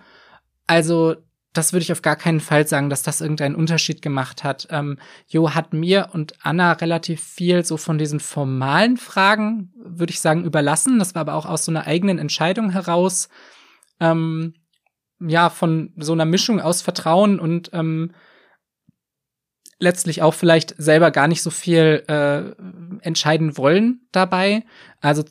Also 0.65 1.15
das 1.53 1.73
würde 1.73 1.83
ich 1.83 1.91
auf 1.91 2.01
gar 2.01 2.15
keinen 2.15 2.39
Fall 2.39 2.67
sagen, 2.67 2.89
dass 2.89 3.03
das 3.03 3.21
irgendeinen 3.21 3.55
Unterschied 3.55 4.01
gemacht 4.01 4.43
hat. 4.43 4.67
Ähm, 4.69 4.97
Jo 5.27 5.53
hat 5.53 5.73
mir 5.73 6.09
und 6.13 6.33
Anna 6.41 6.73
relativ 6.73 7.21
viel 7.21 7.65
so 7.65 7.77
von 7.77 7.97
diesen 7.97 8.19
formalen 8.19 8.97
Fragen, 8.97 9.73
würde 9.75 10.11
ich 10.11 10.19
sagen, 10.19 10.45
überlassen. 10.45 10.99
Das 10.99 11.15
war 11.15 11.21
aber 11.21 11.33
auch 11.33 11.45
aus 11.45 11.65
so 11.65 11.71
einer 11.71 11.87
eigenen 11.87 12.19
Entscheidung 12.19 12.69
heraus, 12.69 13.29
ähm, 13.99 14.53
ja, 15.19 15.49
von 15.49 15.93
so 15.97 16.13
einer 16.13 16.25
Mischung 16.25 16.61
aus 16.61 16.83
Vertrauen 16.83 17.39
und 17.39 17.71
ähm, 17.73 18.11
letztlich 19.79 20.21
auch 20.21 20.33
vielleicht 20.33 20.75
selber 20.77 21.11
gar 21.11 21.27
nicht 21.27 21.41
so 21.41 21.49
viel 21.49 22.03
äh, 22.07 22.51
entscheiden 23.01 23.57
wollen 23.57 24.01
dabei. 24.11 24.63
Also 25.01 25.23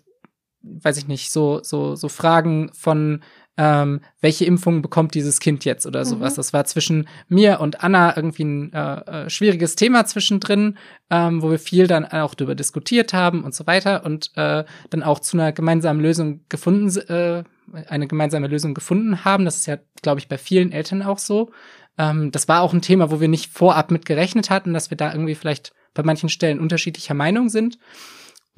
weiß 0.62 0.98
ich 0.98 1.09
nicht, 1.09 1.30
so 1.30 1.61
so 1.62 1.94
so 1.94 2.09
Fragen 2.09 2.70
von 2.74 3.22
ähm, 3.59 4.00
welche 4.20 4.44
Impfung 4.44 4.82
bekommt 4.82 5.14
dieses 5.14 5.40
Kind 5.40 5.64
jetzt 5.64 5.87
oder 5.87 6.04
sowas. 6.04 6.35
Mhm. 6.35 6.37
Das 6.37 6.52
war 6.52 6.64
zwischen 6.66 7.09
mir 7.28 7.61
und 7.61 7.82
Anna 7.82 8.14
irgendwie 8.16 8.44
ein 8.44 8.72
äh, 8.72 9.24
äh, 9.24 9.30
schwieriges 9.30 9.76
Thema 9.76 10.04
zwischendrin, 10.04 10.76
ähm, 11.11 11.42
wo 11.42 11.50
wir 11.50 11.59
viel 11.59 11.87
dann 11.87 12.04
auch 12.04 12.35
darüber 12.35 12.54
diskutiert 12.54 13.14
haben 13.14 13.44
und 13.44 13.54
so 13.54 13.66
weiter 13.66 14.04
und 14.04 14.30
äh, 14.37 14.64
dann 14.90 15.02
auch 15.02 15.20
zu 15.20 15.38
einer 15.38 15.52
gemeinsamen 15.52 16.00
Lösung 16.00 16.40
gefunden, 16.48 16.94
äh, 17.09 17.44
eine 17.88 18.06
gemeinsame 18.06 18.46
Lösung 18.46 18.74
gefunden 18.74 19.24
haben. 19.24 19.44
Das 19.46 19.56
ist 19.56 19.66
ja, 19.66 19.78
glaube 20.02 20.20
ich, 20.20 20.28
bei 20.28 20.38
vielen 20.38 20.70
Eltern 20.70 21.02
auch 21.02 21.18
so. 21.18 21.50
Ähm, 21.98 22.30
das 22.30 22.48
war 22.48 22.62
auch 22.62 22.72
ein 22.72 22.82
Thema, 22.82 23.11
wo 23.11 23.20
wir 23.20 23.28
nicht 23.28 23.52
vorab 23.52 23.90
mit 23.90 24.06
gerechnet 24.06 24.50
hatten, 24.50 24.74
dass 24.74 24.90
wir 24.90 24.96
da 24.96 25.12
irgendwie 25.12 25.35
vielleicht 25.35 25.72
bei 25.94 26.02
manchen 26.02 26.28
Stellen 26.28 26.61
unterschiedlicher 26.61 27.14
Meinung 27.14 27.48
sind 27.48 27.78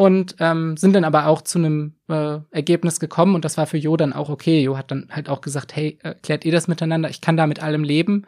und 0.01 0.37
ähm, 0.39 0.77
sind 0.77 0.93
dann 0.93 1.05
aber 1.05 1.27
auch 1.27 1.43
zu 1.43 1.59
einem 1.59 1.95
äh, 2.09 2.39
Ergebnis 2.53 3.01
gekommen 3.01 3.35
und 3.35 3.45
das 3.45 3.57
war 3.57 3.67
für 3.67 3.79
Jo 3.79 3.97
dann 3.97 4.13
auch 4.13 4.29
okay. 4.29 4.61
Jo 4.63 4.77
hat 4.77 4.93
dann 4.93 5.09
halt 5.11 5.29
auch 5.29 5.41
gesagt, 5.41 5.75
hey, 5.75 5.99
äh, 6.05 6.15
klärt 6.15 6.45
ihr 6.45 6.53
das 6.53 6.69
miteinander? 6.69 7.11
Ich 7.11 7.21
kann 7.21 7.37
da 7.37 7.49
mit 7.49 7.61
allem 7.61 7.83
leben. 7.83 8.25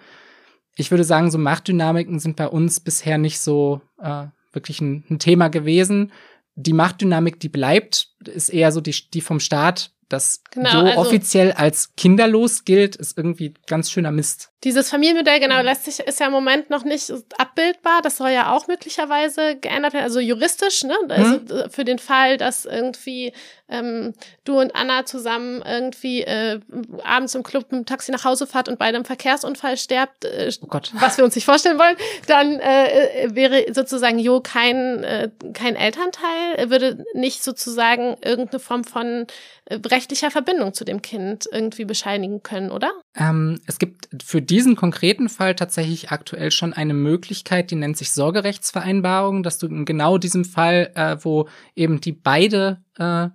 Ich 0.74 0.90
würde 0.90 1.04
sagen, 1.04 1.30
so 1.30 1.38
Machtdynamiken 1.38 2.18
sind 2.18 2.34
bei 2.34 2.48
uns 2.48 2.80
bisher 2.80 3.18
nicht 3.18 3.38
so 3.38 3.82
äh, 4.02 4.26
wirklich 4.52 4.80
ein, 4.80 5.04
ein 5.10 5.20
Thema 5.20 5.46
gewesen. 5.46 6.10
Die 6.56 6.72
Machtdynamik, 6.72 7.38
die 7.38 7.48
bleibt, 7.48 8.08
ist 8.24 8.48
eher 8.48 8.72
so 8.72 8.80
die, 8.80 9.08
die 9.14 9.20
vom 9.20 9.38
Staat 9.38 9.92
das 10.12 10.42
genau, 10.50 10.70
so 10.70 10.78
also, 10.78 11.00
offiziell 11.00 11.52
als 11.52 11.94
kinderlos 11.96 12.64
gilt, 12.64 12.96
ist 12.96 13.16
irgendwie 13.16 13.54
ganz 13.66 13.90
schöner 13.90 14.10
Mist. 14.10 14.50
Dieses 14.64 14.90
Familienmodell, 14.90 15.40
genau, 15.40 15.62
lässt 15.62 15.84
sich, 15.84 16.00
ist 16.00 16.20
ja 16.20 16.26
im 16.26 16.32
Moment 16.32 16.68
noch 16.68 16.84
nicht 16.84 17.10
abbildbar. 17.38 18.02
Das 18.02 18.18
soll 18.18 18.30
ja 18.30 18.52
auch 18.52 18.66
möglicherweise 18.66 19.56
geändert 19.56 19.94
werden, 19.94 20.04
also 20.04 20.20
juristisch, 20.20 20.82
ne? 20.84 20.94
Also 21.08 21.38
mhm. 21.38 21.70
für 21.70 21.84
den 21.84 21.98
Fall, 21.98 22.36
dass 22.36 22.66
irgendwie 22.66 23.32
ähm, 23.70 24.12
du 24.44 24.60
und 24.60 24.74
Anna 24.74 25.06
zusammen 25.06 25.62
irgendwie 25.66 26.22
äh, 26.22 26.60
abends 27.04 27.34
im 27.34 27.42
Club 27.42 27.70
mit 27.70 27.80
dem 27.80 27.86
Taxi 27.86 28.10
nach 28.12 28.24
Hause 28.24 28.46
fahrt 28.46 28.68
und 28.68 28.78
bei 28.78 28.86
einem 28.86 29.04
Verkehrsunfall 29.04 29.76
sterbt, 29.76 30.24
äh, 30.24 30.50
oh 30.60 30.80
was 30.94 31.16
wir 31.16 31.24
uns 31.24 31.34
nicht 31.34 31.44
vorstellen 31.44 31.78
wollen, 31.78 31.96
dann 32.26 32.58
äh, 32.60 33.28
wäre 33.32 33.72
sozusagen 33.72 34.18
Jo 34.18 34.40
kein, 34.40 35.04
äh, 35.04 35.30
kein 35.52 35.76
Elternteil, 35.76 36.54
er 36.56 36.70
würde 36.70 37.04
nicht 37.14 37.42
sozusagen 37.42 38.16
irgendeine 38.22 38.60
Form 38.60 38.84
von 38.84 39.26
äh, 39.66 39.76
rechtlicher 39.86 40.30
Verbindung 40.30 40.74
zu 40.74 40.84
dem 40.84 41.00
Kind 41.02 41.48
irgendwie 41.50 41.84
bescheinigen 41.84 42.42
können, 42.42 42.70
oder? 42.70 42.90
Ähm, 43.16 43.60
es 43.66 43.78
gibt 43.78 44.08
für 44.22 44.42
diesen 44.42 44.76
konkreten 44.76 45.28
Fall 45.28 45.54
tatsächlich 45.54 46.10
aktuell 46.10 46.50
schon 46.50 46.72
eine 46.72 46.94
Möglichkeit, 46.94 47.70
die 47.70 47.76
nennt 47.76 47.96
sich 47.96 48.12
Sorgerechtsvereinbarung, 48.12 49.42
dass 49.42 49.58
du 49.58 49.66
in 49.66 49.84
genau 49.84 50.18
diesem 50.18 50.44
Fall, 50.44 50.90
äh, 50.94 51.16
wo 51.20 51.48
eben 51.74 52.00
die 52.00 52.12
beide 52.12 52.82
äh, 52.98 53.28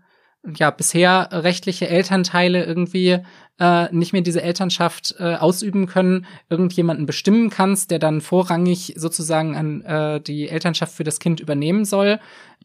ja 0.58 0.69
bisher 0.69 1.29
rechtliche 1.31 1.88
Elternteile 1.88 2.65
irgendwie 2.65 3.19
äh, 3.60 3.93
nicht 3.93 4.13
mehr 4.13 4.21
diese 4.21 4.41
Elternschaft 4.41 5.15
äh, 5.19 5.36
ausüben 5.36 5.88
können, 5.88 6.25
irgendjemanden 6.49 7.05
bestimmen 7.05 7.49
kannst, 7.49 7.91
der 7.91 7.99
dann 7.99 8.21
vorrangig 8.21 8.93
sozusagen 8.97 9.55
an 9.55 9.81
äh, 9.81 10.21
die 10.21 10.49
Elternschaft 10.49 10.93
für 10.93 11.03
das 11.03 11.19
Kind 11.19 11.39
übernehmen 11.39 11.86
soll. 11.86 12.19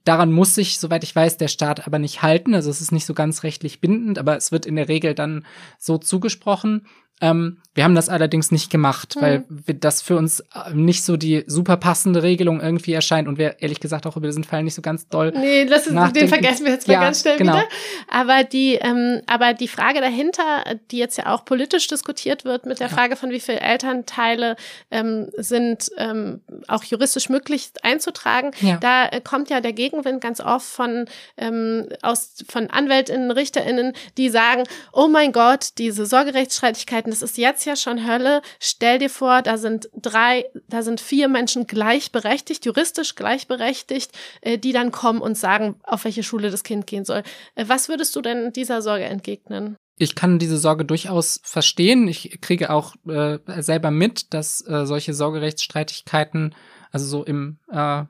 Daran 0.05 0.33
muss 0.33 0.55
sich, 0.55 0.79
soweit 0.79 1.05
ich 1.05 1.15
weiß, 1.15 1.37
der 1.37 1.49
Staat 1.49 1.87
aber 1.87 1.99
nicht 1.99 2.23
halten. 2.23 2.55
Also 2.55 2.71
es 2.71 2.81
ist 2.81 2.93
nicht 2.93 3.07
so 3.07 3.15
ganz 3.15 3.43
rechtlich 3.43 3.81
bindend, 3.81 4.19
aber 4.19 4.37
es 4.37 4.51
wird 4.51 4.67
in 4.67 4.77
der 4.77 4.89
Regel 4.89 5.15
dann 5.15 5.45
so 5.79 5.99
zugesprochen. 5.99 6.87
Ähm, 7.21 7.59
wir 7.73 7.85
haben 7.85 7.95
das 7.95 8.09
allerdings 8.09 8.51
nicht 8.51 8.69
gemacht, 8.69 9.15
mhm. 9.17 9.21
weil 9.21 9.45
das 9.75 10.03
für 10.03 10.17
uns 10.17 10.41
äh, 10.41 10.75
nicht 10.75 11.05
so 11.05 11.17
die 11.17 11.45
super 11.47 11.77
passende 11.77 12.23
Regelung 12.23 12.61
irgendwie 12.61 12.93
erscheint 12.93 13.29
und 13.29 13.39
wir 13.39 13.63
ehrlich 13.63 13.79
gesagt 13.79 14.07
auch 14.07 14.17
über 14.17 14.27
diesen 14.27 14.43
Fall 14.43 14.65
nicht 14.65 14.75
so 14.75 14.83
ganz 14.83 15.09
doll. 15.09 15.33
Nee, 15.37 15.67
das 15.67 15.87
ist, 15.87 15.95
den 16.17 16.29
vergessen 16.29 16.67
wir 16.67 16.73
jetzt 16.73 16.89
mal 16.89 16.95
ja, 16.95 17.01
ganz 17.01 17.21
schnell 17.21 17.39
genau. 17.39 17.55
wieder. 17.55 17.69
Aber 18.11 18.43
die, 18.43 18.75
ähm, 18.75 19.23
aber 19.29 19.55
die 19.55 19.69
Frage 19.69 20.01
dahinter, 20.01 20.65
die 20.91 20.99
jetzt 20.99 21.17
ja 21.17 21.33
auch 21.33 21.45
politisch 21.45 21.87
diskutiert 21.87 22.45
wird 22.45 22.67
mit 22.67 22.81
der 22.81 22.89
ja. 22.89 22.95
Frage 22.95 23.15
von 23.15 23.31
wie 23.31 23.39
viele 23.39 23.61
Elternteile 23.61 24.57
ähm, 24.91 25.29
sind 25.37 25.91
ähm, 25.97 26.41
auch 26.67 26.83
juristisch 26.83 27.29
möglich 27.29 27.71
einzutragen, 27.83 28.51
ja. 28.61 28.79
da 28.79 29.07
äh, 29.07 29.21
kommt 29.21 29.49
ja 29.49 29.61
der 29.61 29.73
Gegenwind 29.73 30.21
ganz 30.21 30.41
oft 30.41 30.67
von 30.67 31.05
ähm, 31.37 31.89
aus 32.03 32.35
von 32.49 32.69
Anwältinnen, 32.69 33.31
Richterinnen, 33.31 33.93
die 34.19 34.29
sagen, 34.29 34.65
oh 34.93 35.07
mein 35.07 35.31
Gott, 35.31 35.79
diese 35.79 36.05
Sorgerechtsstreitigkeiten 36.05 37.10
das 37.11 37.23
ist 37.23 37.39
jetzt 37.39 37.65
ja 37.65 37.77
schon 37.77 38.07
Hölle. 38.07 38.43
Stell 38.59 38.99
dir 38.99 39.11
vor, 39.11 39.43
da 39.43 39.59
sind 39.59 39.89
drei, 39.95 40.47
da 40.69 40.83
sind 40.83 41.01
vier 41.01 41.29
Menschen 41.29 41.67
gleichberechtigt, 41.67 42.65
juristisch 42.65 43.15
gleichberechtigt, 43.15 44.13
äh, 44.41 44.59
die 44.59 44.73
dann 44.73 44.91
kommen 44.91 45.21
und 45.21 45.37
sagen, 45.37 45.77
auf 45.83 46.05
welche 46.05 46.23
Schule 46.23 46.51
das 46.51 46.65
Kind 46.65 46.87
gehen 46.87 47.05
soll. 47.05 47.23
Äh, 47.55 47.65
was 47.69 47.89
würdest 47.89 48.15
du 48.17 48.23
denn 48.23 48.53
dieser 48.53 48.83
Sorge 48.83 49.05
entgegnen? 49.05 49.77
ich 50.01 50.15
kann 50.15 50.39
diese 50.39 50.57
Sorge 50.57 50.87
durchaus 50.87 51.41
verstehen. 51.45 52.09
Ich 52.09 52.41
kriege 52.41 52.71
auch 52.71 52.95
äh, 53.07 53.39
selber 53.61 53.91
mit, 53.91 54.33
dass 54.33 54.67
äh, 54.67 54.87
solche 54.87 55.13
Sorgerechtsstreitigkeiten, 55.13 56.55
also 56.91 57.05
so 57.07 57.23
im 57.23 57.59
äh, 57.71 58.05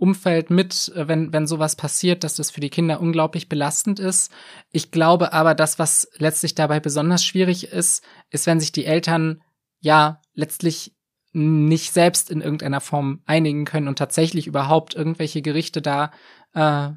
Umfeld 0.00 0.50
mit, 0.50 0.92
äh, 0.96 1.08
wenn, 1.08 1.32
wenn 1.32 1.46
sowas 1.46 1.76
passiert, 1.76 2.24
dass 2.24 2.36
das 2.36 2.50
für 2.50 2.60
die 2.60 2.70
Kinder 2.70 3.00
unglaublich 3.00 3.48
belastend 3.48 4.00
ist. 4.00 4.32
Ich 4.70 4.90
glaube 4.90 5.32
aber, 5.32 5.54
das, 5.54 5.78
was 5.78 6.08
letztlich 6.16 6.54
dabei 6.54 6.80
besonders 6.80 7.24
schwierig 7.24 7.68
ist, 7.68 8.02
ist, 8.30 8.46
wenn 8.46 8.60
sich 8.60 8.72
die 8.72 8.86
Eltern 8.86 9.42
ja 9.80 10.20
letztlich 10.34 10.94
nicht 11.32 11.92
selbst 11.92 12.30
in 12.30 12.40
irgendeiner 12.40 12.80
Form 12.80 13.20
einigen 13.24 13.64
können 13.64 13.88
und 13.88 13.98
tatsächlich 13.98 14.46
überhaupt 14.46 14.94
irgendwelche 14.94 15.42
Gerichte 15.42 15.80
da 15.80 16.10
äh, 16.54 16.90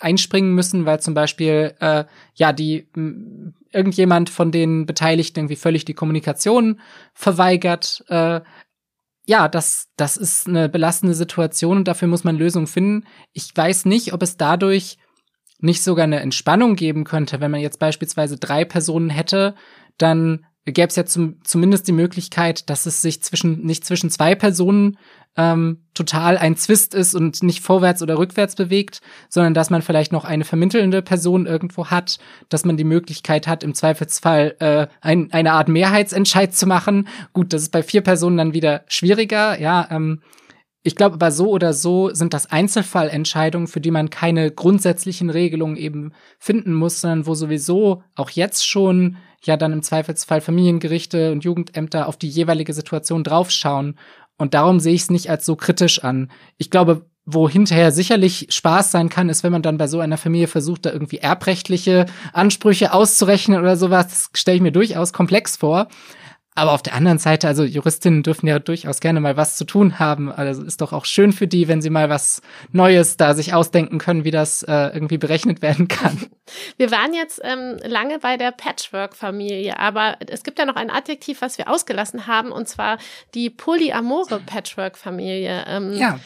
einspringen 0.00 0.54
müssen, 0.54 0.86
weil 0.86 1.00
zum 1.00 1.14
Beispiel 1.14 1.74
äh, 1.80 2.04
ja 2.34 2.52
die 2.52 2.88
irgendjemand 3.72 4.30
von 4.30 4.52
den 4.52 4.86
Beteiligten 4.86 5.40
irgendwie 5.40 5.56
völlig 5.56 5.84
die 5.84 5.94
Kommunikation 5.94 6.80
verweigert, 7.12 8.04
äh, 8.08 8.40
ja, 9.26 9.48
das, 9.48 9.88
das 9.96 10.16
ist 10.16 10.46
eine 10.46 10.68
belastende 10.68 11.14
Situation 11.14 11.78
und 11.78 11.88
dafür 11.88 12.08
muss 12.08 12.24
man 12.24 12.36
Lösungen 12.36 12.68
finden. 12.68 13.06
Ich 13.32 13.50
weiß 13.54 13.84
nicht, 13.84 14.12
ob 14.12 14.22
es 14.22 14.36
dadurch 14.36 14.98
nicht 15.58 15.82
sogar 15.82 16.04
eine 16.04 16.20
Entspannung 16.20 16.76
geben 16.76 17.04
könnte, 17.04 17.40
wenn 17.40 17.50
man 17.50 17.60
jetzt 17.60 17.78
beispielsweise 17.78 18.36
drei 18.36 18.64
Personen 18.64 19.10
hätte, 19.10 19.54
dann 19.98 20.46
gäbe 20.64 20.88
es 20.88 20.96
ja 20.96 21.06
zum, 21.06 21.42
zumindest 21.44 21.88
die 21.88 21.92
Möglichkeit, 21.92 22.70
dass 22.70 22.86
es 22.86 23.02
sich 23.02 23.22
zwischen 23.22 23.62
nicht 23.62 23.84
zwischen 23.84 24.10
zwei 24.10 24.34
Personen 24.34 24.98
ähm, 25.36 25.82
total 25.94 26.38
ein 26.38 26.56
Zwist 26.56 26.94
ist 26.94 27.14
und 27.14 27.42
nicht 27.42 27.60
vorwärts 27.60 28.02
oder 28.02 28.18
rückwärts 28.18 28.54
bewegt, 28.54 29.00
sondern 29.28 29.54
dass 29.54 29.70
man 29.70 29.82
vielleicht 29.82 30.12
noch 30.12 30.24
eine 30.24 30.44
vermittelnde 30.44 31.02
Person 31.02 31.46
irgendwo 31.46 31.86
hat, 31.86 32.18
dass 32.48 32.64
man 32.64 32.76
die 32.76 32.84
Möglichkeit 32.84 33.46
hat, 33.46 33.62
im 33.62 33.74
Zweifelsfall 33.74 34.56
äh, 34.60 34.86
ein, 35.00 35.32
eine 35.32 35.52
Art 35.52 35.68
Mehrheitsentscheid 35.68 36.54
zu 36.54 36.66
machen. 36.66 37.08
Gut, 37.32 37.52
das 37.52 37.62
ist 37.62 37.72
bei 37.72 37.82
vier 37.82 38.00
Personen 38.02 38.38
dann 38.38 38.54
wieder 38.54 38.84
schwieriger, 38.88 39.60
ja. 39.60 39.86
Ähm, 39.90 40.20
ich 40.86 40.94
glaube 40.94 41.14
aber 41.14 41.32
so 41.32 41.50
oder 41.50 41.72
so 41.72 42.14
sind 42.14 42.32
das 42.32 42.46
Einzelfallentscheidungen, 42.52 43.66
für 43.66 43.80
die 43.80 43.90
man 43.90 44.08
keine 44.08 44.52
grundsätzlichen 44.52 45.30
Regelungen 45.30 45.76
eben 45.76 46.12
finden 46.38 46.74
muss, 46.74 47.00
sondern 47.00 47.26
wo 47.26 47.34
sowieso 47.34 48.04
auch 48.14 48.30
jetzt 48.30 48.64
schon 48.64 49.16
ja 49.42 49.56
dann 49.56 49.72
im 49.72 49.82
Zweifelsfall 49.82 50.40
Familiengerichte 50.40 51.32
und 51.32 51.42
Jugendämter 51.42 52.06
auf 52.06 52.16
die 52.16 52.28
jeweilige 52.28 52.72
Situation 52.72 53.24
draufschauen 53.24 53.98
und 54.38 54.54
darum 54.54 54.80
sehe 54.80 54.94
ich 54.94 55.02
es 55.02 55.10
nicht 55.10 55.30
als 55.30 55.46
so 55.46 55.56
kritisch 55.56 56.04
an. 56.04 56.30
Ich 56.58 56.70
glaube, 56.70 57.06
wo 57.24 57.48
hinterher 57.48 57.90
sicherlich 57.90 58.46
Spaß 58.50 58.92
sein 58.92 59.08
kann, 59.08 59.28
ist, 59.28 59.42
wenn 59.42 59.52
man 59.52 59.62
dann 59.62 59.78
bei 59.78 59.88
so 59.88 59.98
einer 59.98 60.16
Familie 60.16 60.46
versucht, 60.46 60.86
da 60.86 60.92
irgendwie 60.92 61.18
erbrechtliche 61.18 62.06
Ansprüche 62.32 62.92
auszurechnen 62.92 63.60
oder 63.60 63.76
sowas. 63.76 64.06
Das 64.08 64.30
stelle 64.40 64.56
ich 64.56 64.62
mir 64.62 64.72
durchaus 64.72 65.12
komplex 65.12 65.56
vor. 65.56 65.88
Aber 66.56 66.72
auf 66.72 66.82
der 66.82 66.94
anderen 66.94 67.18
Seite, 67.18 67.48
also 67.48 67.64
Juristinnen 67.64 68.22
dürfen 68.22 68.46
ja 68.46 68.58
durchaus 68.58 69.00
gerne 69.00 69.20
mal 69.20 69.36
was 69.36 69.56
zu 69.56 69.64
tun 69.64 69.98
haben. 69.98 70.32
Also 70.32 70.64
ist 70.64 70.80
doch 70.80 70.94
auch 70.94 71.04
schön 71.04 71.32
für 71.32 71.46
die, 71.46 71.68
wenn 71.68 71.82
sie 71.82 71.90
mal 71.90 72.08
was 72.08 72.40
Neues 72.72 73.18
da 73.18 73.34
sich 73.34 73.52
ausdenken 73.52 73.98
können, 73.98 74.24
wie 74.24 74.30
das 74.30 74.62
äh, 74.62 74.88
irgendwie 74.94 75.18
berechnet 75.18 75.60
werden 75.60 75.86
kann. 75.86 76.18
Wir 76.78 76.90
waren 76.90 77.12
jetzt 77.12 77.40
ähm, 77.44 77.76
lange 77.84 78.20
bei 78.20 78.38
der 78.38 78.52
Patchwork-Familie, 78.52 79.78
aber 79.78 80.16
es 80.26 80.44
gibt 80.44 80.58
ja 80.58 80.64
noch 80.64 80.76
ein 80.76 80.90
Adjektiv, 80.90 81.42
was 81.42 81.58
wir 81.58 81.68
ausgelassen 81.68 82.28
haben, 82.28 82.52
und 82.52 82.68
zwar 82.68 82.98
die 83.34 83.50
polyamore 83.50 84.40
Patchwork-Familie. 84.46 85.64
Ähm, 85.66 85.92
ja. 85.92 86.20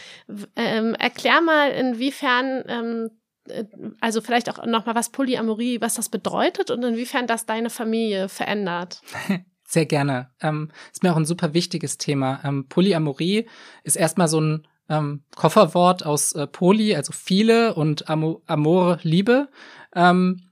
Ähm, 0.56 0.94
erklär 0.94 1.40
mal, 1.40 1.70
inwiefern 1.70 2.64
ähm, 2.68 3.10
äh, 3.48 3.64
also 4.00 4.20
vielleicht 4.20 4.50
auch 4.50 4.64
nochmal, 4.66 4.94
was 4.94 5.10
Polyamorie, 5.10 5.80
was 5.80 5.94
das 5.94 6.08
bedeutet 6.08 6.70
und 6.70 6.82
inwiefern 6.82 7.26
das 7.26 7.46
deine 7.46 7.70
Familie 7.70 8.28
verändert. 8.28 9.00
Sehr 9.70 9.86
gerne. 9.86 10.30
Ähm, 10.40 10.72
ist 10.92 11.04
mir 11.04 11.12
auch 11.12 11.16
ein 11.16 11.24
super 11.24 11.54
wichtiges 11.54 11.96
Thema. 11.96 12.40
Ähm, 12.42 12.66
Polyamorie 12.68 13.46
ist 13.84 13.94
erstmal 13.94 14.26
so 14.26 14.40
ein 14.40 14.66
ähm, 14.88 15.22
Kofferwort 15.36 16.04
aus 16.04 16.32
äh, 16.32 16.48
Poly, 16.48 16.96
also 16.96 17.12
viele, 17.12 17.74
und 17.76 18.08
Amo 18.08 18.42
Amor, 18.46 18.98
Liebe. 19.02 19.48
Ähm, 19.94 20.50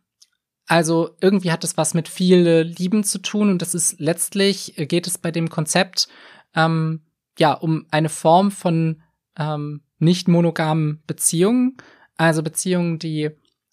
also 0.69 1.17
irgendwie 1.21 1.51
hat 1.51 1.65
es 1.65 1.77
was 1.77 1.95
mit 1.95 2.09
viele 2.09 2.63
Lieben 2.63 3.03
zu 3.03 3.19
tun 3.19 3.51
und 3.51 3.61
das 3.61 3.75
ist 3.75 3.99
letztlich, 3.99 4.79
äh, 4.79 4.87
geht 4.87 5.09
es 5.09 5.19
bei 5.19 5.33
dem 5.33 5.51
Konzept 5.51 6.07
ähm, 6.55 7.03
ja 7.41 7.55
um 7.55 7.87
eine 7.91 8.11
Form 8.11 8.53
von 8.53 9.03
ähm, 9.37 9.83
nicht 9.99 10.29
monogamen 10.29 11.03
Beziehungen, 11.09 11.77
also 12.17 12.45
Beziehungen, 12.45 13.01
die 13.01 13.31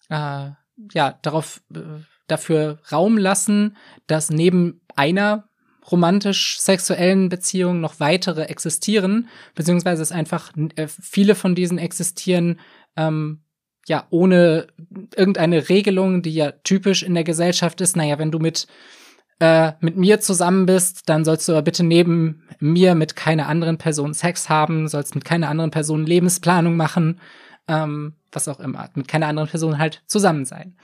äh, 0.08 0.50
ja 0.92 1.18
darauf 1.22 1.62
äh, 1.72 2.02
dafür 2.26 2.78
Raum 2.90 3.18
lassen, 3.18 3.76
dass 4.06 4.30
neben 4.30 4.80
einer 4.94 5.48
romantisch-sexuellen 5.90 7.28
Beziehung 7.28 7.80
noch 7.80 8.00
weitere 8.00 8.44
existieren, 8.44 9.28
beziehungsweise 9.54 10.02
es 10.02 10.12
einfach 10.12 10.52
äh, 10.76 10.88
viele 10.88 11.34
von 11.34 11.54
diesen 11.54 11.78
existieren, 11.78 12.60
ähm, 12.96 13.40
ja, 13.86 14.06
ohne 14.10 14.66
irgendeine 15.14 15.68
Regelung, 15.68 16.22
die 16.22 16.34
ja 16.34 16.52
typisch 16.64 17.02
in 17.02 17.14
der 17.14 17.24
Gesellschaft 17.24 17.80
ist. 17.80 17.96
Naja, 17.96 18.18
wenn 18.18 18.32
du 18.32 18.40
mit, 18.40 18.66
äh, 19.38 19.72
mit 19.80 19.96
mir 19.96 20.20
zusammen 20.20 20.66
bist, 20.66 21.08
dann 21.08 21.24
sollst 21.24 21.48
du 21.48 21.52
aber 21.52 21.62
bitte 21.62 21.84
neben 21.84 22.42
mir 22.58 22.96
mit 22.96 23.14
keiner 23.14 23.46
anderen 23.48 23.78
Person 23.78 24.12
Sex 24.12 24.48
haben, 24.48 24.88
sollst 24.88 25.14
mit 25.14 25.24
keiner 25.24 25.48
anderen 25.48 25.70
Person 25.70 26.04
Lebensplanung 26.04 26.76
machen, 26.76 27.20
ähm, 27.68 28.14
was 28.32 28.48
auch 28.48 28.58
immer, 28.58 28.90
mit 28.94 29.06
keiner 29.06 29.28
anderen 29.28 29.48
Person 29.48 29.78
halt 29.78 30.02
zusammen 30.06 30.44
sein. 30.44 30.76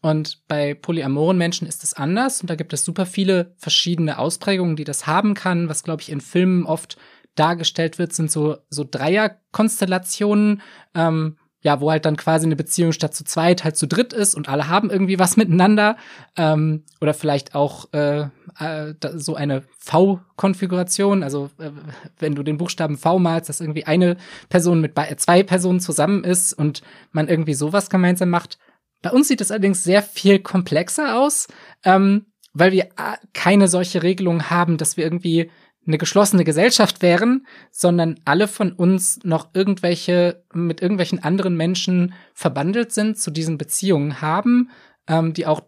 Und 0.00 0.46
bei 0.46 0.74
polyamoren 0.74 1.38
Menschen 1.38 1.66
ist 1.66 1.82
es 1.82 1.94
anders 1.94 2.40
und 2.40 2.48
da 2.50 2.54
gibt 2.54 2.72
es 2.72 2.84
super 2.84 3.04
viele 3.04 3.52
verschiedene 3.56 4.18
Ausprägungen, 4.18 4.76
die 4.76 4.84
das 4.84 5.06
haben 5.06 5.34
kann. 5.34 5.68
Was, 5.68 5.82
glaube 5.82 6.02
ich, 6.02 6.10
in 6.10 6.20
Filmen 6.20 6.66
oft 6.66 6.96
dargestellt 7.34 7.98
wird, 7.98 8.12
sind 8.12 8.30
so, 8.30 8.58
so 8.68 8.84
Dreierkonstellationen, 8.88 10.62
ähm, 10.94 11.36
ja, 11.60 11.80
wo 11.80 11.90
halt 11.90 12.04
dann 12.04 12.16
quasi 12.16 12.46
eine 12.46 12.54
Beziehung 12.54 12.92
statt 12.92 13.14
zu 13.14 13.24
zweit 13.24 13.64
halt 13.64 13.76
zu 13.76 13.88
dritt 13.88 14.12
ist 14.12 14.36
und 14.36 14.48
alle 14.48 14.68
haben 14.68 14.90
irgendwie 14.90 15.18
was 15.18 15.36
miteinander. 15.36 15.96
Ähm, 16.36 16.84
oder 17.00 17.14
vielleicht 17.14 17.56
auch 17.56 17.92
äh, 17.92 18.28
äh, 18.58 18.94
so 19.14 19.34
eine 19.34 19.62
V-Konfiguration, 19.78 21.24
also 21.24 21.50
äh, 21.58 21.70
wenn 22.18 22.36
du 22.36 22.44
den 22.44 22.58
Buchstaben 22.58 22.96
V 22.96 23.18
malst, 23.18 23.48
dass 23.48 23.60
irgendwie 23.60 23.84
eine 23.84 24.16
Person 24.48 24.80
mit 24.80 24.94
zwei 25.16 25.42
Personen 25.42 25.80
zusammen 25.80 26.22
ist 26.22 26.52
und 26.52 26.82
man 27.10 27.28
irgendwie 27.28 27.54
sowas 27.54 27.90
gemeinsam 27.90 28.30
macht. 28.30 28.58
Bei 29.02 29.10
uns 29.10 29.28
sieht 29.28 29.40
es 29.40 29.50
allerdings 29.50 29.84
sehr 29.84 30.02
viel 30.02 30.40
komplexer 30.40 31.18
aus, 31.18 31.48
ähm, 31.84 32.26
weil 32.52 32.72
wir 32.72 32.84
äh, 32.84 33.16
keine 33.32 33.68
solche 33.68 34.02
Regelung 34.02 34.50
haben, 34.50 34.76
dass 34.76 34.96
wir 34.96 35.04
irgendwie 35.04 35.50
eine 35.86 35.98
geschlossene 35.98 36.44
Gesellschaft 36.44 37.00
wären, 37.00 37.46
sondern 37.70 38.20
alle 38.24 38.46
von 38.46 38.72
uns 38.72 39.20
noch 39.24 39.48
irgendwelche 39.54 40.44
mit 40.52 40.82
irgendwelchen 40.82 41.22
anderen 41.22 41.56
Menschen 41.56 42.12
verbandelt 42.34 42.92
sind, 42.92 43.18
zu 43.18 43.30
diesen 43.30 43.56
Beziehungen 43.56 44.20
haben, 44.20 44.70
ähm, 45.06 45.32
die 45.32 45.46
auch 45.46 45.62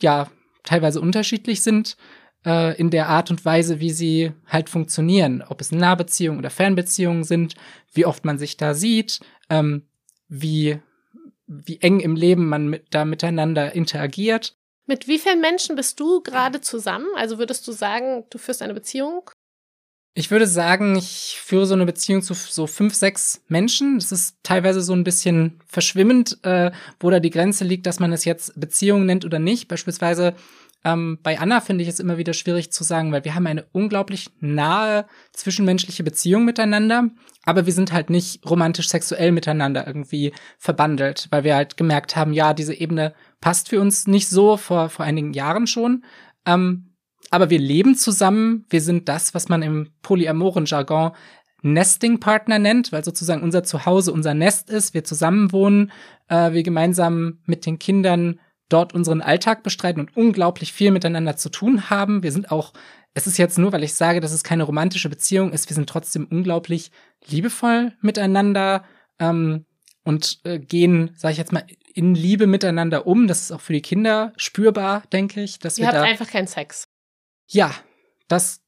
ja 0.00 0.28
teilweise 0.62 1.00
unterschiedlich 1.00 1.62
sind 1.62 1.96
äh, 2.44 2.78
in 2.78 2.90
der 2.90 3.08
Art 3.08 3.30
und 3.30 3.44
Weise, 3.44 3.80
wie 3.80 3.90
sie 3.90 4.32
halt 4.46 4.70
funktionieren, 4.70 5.42
ob 5.46 5.60
es 5.60 5.72
Nahbeziehungen 5.72 6.38
oder 6.38 6.50
Fernbeziehungen 6.50 7.24
sind, 7.24 7.56
wie 7.92 8.06
oft 8.06 8.24
man 8.24 8.38
sich 8.38 8.56
da 8.56 8.72
sieht, 8.72 9.20
ähm, 9.50 9.82
wie 10.28 10.78
wie 11.46 11.80
eng 11.80 12.00
im 12.00 12.16
Leben 12.16 12.48
man 12.48 12.68
mit, 12.68 12.86
da 12.90 13.04
miteinander 13.04 13.74
interagiert. 13.74 14.56
Mit 14.86 15.08
wie 15.08 15.18
vielen 15.18 15.40
Menschen 15.40 15.76
bist 15.76 15.98
du 15.98 16.22
gerade 16.22 16.60
zusammen? 16.60 17.08
Also 17.16 17.38
würdest 17.38 17.66
du 17.66 17.72
sagen, 17.72 18.24
du 18.30 18.38
führst 18.38 18.62
eine 18.62 18.74
Beziehung? 18.74 19.30
Ich 20.18 20.30
würde 20.30 20.46
sagen, 20.46 20.96
ich 20.96 21.38
führe 21.42 21.66
so 21.66 21.74
eine 21.74 21.84
Beziehung 21.84 22.22
zu 22.22 22.32
so 22.32 22.66
fünf, 22.66 22.94
sechs 22.94 23.42
Menschen. 23.48 23.98
Das 23.98 24.12
ist 24.12 24.36
teilweise 24.42 24.80
so 24.80 24.94
ein 24.94 25.04
bisschen 25.04 25.60
verschwimmend, 25.66 26.38
äh, 26.42 26.70
wo 26.98 27.10
da 27.10 27.20
die 27.20 27.30
Grenze 27.30 27.64
liegt, 27.64 27.84
dass 27.84 28.00
man 28.00 28.14
es 28.14 28.24
jetzt 28.24 28.58
Beziehung 28.58 29.04
nennt 29.04 29.26
oder 29.26 29.38
nicht. 29.38 29.68
Beispielsweise 29.68 30.34
ähm, 30.86 31.18
bei 31.24 31.40
Anna 31.40 31.60
finde 31.60 31.82
ich 31.82 31.88
es 31.88 31.98
immer 31.98 32.16
wieder 32.16 32.32
schwierig 32.32 32.70
zu 32.70 32.84
sagen, 32.84 33.10
weil 33.10 33.24
wir 33.24 33.34
haben 33.34 33.48
eine 33.48 33.66
unglaublich 33.72 34.30
nahe 34.38 35.06
zwischenmenschliche 35.32 36.04
Beziehung 36.04 36.44
miteinander, 36.44 37.10
aber 37.44 37.66
wir 37.66 37.72
sind 37.72 37.90
halt 37.90 38.08
nicht 38.08 38.48
romantisch 38.48 38.88
sexuell 38.88 39.32
miteinander 39.32 39.84
irgendwie 39.84 40.32
verbandelt, 40.58 41.26
weil 41.30 41.42
wir 41.42 41.56
halt 41.56 41.76
gemerkt 41.76 42.14
haben, 42.14 42.32
ja, 42.32 42.54
diese 42.54 42.72
Ebene 42.72 43.14
passt 43.40 43.70
für 43.70 43.80
uns 43.80 44.06
nicht 44.06 44.28
so 44.28 44.56
vor, 44.56 44.88
vor 44.88 45.04
einigen 45.04 45.32
Jahren 45.32 45.66
schon. 45.66 46.04
Ähm, 46.46 46.94
aber 47.32 47.50
wir 47.50 47.58
leben 47.58 47.96
zusammen, 47.96 48.64
wir 48.70 48.80
sind 48.80 49.08
das, 49.08 49.34
was 49.34 49.48
man 49.48 49.62
im 49.62 49.90
polyamoren 50.02 50.66
Jargon 50.66 51.10
Nesting-Partner 51.62 52.60
nennt, 52.60 52.92
weil 52.92 53.02
sozusagen 53.02 53.42
unser 53.42 53.64
Zuhause 53.64 54.12
unser 54.12 54.34
Nest 54.34 54.70
ist, 54.70 54.94
wir 54.94 55.02
zusammen 55.02 55.50
wohnen, 55.50 55.90
äh, 56.28 56.52
wir 56.52 56.62
gemeinsam 56.62 57.40
mit 57.44 57.66
den 57.66 57.80
Kindern 57.80 58.38
dort 58.68 58.94
unseren 58.94 59.20
Alltag 59.20 59.62
bestreiten 59.62 60.00
und 60.00 60.16
unglaublich 60.16 60.72
viel 60.72 60.90
miteinander 60.90 61.36
zu 61.36 61.50
tun 61.50 61.88
haben. 61.90 62.22
Wir 62.22 62.32
sind 62.32 62.50
auch, 62.50 62.72
es 63.14 63.26
ist 63.26 63.38
jetzt 63.38 63.58
nur, 63.58 63.72
weil 63.72 63.84
ich 63.84 63.94
sage, 63.94 64.20
dass 64.20 64.32
es 64.32 64.42
keine 64.42 64.64
romantische 64.64 65.08
Beziehung 65.08 65.52
ist, 65.52 65.68
wir 65.68 65.74
sind 65.74 65.88
trotzdem 65.88 66.26
unglaublich 66.30 66.90
liebevoll 67.26 67.92
miteinander 68.00 68.84
ähm, 69.18 69.66
und 70.04 70.40
äh, 70.44 70.58
gehen, 70.58 71.12
sage 71.16 71.32
ich 71.32 71.38
jetzt 71.38 71.52
mal, 71.52 71.64
in 71.94 72.14
Liebe 72.14 72.46
miteinander 72.46 73.06
um. 73.06 73.26
Das 73.26 73.40
ist 73.40 73.52
auch 73.52 73.60
für 73.60 73.72
die 73.72 73.82
Kinder 73.82 74.32
spürbar, 74.36 75.02
denke 75.12 75.40
ich. 75.42 75.58
Dass 75.58 75.78
Ihr 75.78 75.82
wir 75.82 75.88
habt 75.88 75.96
da, 75.96 76.02
einfach 76.02 76.30
keinen 76.30 76.46
Sex. 76.46 76.88
Ja, 77.48 77.72
das 78.28 78.60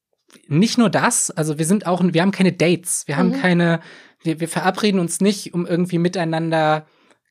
nicht 0.47 0.79
nur 0.79 0.91
das, 0.91 1.31
also 1.31 1.59
wir 1.59 1.65
sind 1.65 1.87
auch, 1.87 2.03
wir 2.05 2.23
haben 2.23 2.33
keine 2.33 2.53
Dates, 2.53 3.05
wir 3.07 3.17
haben 3.17 3.31
mhm. 3.31 3.41
keine, 3.41 3.81
wir, 4.23 4.41
wir 4.41 4.49
verabreden 4.49 5.01
uns 5.01 5.21
nicht, 5.21 5.55
um 5.55 5.67
irgendwie 5.67 5.99
miteinander 5.99 6.87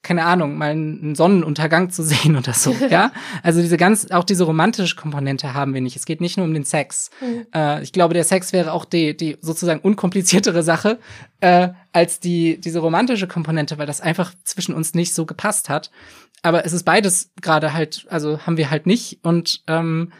keine 0.07 0.23
Ahnung, 0.23 0.57
mal 0.57 0.69
einen 0.71 1.15
Sonnenuntergang 1.15 1.89
zu 1.89 2.01
sehen 2.01 2.37
oder 2.37 2.53
so, 2.53 2.73
ja? 2.89 3.11
Also 3.43 3.59
diese 3.61 3.75
ganz, 3.75 4.09
auch 4.09 4.23
diese 4.23 4.45
romantische 4.45 4.95
Komponente 4.95 5.53
haben 5.53 5.73
wir 5.73 5.81
nicht. 5.81 5.97
Es 5.97 6.05
geht 6.05 6.21
nicht 6.21 6.37
nur 6.37 6.45
um 6.45 6.53
den 6.53 6.63
Sex. 6.63 7.09
Mhm. 7.19 7.45
Äh, 7.53 7.83
ich 7.83 7.91
glaube, 7.91 8.13
der 8.13 8.23
Sex 8.23 8.53
wäre 8.53 8.71
auch 8.71 8.85
die, 8.85 9.17
die 9.17 9.37
sozusagen 9.41 9.81
unkompliziertere 9.81 10.63
Sache 10.63 10.99
äh, 11.41 11.69
als 11.91 12.21
die, 12.21 12.57
diese 12.61 12.79
romantische 12.79 13.27
Komponente, 13.27 13.77
weil 13.77 13.85
das 13.85 13.99
einfach 13.99 14.33
zwischen 14.45 14.73
uns 14.73 14.93
nicht 14.93 15.13
so 15.13 15.25
gepasst 15.25 15.67
hat. 15.67 15.91
Aber 16.41 16.65
es 16.65 16.71
ist 16.71 16.83
beides 16.83 17.31
gerade 17.41 17.73
halt, 17.73 18.05
also 18.09 18.39
haben 18.39 18.55
wir 18.55 18.69
halt 18.69 18.85
nicht 18.85 19.19
und 19.23 19.63
ähm, 19.67 20.13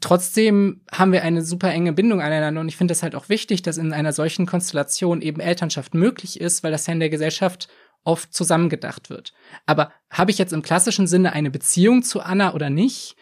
trotzdem 0.00 0.80
haben 0.90 1.12
wir 1.12 1.22
eine 1.22 1.42
super 1.42 1.70
enge 1.70 1.92
Bindung 1.92 2.20
aneinander 2.20 2.60
und 2.60 2.68
ich 2.68 2.76
finde 2.76 2.90
es 2.90 3.04
halt 3.04 3.14
auch 3.14 3.28
wichtig, 3.28 3.62
dass 3.62 3.78
in 3.78 3.92
einer 3.92 4.12
solchen 4.12 4.46
Konstellation 4.46 5.22
eben 5.22 5.40
Elternschaft 5.40 5.94
möglich 5.94 6.40
ist, 6.40 6.64
weil 6.64 6.72
das 6.72 6.88
ja 6.88 6.92
in 6.94 7.00
der 7.00 7.10
Gesellschaft 7.10 7.68
oft 8.06 8.32
zusammengedacht 8.32 9.10
wird. 9.10 9.32
Aber 9.66 9.92
habe 10.10 10.30
ich 10.30 10.38
jetzt 10.38 10.52
im 10.52 10.62
klassischen 10.62 11.06
Sinne 11.06 11.32
eine 11.32 11.50
Beziehung 11.50 12.02
zu 12.02 12.20
Anna 12.20 12.54
oder 12.54 12.70
nicht? 12.70 13.16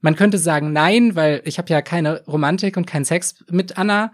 Man 0.00 0.14
könnte 0.14 0.38
sagen 0.38 0.72
nein, 0.72 1.16
weil 1.16 1.42
ich 1.44 1.58
habe 1.58 1.70
ja 1.70 1.82
keine 1.82 2.24
Romantik 2.26 2.76
und 2.76 2.86
keinen 2.86 3.04
Sex 3.04 3.44
mit 3.50 3.78
Anna. 3.78 4.12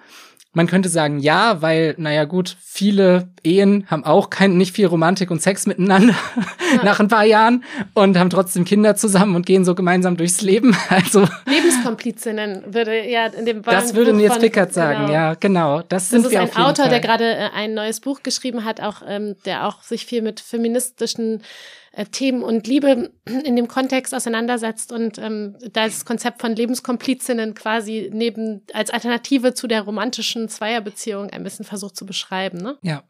Man 0.54 0.68
könnte 0.68 0.88
sagen 0.88 1.18
ja, 1.18 1.60
weil, 1.62 1.94
naja 1.98 2.24
gut, 2.24 2.56
viele 2.62 3.28
Ehen 3.42 3.86
haben 3.88 4.04
auch 4.04 4.30
kein, 4.30 4.56
nicht 4.56 4.74
viel 4.74 4.86
Romantik 4.86 5.30
und 5.32 5.42
Sex 5.42 5.66
miteinander 5.66 6.14
ja. 6.76 6.82
nach 6.84 7.00
ein 7.00 7.08
paar 7.08 7.24
Jahren 7.24 7.64
und 7.92 8.16
haben 8.16 8.30
trotzdem 8.30 8.64
Kinder 8.64 8.94
zusammen 8.94 9.34
und 9.34 9.46
gehen 9.46 9.64
so 9.64 9.74
gemeinsam 9.74 10.16
durchs 10.16 10.40
Leben. 10.40 10.76
Also 10.94 11.26
Lebenskomplizinnen 11.46 12.72
würde 12.72 13.08
ja 13.08 13.26
in 13.26 13.46
dem 13.46 13.62
Das 13.62 13.94
würde 13.94 14.12
Nils 14.12 14.38
Pickert 14.38 14.72
sagen, 14.72 15.06
genau. 15.06 15.12
ja, 15.12 15.34
genau. 15.34 15.82
Das, 15.88 16.08
sind 16.08 16.24
das 16.24 16.32
ist 16.32 16.38
ein 16.38 16.50
Autor, 16.56 16.84
Fall. 16.84 16.88
der 16.88 17.00
gerade 17.00 17.24
äh, 17.24 17.48
ein 17.52 17.74
neues 17.74 18.00
Buch 18.00 18.22
geschrieben 18.22 18.64
hat, 18.64 18.80
auch 18.80 19.02
ähm, 19.06 19.34
der 19.44 19.66
auch 19.66 19.82
sich 19.82 20.06
viel 20.06 20.22
mit 20.22 20.38
feministischen 20.38 21.42
äh, 21.96 22.06
Themen 22.06 22.42
und 22.42 22.66
Liebe 22.66 23.10
in 23.44 23.56
dem 23.56 23.68
Kontext 23.68 24.14
auseinandersetzt 24.14 24.92
und 24.92 25.18
ähm, 25.18 25.56
das 25.72 26.04
Konzept 26.04 26.40
von 26.40 26.54
Lebenskomplizinnen 26.54 27.54
quasi 27.54 28.10
neben 28.12 28.62
als 28.72 28.90
Alternative 28.90 29.54
zu 29.54 29.66
der 29.66 29.82
romantischen 29.82 30.48
Zweierbeziehung 30.48 31.30
ein 31.30 31.44
bisschen 31.44 31.64
versucht 31.64 31.96
zu 31.96 32.06
beschreiben. 32.06 32.58
Ne? 32.58 32.76
Ja. 32.82 33.02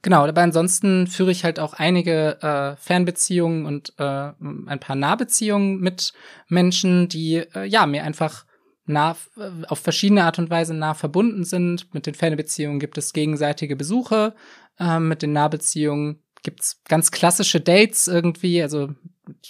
Genau, 0.00 0.26
aber 0.26 0.42
ansonsten 0.42 1.06
führe 1.06 1.30
ich 1.30 1.44
halt 1.44 1.58
auch 1.58 1.74
einige 1.74 2.40
äh, 2.40 2.76
Fernbeziehungen 2.80 3.66
und 3.66 3.92
äh, 3.98 4.02
ein 4.02 4.80
paar 4.80 4.96
Nahbeziehungen 4.96 5.80
mit 5.80 6.12
Menschen, 6.48 7.08
die 7.08 7.44
äh, 7.54 7.64
ja 7.64 7.84
mir 7.86 8.04
einfach 8.04 8.46
nah, 8.86 9.16
äh, 9.36 9.50
auf 9.68 9.80
verschiedene 9.80 10.24
Art 10.24 10.38
und 10.38 10.50
Weise 10.50 10.72
nah 10.72 10.94
verbunden 10.94 11.44
sind. 11.44 11.92
Mit 11.92 12.06
den 12.06 12.14
Fanbeziehungen 12.14 12.78
gibt 12.78 12.96
es 12.96 13.12
gegenseitige 13.12 13.76
Besuche, 13.76 14.34
äh, 14.78 14.98
mit 14.98 15.22
den 15.22 15.32
Nahbeziehungen 15.32 16.22
gibt's 16.46 16.80
ganz 16.84 17.10
klassische 17.10 17.60
Dates 17.60 18.06
irgendwie. 18.06 18.62
Also 18.62 18.90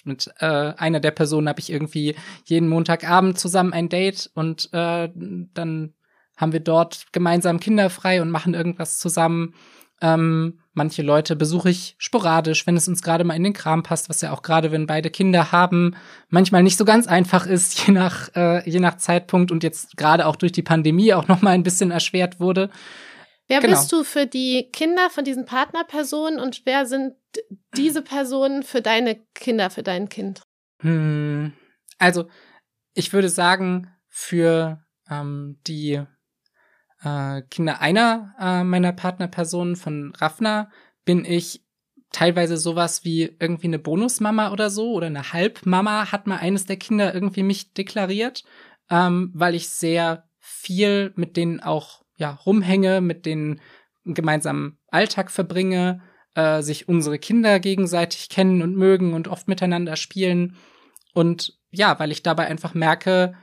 mit 0.04 0.30
äh, 0.38 0.46
einer 0.46 0.98
der 0.98 1.10
Personen 1.10 1.46
habe 1.46 1.60
ich 1.60 1.70
irgendwie 1.70 2.16
jeden 2.46 2.70
Montagabend 2.70 3.38
zusammen 3.38 3.74
ein 3.74 3.90
Date 3.90 4.30
und 4.34 4.70
äh, 4.72 5.10
dann 5.14 5.92
haben 6.38 6.52
wir 6.52 6.60
dort 6.60 7.06
gemeinsam 7.12 7.60
kinderfrei 7.60 8.22
und 8.22 8.30
machen 8.30 8.54
irgendwas 8.54 8.96
zusammen. 8.96 9.54
Ähm, 10.00 10.58
manche 10.72 11.02
Leute 11.02 11.36
besuche 11.36 11.68
ich 11.68 11.96
sporadisch, 11.98 12.66
wenn 12.66 12.76
es 12.76 12.88
uns 12.88 13.02
gerade 13.02 13.24
mal 13.24 13.34
in 13.34 13.44
den 13.44 13.52
Kram 13.52 13.82
passt, 13.82 14.08
was 14.08 14.22
ja 14.22 14.32
auch 14.32 14.40
gerade, 14.40 14.72
wenn 14.72 14.86
beide 14.86 15.10
Kinder 15.10 15.52
haben, 15.52 15.96
manchmal 16.30 16.62
nicht 16.62 16.78
so 16.78 16.86
ganz 16.86 17.06
einfach 17.06 17.46
ist, 17.46 17.78
je 17.86 17.92
nach, 17.92 18.34
äh, 18.34 18.68
je 18.68 18.80
nach 18.80 18.96
Zeitpunkt 18.96 19.50
und 19.52 19.62
jetzt 19.62 19.98
gerade 19.98 20.26
auch 20.26 20.36
durch 20.36 20.52
die 20.52 20.62
Pandemie 20.62 21.12
auch 21.12 21.28
noch 21.28 21.42
mal 21.42 21.50
ein 21.50 21.62
bisschen 21.62 21.90
erschwert 21.90 22.40
wurde. 22.40 22.70
Wer 23.48 23.60
genau. 23.60 23.76
bist 23.76 23.92
du 23.92 24.02
für 24.02 24.26
die 24.26 24.70
Kinder 24.72 25.08
von 25.10 25.24
diesen 25.24 25.44
Partnerpersonen 25.44 26.40
und 26.40 26.62
wer 26.64 26.86
sind 26.86 27.14
diese 27.76 28.02
Personen 28.02 28.62
für 28.62 28.82
deine 28.82 29.24
Kinder, 29.34 29.70
für 29.70 29.82
dein 29.82 30.08
Kind? 30.08 30.42
Hm, 30.80 31.52
also, 31.98 32.28
ich 32.94 33.12
würde 33.12 33.28
sagen, 33.28 33.90
für 34.08 34.84
ähm, 35.08 35.60
die 35.66 36.02
äh, 37.02 37.42
Kinder 37.50 37.80
einer 37.80 38.34
äh, 38.40 38.64
meiner 38.64 38.92
Partnerpersonen 38.92 39.76
von 39.76 40.12
Raffner 40.16 40.70
bin 41.04 41.24
ich 41.24 41.64
teilweise 42.10 42.56
sowas 42.56 43.04
wie 43.04 43.36
irgendwie 43.38 43.66
eine 43.66 43.78
Bonusmama 43.78 44.50
oder 44.50 44.70
so 44.70 44.92
oder 44.92 45.06
eine 45.06 45.32
Halbmama 45.32 46.10
hat 46.12 46.26
mal 46.26 46.38
eines 46.38 46.66
der 46.66 46.76
Kinder 46.76 47.12
irgendwie 47.14 47.42
mich 47.42 47.74
deklariert, 47.74 48.44
ähm, 48.90 49.30
weil 49.34 49.54
ich 49.54 49.68
sehr 49.68 50.28
viel 50.38 51.12
mit 51.16 51.36
denen 51.36 51.60
auch 51.60 52.05
ja 52.16 52.32
rumhänge, 52.46 53.00
mit 53.00 53.26
denen 53.26 53.60
gemeinsamen 54.04 54.78
Alltag 54.88 55.30
verbringe, 55.30 56.02
äh, 56.34 56.62
sich 56.62 56.88
unsere 56.88 57.18
Kinder 57.18 57.60
gegenseitig 57.60 58.28
kennen 58.28 58.62
und 58.62 58.76
mögen 58.76 59.14
und 59.14 59.28
oft 59.28 59.48
miteinander 59.48 59.96
spielen 59.96 60.56
und 61.14 61.58
ja, 61.70 61.98
weil 61.98 62.12
ich 62.12 62.22
dabei 62.22 62.46
einfach 62.46 62.74
merke, 62.74 63.34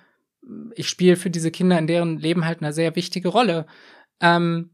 ich 0.76 0.90
spiele 0.90 1.16
für 1.16 1.30
diese 1.30 1.52
Kinder 1.52 1.78
in 1.80 1.88
deren 1.88 2.20
Leben 2.20 2.46
halt 2.46 2.62
eine 2.62 2.74
sehr 2.74 2.96
wichtige 2.96 3.30
Rolle. 3.30 3.66
Ähm, 4.20 4.72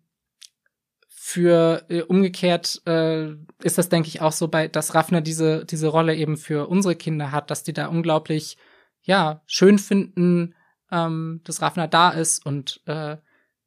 für 1.08 1.86
äh, 1.90 2.02
umgekehrt 2.02 2.82
äh, 2.88 3.30
ist 3.62 3.78
das, 3.78 3.90
denke 3.90 4.08
ich, 4.08 4.22
auch 4.22 4.32
so 4.32 4.48
bei, 4.48 4.68
dass 4.68 4.96
Raffner 4.96 5.22
diese, 5.22 5.64
diese 5.66 5.88
Rolle 5.88 6.16
eben 6.16 6.38
für 6.38 6.68
unsere 6.68 6.96
Kinder 6.96 7.32
hat, 7.32 7.52
dass 7.52 7.64
die 7.64 7.74
da 7.74 7.88
unglaublich, 7.88 8.58
ja, 9.04 9.44
schön 9.46 9.80
finden, 9.80 10.56
ähm, 10.92 11.42
dass 11.44 11.62
Raffner 11.62 11.88
da 11.88 12.10
ist 12.10 12.46
und 12.46 12.82
äh, 12.86 13.18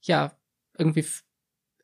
ja, 0.02 0.32
irgendwie 0.76 1.06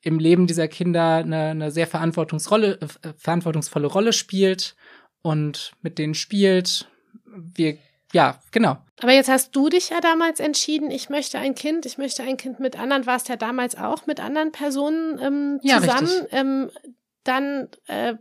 im 0.02 0.18
Leben 0.18 0.46
dieser 0.46 0.68
Kinder 0.68 1.16
eine, 1.16 1.48
eine 1.48 1.70
sehr 1.70 1.86
Verantwortungsrolle, 1.86 2.78
äh, 2.80 3.12
verantwortungsvolle 3.16 3.86
Rolle 3.86 4.12
spielt 4.12 4.76
und 5.22 5.72
mit 5.82 5.98
denen 5.98 6.14
spielt. 6.14 6.88
Wir 7.24 7.78
ja, 8.12 8.40
genau. 8.52 8.78
Aber 9.00 9.12
jetzt 9.12 9.28
hast 9.28 9.54
du 9.54 9.68
dich 9.68 9.90
ja 9.90 10.00
damals 10.00 10.40
entschieden, 10.40 10.90
ich 10.90 11.10
möchte 11.10 11.38
ein 11.38 11.54
Kind, 11.54 11.84
ich 11.86 11.98
möchte 11.98 12.22
ein 12.22 12.36
Kind 12.36 12.58
mit 12.58 12.78
anderen, 12.78 13.06
warst 13.06 13.28
ja 13.28 13.36
damals 13.36 13.76
auch 13.76 14.06
mit 14.06 14.18
anderen 14.18 14.50
Personen 14.50 15.18
ähm, 15.20 15.60
zusammen. 15.62 16.08
Ja, 16.30 16.38
ähm, 16.38 16.70
dann 17.24 17.68
äh, 17.86 18.14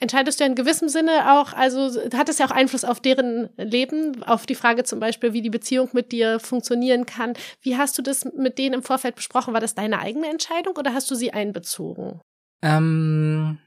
entscheidest 0.00 0.40
du 0.40 0.44
in 0.44 0.54
gewissem 0.54 0.88
Sinne 0.88 1.32
auch, 1.32 1.52
also 1.52 1.90
hat 2.14 2.28
es 2.28 2.38
ja 2.38 2.46
auch 2.46 2.50
Einfluss 2.50 2.84
auf 2.84 3.00
deren 3.00 3.50
Leben, 3.56 4.22
auf 4.22 4.46
die 4.46 4.54
Frage 4.54 4.84
zum 4.84 5.00
Beispiel, 5.00 5.32
wie 5.32 5.42
die 5.42 5.50
Beziehung 5.50 5.90
mit 5.92 6.12
dir 6.12 6.40
funktionieren 6.40 7.06
kann. 7.06 7.34
Wie 7.60 7.76
hast 7.76 7.98
du 7.98 8.02
das 8.02 8.24
mit 8.24 8.58
denen 8.58 8.74
im 8.74 8.82
Vorfeld 8.82 9.16
besprochen? 9.16 9.54
War 9.54 9.60
das 9.60 9.74
deine 9.74 9.98
eigene 9.98 10.28
Entscheidung 10.28 10.76
oder 10.76 10.94
hast 10.94 11.10
du 11.10 11.14
sie 11.14 11.32
einbezogen? 11.32 12.20
Ähm, 12.62 13.58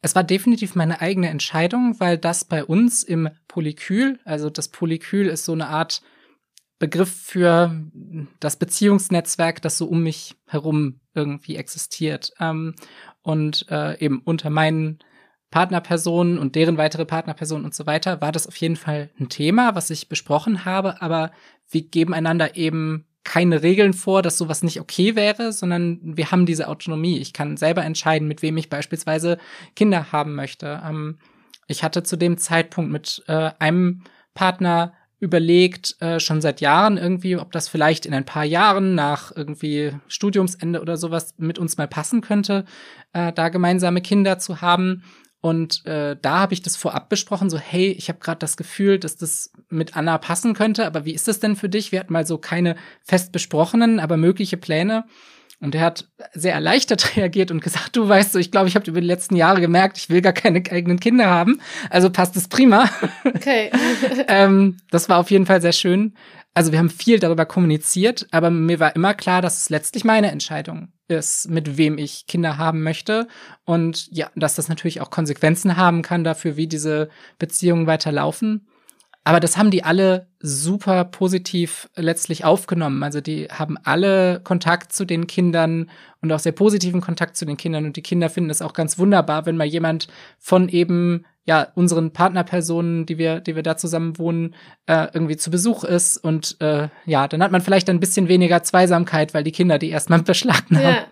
es 0.00 0.14
war 0.14 0.24
definitiv 0.24 0.74
meine 0.74 1.00
eigene 1.00 1.28
Entscheidung, 1.28 1.98
weil 2.00 2.18
das 2.18 2.44
bei 2.44 2.64
uns 2.64 3.02
im 3.02 3.28
Polykyl, 3.48 4.18
also 4.24 4.50
das 4.50 4.68
Polykyl 4.68 5.28
ist 5.28 5.44
so 5.44 5.52
eine 5.52 5.68
Art 5.68 6.02
Begriff 6.82 7.14
für 7.14 7.80
das 8.40 8.56
Beziehungsnetzwerk, 8.56 9.62
das 9.62 9.78
so 9.78 9.86
um 9.86 10.02
mich 10.02 10.34
herum 10.48 10.98
irgendwie 11.14 11.54
existiert. 11.54 12.32
Ähm, 12.40 12.74
und 13.22 13.66
äh, 13.70 13.96
eben 14.04 14.20
unter 14.24 14.50
meinen 14.50 14.98
Partnerpersonen 15.52 16.38
und 16.38 16.56
deren 16.56 16.78
weitere 16.78 17.04
Partnerpersonen 17.04 17.64
und 17.64 17.72
so 17.72 17.86
weiter 17.86 18.20
war 18.20 18.32
das 18.32 18.48
auf 18.48 18.56
jeden 18.56 18.74
Fall 18.74 19.10
ein 19.20 19.28
Thema, 19.28 19.76
was 19.76 19.90
ich 19.90 20.08
besprochen 20.08 20.64
habe, 20.64 21.00
aber 21.00 21.30
wir 21.70 21.82
geben 21.82 22.14
einander 22.14 22.56
eben 22.56 23.06
keine 23.22 23.62
Regeln 23.62 23.92
vor, 23.92 24.22
dass 24.22 24.36
sowas 24.36 24.64
nicht 24.64 24.80
okay 24.80 25.14
wäre, 25.14 25.52
sondern 25.52 26.00
wir 26.02 26.32
haben 26.32 26.46
diese 26.46 26.66
Autonomie. 26.66 27.18
Ich 27.18 27.32
kann 27.32 27.56
selber 27.56 27.84
entscheiden, 27.84 28.26
mit 28.26 28.42
wem 28.42 28.56
ich 28.56 28.70
beispielsweise 28.70 29.38
Kinder 29.76 30.10
haben 30.10 30.34
möchte. 30.34 30.82
Ähm, 30.84 31.18
ich 31.68 31.84
hatte 31.84 32.02
zu 32.02 32.16
dem 32.16 32.38
Zeitpunkt 32.38 32.90
mit 32.90 33.22
äh, 33.28 33.52
einem 33.60 34.02
Partner 34.34 34.94
überlegt, 35.22 35.94
äh, 36.00 36.18
schon 36.18 36.40
seit 36.40 36.60
Jahren 36.60 36.98
irgendwie, 36.98 37.36
ob 37.36 37.52
das 37.52 37.68
vielleicht 37.68 38.06
in 38.06 38.12
ein 38.12 38.24
paar 38.24 38.44
Jahren 38.44 38.96
nach 38.96 39.30
irgendwie 39.34 39.92
Studiumsende 40.08 40.80
oder 40.80 40.96
sowas 40.96 41.34
mit 41.38 41.60
uns 41.60 41.78
mal 41.78 41.86
passen 41.86 42.22
könnte, 42.22 42.64
äh, 43.12 43.32
da 43.32 43.48
gemeinsame 43.48 44.00
Kinder 44.00 44.40
zu 44.40 44.60
haben. 44.60 45.04
Und 45.40 45.86
äh, 45.86 46.16
da 46.20 46.40
habe 46.40 46.54
ich 46.54 46.62
das 46.62 46.76
vorab 46.76 47.08
besprochen, 47.08 47.50
so 47.50 47.58
hey, 47.58 47.92
ich 47.92 48.08
habe 48.08 48.18
gerade 48.18 48.40
das 48.40 48.56
Gefühl, 48.56 48.98
dass 48.98 49.16
das 49.16 49.52
mit 49.68 49.96
Anna 49.96 50.18
passen 50.18 50.54
könnte, 50.54 50.86
aber 50.86 51.04
wie 51.04 51.14
ist 51.14 51.28
das 51.28 51.38
denn 51.38 51.54
für 51.54 51.68
dich? 51.68 51.92
Wir 51.92 52.00
hatten 52.00 52.12
mal 52.12 52.26
so 52.26 52.36
keine 52.36 52.74
fest 53.04 53.30
besprochenen, 53.30 54.00
aber 54.00 54.16
mögliche 54.16 54.56
Pläne. 54.56 55.04
Und 55.62 55.76
er 55.76 55.82
hat 55.82 56.08
sehr 56.34 56.54
erleichtert 56.54 57.16
reagiert 57.16 57.52
und 57.52 57.62
gesagt, 57.62 57.96
du 57.96 58.06
weißt 58.08 58.32
so, 58.32 58.38
ich 58.38 58.50
glaube, 58.50 58.68
ich 58.68 58.74
habe 58.74 58.90
über 58.90 59.00
die 59.00 59.06
letzten 59.06 59.36
Jahre 59.36 59.60
gemerkt, 59.60 59.96
ich 59.96 60.10
will 60.10 60.20
gar 60.20 60.32
keine 60.32 60.58
eigenen 60.70 60.98
Kinder 60.98 61.30
haben. 61.30 61.60
Also 61.88 62.10
passt 62.10 62.36
es 62.36 62.48
prima. 62.48 62.90
Okay. 63.24 63.70
ähm, 64.28 64.78
das 64.90 65.08
war 65.08 65.18
auf 65.18 65.30
jeden 65.30 65.46
Fall 65.46 65.60
sehr 65.62 65.72
schön. 65.72 66.14
Also 66.54 66.70
wir 66.70 66.78
haben 66.78 66.90
viel 66.90 67.18
darüber 67.18 67.46
kommuniziert, 67.46 68.26
aber 68.30 68.50
mir 68.50 68.78
war 68.78 68.94
immer 68.94 69.14
klar, 69.14 69.40
dass 69.40 69.62
es 69.62 69.70
letztlich 69.70 70.04
meine 70.04 70.30
Entscheidung 70.30 70.92
ist, 71.08 71.48
mit 71.48 71.76
wem 71.76 71.98
ich 71.98 72.26
Kinder 72.26 72.58
haben 72.58 72.82
möchte. 72.82 73.26
Und 73.64 74.08
ja, 74.10 74.30
dass 74.34 74.56
das 74.56 74.68
natürlich 74.68 75.00
auch 75.00 75.10
Konsequenzen 75.10 75.76
haben 75.76 76.02
kann 76.02 76.24
dafür, 76.24 76.56
wie 76.56 76.66
diese 76.66 77.08
Beziehungen 77.38 77.86
weiterlaufen. 77.86 78.66
Aber 79.24 79.38
das 79.38 79.56
haben 79.56 79.70
die 79.70 79.84
alle 79.84 80.26
super 80.40 81.04
positiv 81.04 81.88
letztlich 81.94 82.44
aufgenommen. 82.44 83.02
Also 83.04 83.20
die 83.20 83.46
haben 83.46 83.76
alle 83.84 84.40
Kontakt 84.40 84.92
zu 84.92 85.04
den 85.04 85.28
Kindern 85.28 85.90
und 86.20 86.32
auch 86.32 86.40
sehr 86.40 86.52
positiven 86.52 87.00
Kontakt 87.00 87.36
zu 87.36 87.44
den 87.44 87.56
Kindern. 87.56 87.84
Und 87.84 87.96
die 87.96 88.02
Kinder 88.02 88.28
finden 88.30 88.50
es 88.50 88.62
auch 88.62 88.72
ganz 88.72 88.98
wunderbar, 88.98 89.46
wenn 89.46 89.56
mal 89.56 89.64
jemand 89.64 90.08
von 90.38 90.68
eben 90.68 91.24
ja 91.44 91.68
unseren 91.74 92.12
Partnerpersonen, 92.12 93.04
die 93.04 93.18
wir, 93.18 93.40
die 93.40 93.56
wir 93.56 93.64
da 93.64 93.76
zusammen 93.76 94.16
wohnen, 94.18 94.54
äh, 94.86 95.08
irgendwie 95.12 95.36
zu 95.36 95.50
Besuch 95.50 95.82
ist 95.82 96.16
und 96.16 96.56
äh, 96.60 96.88
ja, 97.04 97.26
dann 97.26 97.42
hat 97.42 97.50
man 97.50 97.60
vielleicht 97.60 97.90
ein 97.90 97.98
bisschen 97.98 98.28
weniger 98.28 98.62
Zweisamkeit, 98.62 99.34
weil 99.34 99.42
die 99.42 99.50
Kinder 99.50 99.78
die 99.78 99.90
erstmal 99.90 100.22
beschlagnahmen. 100.22 100.86
Ja. 100.86 101.06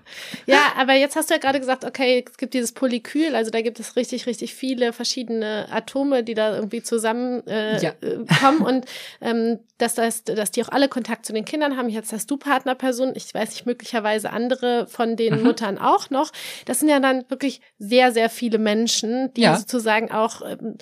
ja, 0.46 0.62
aber 0.78 0.94
jetzt 0.94 1.16
hast 1.16 1.30
du 1.30 1.34
ja 1.34 1.40
gerade 1.40 1.58
gesagt, 1.58 1.84
okay, 1.84 2.24
es 2.28 2.36
gibt 2.36 2.54
dieses 2.54 2.72
Polykyl, 2.72 3.34
also 3.34 3.50
da 3.50 3.60
gibt 3.60 3.80
es 3.80 3.96
richtig, 3.96 4.26
richtig 4.26 4.54
viele 4.54 4.92
verschiedene 4.92 5.66
Atome, 5.70 6.22
die 6.22 6.34
da 6.34 6.54
irgendwie 6.54 6.82
zusammen 6.82 7.44
äh, 7.48 7.82
ja. 7.82 7.90
Äh, 8.00 8.24
kommen 8.40 8.60
und 8.60 8.86
ähm, 9.20 9.58
dass, 9.78 9.94
das, 9.94 10.24
dass 10.24 10.50
die 10.50 10.62
auch 10.62 10.68
alle 10.68 10.88
Kontakt 10.88 11.26
zu 11.26 11.32
den 11.32 11.44
Kindern 11.44 11.76
haben. 11.76 11.88
Jetzt 11.88 12.12
hast 12.12 12.30
du 12.30 12.36
Partnerpersonen, 12.36 13.14
ich 13.16 13.32
weiß 13.32 13.50
nicht, 13.50 13.66
möglicherweise 13.66 14.30
andere 14.30 14.86
von 14.86 15.16
den 15.16 15.38
mhm. 15.38 15.44
Muttern 15.44 15.78
auch 15.78 16.10
noch. 16.10 16.32
Das 16.66 16.80
sind 16.80 16.88
ja 16.88 17.00
dann 17.00 17.24
wirklich 17.28 17.60
sehr, 17.78 18.12
sehr 18.12 18.30
viele 18.30 18.58
Menschen, 18.58 19.32
die 19.34 19.42
ja. 19.42 19.56
sozusagen 19.56 20.10
auch 20.10 20.19
auch 20.22 20.42
ähm, 20.42 20.76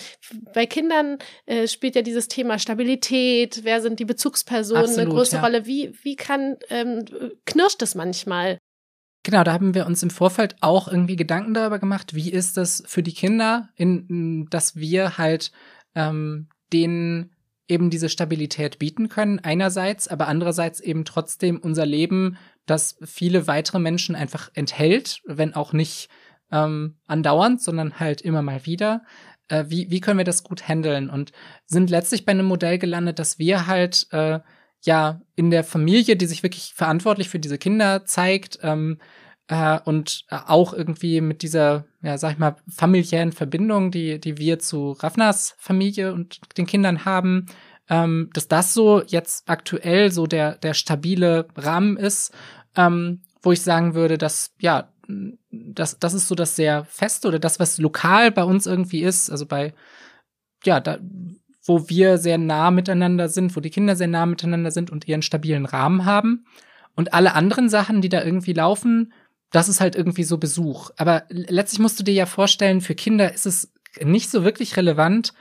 bei 0.53 0.67
Kindern 0.67 1.19
äh, 1.47 1.67
spielt 1.67 1.97
ja 1.97 2.03
dieses 2.03 2.29
Thema 2.29 2.59
Stabilität, 2.59 3.61
wer 3.65 3.81
sind 3.81 3.99
die 4.01 4.05
Bezugspersonen 4.05 4.85
Absolut, 4.85 5.07
eine 5.07 5.15
große 5.15 5.37
ja. 5.37 5.43
Rolle. 5.43 5.67
Wie, 5.67 5.93
wie 6.03 6.17
kann, 6.17 6.57
ähm, 6.71 7.05
knirscht 7.45 7.83
es 7.83 7.95
manchmal? 7.95 8.59
Genau, 9.23 9.45
da 9.45 9.53
haben 9.53 9.75
wir 9.75 9.87
uns 9.87 10.03
im 10.03 10.11
Vorfeld 10.11 10.57
auch 10.61 10.89
irgendwie 10.89 11.17
Gedanken 11.17 11.55
darüber 11.55 11.79
gemacht, 11.79 12.15
wie 12.15 12.31
ist 12.31 12.57
das 12.57 12.83
für 12.87 13.03
die 13.03 13.13
Kinder, 13.13 13.69
in, 13.75 14.47
dass 14.51 14.77
wir 14.77 15.19
halt 15.19 15.53
ähm, 15.95 16.49
denen 16.73 17.35
eben 17.69 17.91
diese 17.91 18.09
Stabilität 18.09 18.79
bieten 18.79 19.09
können, 19.09 19.41
einerseits, 19.41 20.09
aber 20.09 20.29
andererseits 20.29 20.81
eben 20.81 21.05
trotzdem 21.05 21.59
unser 21.59 21.85
Leben, 21.85 22.39
das 22.65 22.97
viele 23.05 23.47
weitere 23.47 23.79
Menschen 23.79 24.17
einfach 24.17 24.51
enthält, 24.55 25.21
wenn 25.27 25.55
auch 25.55 25.73
nicht 25.73 26.09
ähm, 26.51 26.97
andauernd, 27.07 27.63
sondern 27.63 27.99
halt 27.99 28.21
immer 28.21 28.43
mal 28.43 28.67
wieder. 28.67 29.03
Äh, 29.49 29.65
wie, 29.69 29.91
wie 29.91 30.01
können 30.01 30.19
wir 30.19 30.25
das 30.25 30.45
gut 30.45 30.69
handeln? 30.69 31.11
Und 31.11 31.33
sind 31.67 31.91
letztlich 31.91 32.25
bei 32.25 32.33
einem 32.33 32.47
Modell 32.47 32.79
gelandet, 32.79 33.19
dass 33.19 33.39
wir 33.39 33.67
halt 33.67 34.07
äh, 34.13 34.41
ja 34.85 35.21
in 35.35 35.51
der 35.51 35.65
Familie, 35.65 36.17
die 36.17 36.27
sich 36.27 36.43
wirklich 36.43 36.73
verantwortlich 36.75 37.29
für 37.29 37.39
diese 37.39 37.59
Kinder 37.59 38.05
zeigt, 38.05 38.59
ähm, 38.63 38.99
äh, 39.49 39.81
und 39.85 40.25
auch 40.29 40.73
irgendwie 40.73 41.21
mit 41.21 41.43
dieser, 41.43 41.87
ja, 42.03 42.19
sag 42.19 42.33
ich 42.33 42.39
mal, 42.39 42.57
familiären 42.69 43.33
Verbindung, 43.33 43.91
die, 43.91 44.21
die 44.21 44.39
wir 44.39 44.59
zu 44.59 44.93
Ravnas 44.93 45.55
Familie 45.59 46.13
und 46.13 46.41
den 46.57 46.67
Kindern 46.67 47.05
haben, 47.05 47.47
ähm, 47.89 48.31
dass 48.35 48.49
das 48.49 48.75
so 48.75 49.03
jetzt 49.07 49.49
aktuell 49.49 50.13
so 50.13 50.27
der, 50.27 50.57
der 50.59 50.75
stabile 50.75 51.49
Rahmen 51.57 51.97
ist, 51.97 52.33
ähm, 52.77 53.23
wo 53.43 53.53
ich 53.53 53.63
sagen 53.63 53.95
würde, 53.95 54.19
dass, 54.19 54.55
ja, 54.61 54.93
das, 55.51 55.99
das 55.99 56.15
ist 56.15 56.29
so 56.29 56.35
das 56.35 56.57
sehr 56.57 56.85
feste 56.85 57.29
oder 57.29 57.39
das, 57.39 57.59
was 57.59 57.79
lokal 57.79 58.31
bei 58.31 58.45
uns 58.45 58.67
irgendwie 58.67 59.03
ist, 59.03 59.31
also 59.31 59.47
bei, 59.47 59.75
ja, 60.65 60.81
da, 60.81 60.99
wo 61.65 61.89
wir 61.89 62.19
sehr 62.19 62.39
nah 62.39 62.71
miteinander 62.71 63.29
sind, 63.29 63.57
wo 63.57 63.61
die 63.61 63.71
Kinder 63.71 63.97
sehr 63.97 64.07
nah 64.07 64.27
miteinander 64.27 64.71
sind 64.71 64.91
und 64.91 65.09
ihren 65.09 65.23
stabilen 65.23 65.67
Rahmen 65.67 66.05
haben. 66.05 66.47
Und 66.95 67.15
alle 67.15 67.35
anderen 67.35 67.69
Sachen, 67.69 68.01
die 68.01 68.09
da 68.09 68.25
irgendwie 68.25 68.53
laufen, 68.53 69.13
das 69.51 69.69
ist 69.69 69.81
halt 69.81 69.95
irgendwie 69.97 70.25
so 70.25 70.39
Besuch. 70.39 70.91
Aber 70.97 71.25
letztlich 71.29 71.79
musst 71.79 71.99
du 71.99 72.05
dir 72.05 72.15
ja 72.15 72.27
vorstellen, 72.27 72.81
für 72.81 72.95
Kinder 72.95 73.33
ist 73.33 73.47
es 73.47 73.73
nicht 74.01 74.31
so 74.31 74.45
wirklich 74.45 74.77
relevant, 74.77 75.33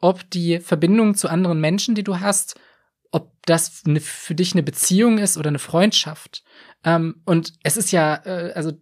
ob 0.00 0.28
die 0.30 0.60
Verbindung 0.60 1.14
zu 1.14 1.28
anderen 1.28 1.60
Menschen, 1.60 1.94
die 1.94 2.04
du 2.04 2.20
hast, 2.20 2.58
ob 3.10 3.32
das 3.46 3.82
eine, 3.86 4.00
für 4.00 4.34
dich 4.34 4.52
eine 4.52 4.62
Beziehung 4.62 5.18
ist 5.18 5.38
oder 5.38 5.48
eine 5.48 5.58
Freundschaft. 5.58 6.42
Ähm, 6.84 7.22
und 7.24 7.52
es 7.62 7.76
ist 7.76 7.92
ja, 7.92 8.20
äh, 8.24 8.52
also 8.54 8.72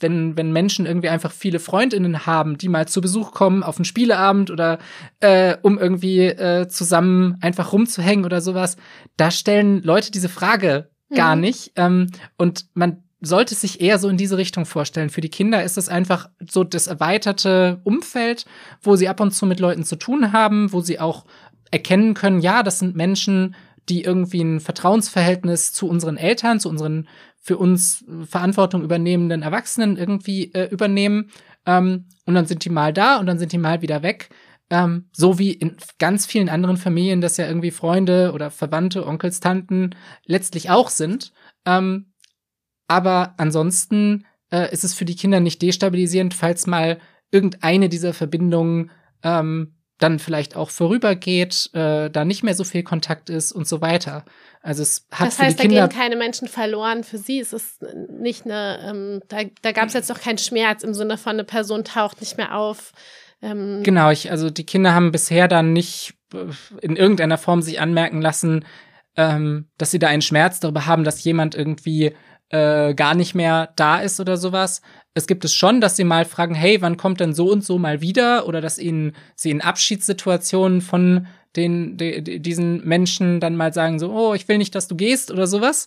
wenn, 0.00 0.36
wenn 0.36 0.52
Menschen 0.52 0.86
irgendwie 0.86 1.10
einfach 1.10 1.32
viele 1.32 1.58
Freundinnen 1.58 2.26
haben, 2.26 2.56
die 2.56 2.68
mal 2.68 2.88
zu 2.88 3.00
Besuch 3.00 3.32
kommen 3.32 3.62
auf 3.62 3.76
einen 3.76 3.84
Spieleabend 3.84 4.50
oder 4.50 4.78
äh, 5.20 5.56
um 5.62 5.78
irgendwie 5.78 6.20
äh, 6.20 6.68
zusammen 6.68 7.36
einfach 7.40 7.72
rumzuhängen 7.72 8.24
oder 8.24 8.40
sowas, 8.40 8.76
da 9.16 9.30
stellen 9.30 9.82
Leute 9.82 10.10
diese 10.10 10.28
Frage 10.28 10.90
gar 11.14 11.34
mhm. 11.34 11.42
nicht. 11.42 11.72
Ähm, 11.76 12.06
und 12.38 12.66
man 12.74 13.02
sollte 13.20 13.54
sich 13.54 13.80
eher 13.82 13.98
so 13.98 14.08
in 14.08 14.16
diese 14.16 14.38
Richtung 14.38 14.64
vorstellen. 14.64 15.10
Für 15.10 15.20
die 15.20 15.28
Kinder 15.28 15.62
ist 15.62 15.76
es 15.76 15.90
einfach 15.90 16.30
so 16.48 16.64
das 16.64 16.86
erweiterte 16.86 17.80
Umfeld, 17.84 18.46
wo 18.80 18.96
sie 18.96 19.08
ab 19.08 19.20
und 19.20 19.32
zu 19.32 19.44
mit 19.44 19.60
Leuten 19.60 19.84
zu 19.84 19.96
tun 19.96 20.32
haben, 20.32 20.72
wo 20.72 20.80
sie 20.80 20.98
auch 20.98 21.26
erkennen 21.70 22.14
können, 22.14 22.40
ja, 22.40 22.62
das 22.62 22.78
sind 22.78 22.96
Menschen, 22.96 23.54
die 23.88 24.02
irgendwie 24.02 24.42
ein 24.42 24.60
Vertrauensverhältnis 24.60 25.72
zu 25.72 25.88
unseren 25.88 26.16
Eltern, 26.16 26.60
zu 26.60 26.68
unseren 26.68 27.08
für 27.40 27.56
uns 27.56 28.04
Verantwortung 28.28 28.82
übernehmenden 28.82 29.42
Erwachsenen 29.42 29.96
irgendwie 29.96 30.52
äh, 30.54 30.68
übernehmen. 30.70 31.30
Ähm, 31.66 32.06
und 32.26 32.34
dann 32.34 32.46
sind 32.46 32.64
die 32.64 32.70
mal 32.70 32.92
da 32.92 33.16
und 33.16 33.26
dann 33.26 33.38
sind 33.38 33.52
die 33.52 33.58
mal 33.58 33.82
wieder 33.82 34.02
weg. 34.02 34.28
Ähm, 34.68 35.08
so 35.12 35.38
wie 35.38 35.52
in 35.52 35.76
ganz 35.98 36.26
vielen 36.26 36.48
anderen 36.48 36.76
Familien, 36.76 37.20
das 37.20 37.38
ja 37.38 37.46
irgendwie 37.46 37.72
Freunde 37.72 38.32
oder 38.32 38.50
Verwandte, 38.50 39.06
Onkels, 39.06 39.40
Tanten 39.40 39.90
letztlich 40.26 40.70
auch 40.70 40.90
sind. 40.90 41.32
Ähm, 41.66 42.12
aber 42.86 43.34
ansonsten 43.36 44.26
äh, 44.52 44.72
ist 44.72 44.84
es 44.84 44.94
für 44.94 45.04
die 45.04 45.16
Kinder 45.16 45.40
nicht 45.40 45.62
destabilisierend, 45.62 46.34
falls 46.34 46.66
mal 46.66 47.00
irgendeine 47.30 47.88
dieser 47.88 48.12
Verbindungen 48.12 48.90
ähm, 49.22 49.74
dann 50.00 50.18
vielleicht 50.18 50.56
auch 50.56 50.70
vorübergeht, 50.70 51.70
äh, 51.74 52.10
da 52.10 52.24
nicht 52.24 52.42
mehr 52.42 52.54
so 52.54 52.64
viel 52.64 52.82
Kontakt 52.82 53.30
ist 53.30 53.52
und 53.52 53.68
so 53.68 53.80
weiter. 53.80 54.24
Also 54.62 54.82
es 54.82 55.06
hat 55.10 55.28
das 55.28 55.38
heißt, 55.38 55.56
für 55.56 55.62
die 55.62 55.68
Kinder 55.68 55.82
da 55.82 55.86
gehen 55.86 55.98
keine 55.98 56.16
Menschen 56.16 56.48
verloren. 56.48 57.04
Für 57.04 57.18
sie 57.18 57.38
ist 57.38 57.52
es 57.52 57.78
nicht 58.08 58.44
eine, 58.44 58.80
ähm, 58.84 59.22
da, 59.28 59.38
da 59.62 59.72
gab 59.72 59.86
es 59.86 59.94
jetzt 59.94 60.08
noch 60.08 60.20
keinen 60.20 60.38
Schmerz 60.38 60.82
im 60.82 60.94
Sinne 60.94 61.16
von 61.16 61.32
eine 61.32 61.44
Person 61.44 61.84
taucht 61.84 62.20
nicht 62.20 62.36
mehr 62.36 62.56
auf. 62.56 62.92
Ähm. 63.42 63.82
Genau, 63.82 64.10
ich, 64.10 64.30
also 64.30 64.50
die 64.50 64.66
Kinder 64.66 64.94
haben 64.94 65.12
bisher 65.12 65.48
dann 65.48 65.72
nicht 65.72 66.14
äh, 66.34 66.46
in 66.82 66.96
irgendeiner 66.96 67.38
Form 67.38 67.62
sich 67.62 67.80
anmerken 67.80 68.20
lassen, 68.20 68.64
ähm, 69.16 69.68
dass 69.78 69.90
sie 69.90 69.98
da 69.98 70.08
einen 70.08 70.22
Schmerz 70.22 70.60
darüber 70.60 70.86
haben, 70.86 71.04
dass 71.04 71.24
jemand 71.24 71.54
irgendwie 71.54 72.14
äh, 72.50 72.94
gar 72.94 73.14
nicht 73.14 73.34
mehr 73.34 73.72
da 73.76 74.00
ist 74.00 74.20
oder 74.20 74.36
sowas. 74.36 74.82
Es 75.14 75.26
gibt 75.26 75.44
es 75.44 75.54
schon, 75.54 75.80
dass 75.80 75.96
sie 75.96 76.04
mal 76.04 76.24
fragen, 76.24 76.54
hey, 76.54 76.80
wann 76.82 76.96
kommt 76.96 77.20
denn 77.20 77.34
so 77.34 77.50
und 77.50 77.64
so 77.64 77.78
mal 77.78 78.00
wieder? 78.00 78.46
Oder 78.46 78.60
dass 78.60 78.78
ihnen 78.78 79.12
sie 79.34 79.50
in 79.50 79.60
Abschiedssituationen 79.60 80.80
von 80.80 81.26
den, 81.56 81.96
de, 81.96 82.38
diesen 82.38 82.84
Menschen 82.86 83.40
dann 83.40 83.56
mal 83.56 83.72
sagen, 83.72 83.98
so, 83.98 84.12
oh, 84.12 84.34
ich 84.34 84.46
will 84.48 84.58
nicht, 84.58 84.74
dass 84.74 84.88
du 84.88 84.96
gehst 84.96 85.30
oder 85.30 85.46
sowas. 85.46 85.86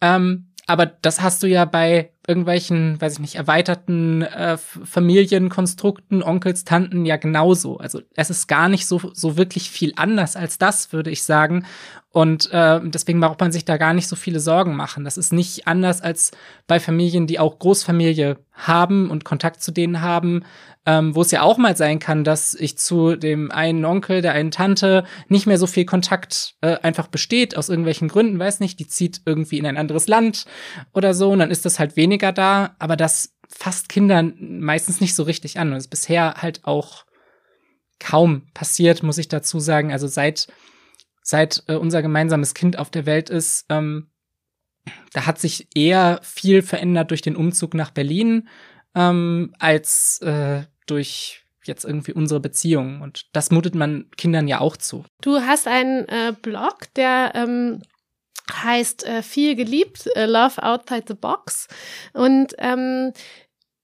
Ähm, 0.00 0.48
aber 0.66 0.86
das 0.86 1.20
hast 1.20 1.42
du 1.42 1.46
ja 1.46 1.66
bei 1.66 2.10
irgendwelchen, 2.26 2.98
weiß 2.98 3.14
ich 3.14 3.18
nicht, 3.18 3.34
erweiterten 3.34 4.22
äh, 4.22 4.56
Familienkonstrukten, 4.56 6.22
Onkels, 6.22 6.64
Tanten 6.64 7.04
ja 7.04 7.16
genauso. 7.16 7.76
Also 7.76 8.00
es 8.14 8.30
ist 8.30 8.46
gar 8.46 8.70
nicht 8.70 8.86
so, 8.86 9.00
so 9.12 9.36
wirklich 9.36 9.70
viel 9.70 9.92
anders 9.96 10.36
als 10.36 10.56
das, 10.56 10.92
würde 10.92 11.10
ich 11.10 11.22
sagen. 11.22 11.66
Und 12.14 12.48
äh, 12.52 12.80
deswegen 12.84 13.20
braucht 13.20 13.40
man 13.40 13.50
sich 13.50 13.64
da 13.64 13.76
gar 13.76 13.92
nicht 13.92 14.06
so 14.06 14.14
viele 14.14 14.38
Sorgen 14.38 14.76
machen. 14.76 15.02
Das 15.02 15.18
ist 15.18 15.32
nicht 15.32 15.66
anders 15.66 16.00
als 16.00 16.30
bei 16.68 16.78
Familien, 16.78 17.26
die 17.26 17.40
auch 17.40 17.58
Großfamilie 17.58 18.38
haben 18.52 19.10
und 19.10 19.24
Kontakt 19.24 19.64
zu 19.64 19.72
denen 19.72 20.00
haben, 20.00 20.44
ähm, 20.86 21.16
wo 21.16 21.22
es 21.22 21.32
ja 21.32 21.42
auch 21.42 21.58
mal 21.58 21.76
sein 21.76 21.98
kann, 21.98 22.22
dass 22.22 22.54
ich 22.54 22.78
zu 22.78 23.16
dem 23.16 23.50
einen 23.50 23.84
Onkel, 23.84 24.22
der 24.22 24.30
einen 24.30 24.52
Tante 24.52 25.02
nicht 25.26 25.48
mehr 25.48 25.58
so 25.58 25.66
viel 25.66 25.86
Kontakt 25.86 26.54
äh, 26.60 26.76
einfach 26.82 27.08
besteht, 27.08 27.56
aus 27.56 27.68
irgendwelchen 27.68 28.06
Gründen, 28.06 28.38
weiß 28.38 28.60
nicht, 28.60 28.78
die 28.78 28.86
zieht 28.86 29.22
irgendwie 29.26 29.58
in 29.58 29.66
ein 29.66 29.76
anderes 29.76 30.06
Land 30.06 30.44
oder 30.92 31.14
so, 31.14 31.32
und 31.32 31.40
dann 31.40 31.50
ist 31.50 31.64
das 31.64 31.80
halt 31.80 31.96
weniger 31.96 32.30
da, 32.30 32.76
aber 32.78 32.94
das 32.94 33.34
fasst 33.48 33.88
Kindern 33.88 34.34
meistens 34.38 35.00
nicht 35.00 35.16
so 35.16 35.24
richtig 35.24 35.58
an. 35.58 35.72
Und 35.72 35.78
ist 35.78 35.88
bisher 35.88 36.34
halt 36.34 36.64
auch 36.64 37.06
kaum 37.98 38.42
passiert, 38.54 39.02
muss 39.02 39.18
ich 39.18 39.26
dazu 39.26 39.58
sagen. 39.58 39.90
Also 39.90 40.06
seit 40.06 40.46
seit 41.24 41.64
äh, 41.66 41.74
unser 41.74 42.02
gemeinsames 42.02 42.54
Kind 42.54 42.78
auf 42.78 42.90
der 42.90 43.06
Welt 43.06 43.30
ist, 43.30 43.66
ähm, 43.70 44.10
da 45.12 45.26
hat 45.26 45.40
sich 45.40 45.68
eher 45.74 46.20
viel 46.22 46.62
verändert 46.62 47.10
durch 47.10 47.22
den 47.22 47.34
Umzug 47.34 47.74
nach 47.74 47.90
Berlin 47.90 48.48
ähm, 48.94 49.54
als 49.58 50.20
äh, 50.20 50.64
durch 50.86 51.40
jetzt 51.64 51.86
irgendwie 51.86 52.12
unsere 52.12 52.40
Beziehung. 52.40 53.00
Und 53.00 53.26
das 53.32 53.50
mutet 53.50 53.74
man 53.74 54.10
Kindern 54.18 54.46
ja 54.46 54.60
auch 54.60 54.76
zu. 54.76 55.04
Du 55.22 55.40
hast 55.40 55.66
einen 55.66 56.06
äh, 56.08 56.34
Blog, 56.42 56.92
der 56.94 57.32
ähm, 57.34 57.80
heißt 58.52 59.06
äh, 59.06 59.22
Viel 59.22 59.56
geliebt, 59.56 60.06
äh, 60.14 60.26
Love 60.26 60.62
Outside 60.62 61.04
the 61.08 61.14
Box. 61.14 61.68
Und 62.12 62.54
ähm, 62.58 63.12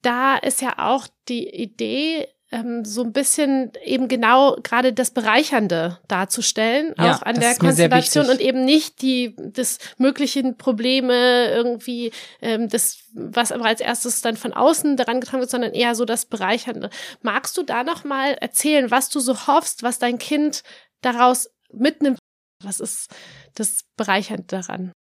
da 0.03 0.36
ist 0.36 0.61
ja 0.61 0.74
auch 0.76 1.07
die 1.28 1.49
Idee, 1.49 2.28
ähm, 2.53 2.84
so 2.84 3.03
ein 3.03 3.12
bisschen 3.12 3.72
eben 3.84 4.09
genau 4.09 4.57
gerade 4.62 4.92
das 4.92 5.11
Bereichernde 5.12 5.98
darzustellen, 6.09 6.94
ja, 6.98 7.14
auch 7.14 7.22
an 7.22 7.38
der 7.38 7.57
Konstellation 7.57 8.28
und 8.28 8.40
eben 8.40 8.64
nicht 8.64 9.03
die 9.03 9.34
des 9.36 9.78
möglichen 9.98 10.57
Probleme 10.57 11.51
irgendwie 11.51 12.12
ähm, 12.40 12.68
das 12.68 12.98
was 13.12 13.53
aber 13.53 13.66
als 13.66 13.80
erstes 13.80 14.20
dann 14.20 14.36
von 14.36 14.53
außen 14.53 14.96
daran 14.96 15.20
getragen 15.20 15.40
wird, 15.40 15.51
sondern 15.51 15.72
eher 15.72 15.94
so 15.94 16.05
das 16.05 16.26
Bereichernde. 16.26 16.90
Magst 17.22 17.57
du 17.57 17.62
da 17.62 17.84
noch 17.84 18.05
mal 18.05 18.34
erzählen, 18.34 18.90
was 18.90 19.09
du 19.09 19.20
so 19.20 19.46
hoffst, 19.46 19.82
was 19.82 19.98
dein 19.98 20.18
Kind 20.18 20.62
daraus 21.01 21.51
mitnimmt? 21.72 22.18
Was 22.62 22.78
ist 22.80 23.11
das 23.55 23.84
Bereichernde 23.96 24.44
daran? 24.46 24.92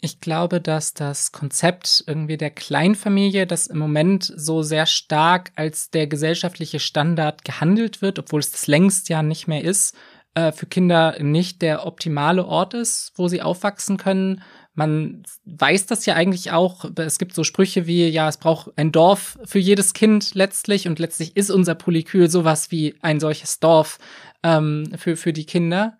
Ich 0.00 0.20
glaube, 0.20 0.60
dass 0.60 0.94
das 0.94 1.32
Konzept 1.32 2.04
irgendwie 2.06 2.36
der 2.36 2.50
Kleinfamilie, 2.50 3.48
das 3.48 3.66
im 3.66 3.78
Moment 3.78 4.32
so 4.36 4.62
sehr 4.62 4.86
stark 4.86 5.50
als 5.56 5.90
der 5.90 6.06
gesellschaftliche 6.06 6.78
Standard 6.78 7.44
gehandelt 7.44 8.00
wird, 8.00 8.20
obwohl 8.20 8.38
es 8.38 8.52
das 8.52 8.68
längst 8.68 9.08
ja 9.08 9.24
nicht 9.24 9.48
mehr 9.48 9.64
ist, 9.64 9.96
äh, 10.34 10.52
für 10.52 10.66
Kinder 10.66 11.20
nicht 11.20 11.62
der 11.62 11.84
optimale 11.84 12.46
Ort 12.46 12.74
ist, 12.74 13.12
wo 13.16 13.26
sie 13.26 13.42
aufwachsen 13.42 13.96
können. 13.96 14.42
Man 14.74 15.24
weiß 15.46 15.86
das 15.86 16.06
ja 16.06 16.14
eigentlich 16.14 16.52
auch. 16.52 16.84
Es 16.94 17.18
gibt 17.18 17.34
so 17.34 17.42
Sprüche 17.42 17.88
wie, 17.88 18.06
ja, 18.06 18.28
es 18.28 18.36
braucht 18.36 18.70
ein 18.76 18.92
Dorf 18.92 19.36
für 19.44 19.58
jedes 19.58 19.94
Kind 19.94 20.34
letztlich 20.34 20.86
und 20.86 21.00
letztlich 21.00 21.36
ist 21.36 21.50
unser 21.50 21.74
Polykül 21.74 22.30
sowas 22.30 22.70
wie 22.70 22.94
ein 23.02 23.18
solches 23.18 23.58
Dorf 23.58 23.98
ähm, 24.44 24.92
für, 24.96 25.16
für 25.16 25.32
die 25.32 25.46
Kinder. 25.46 25.98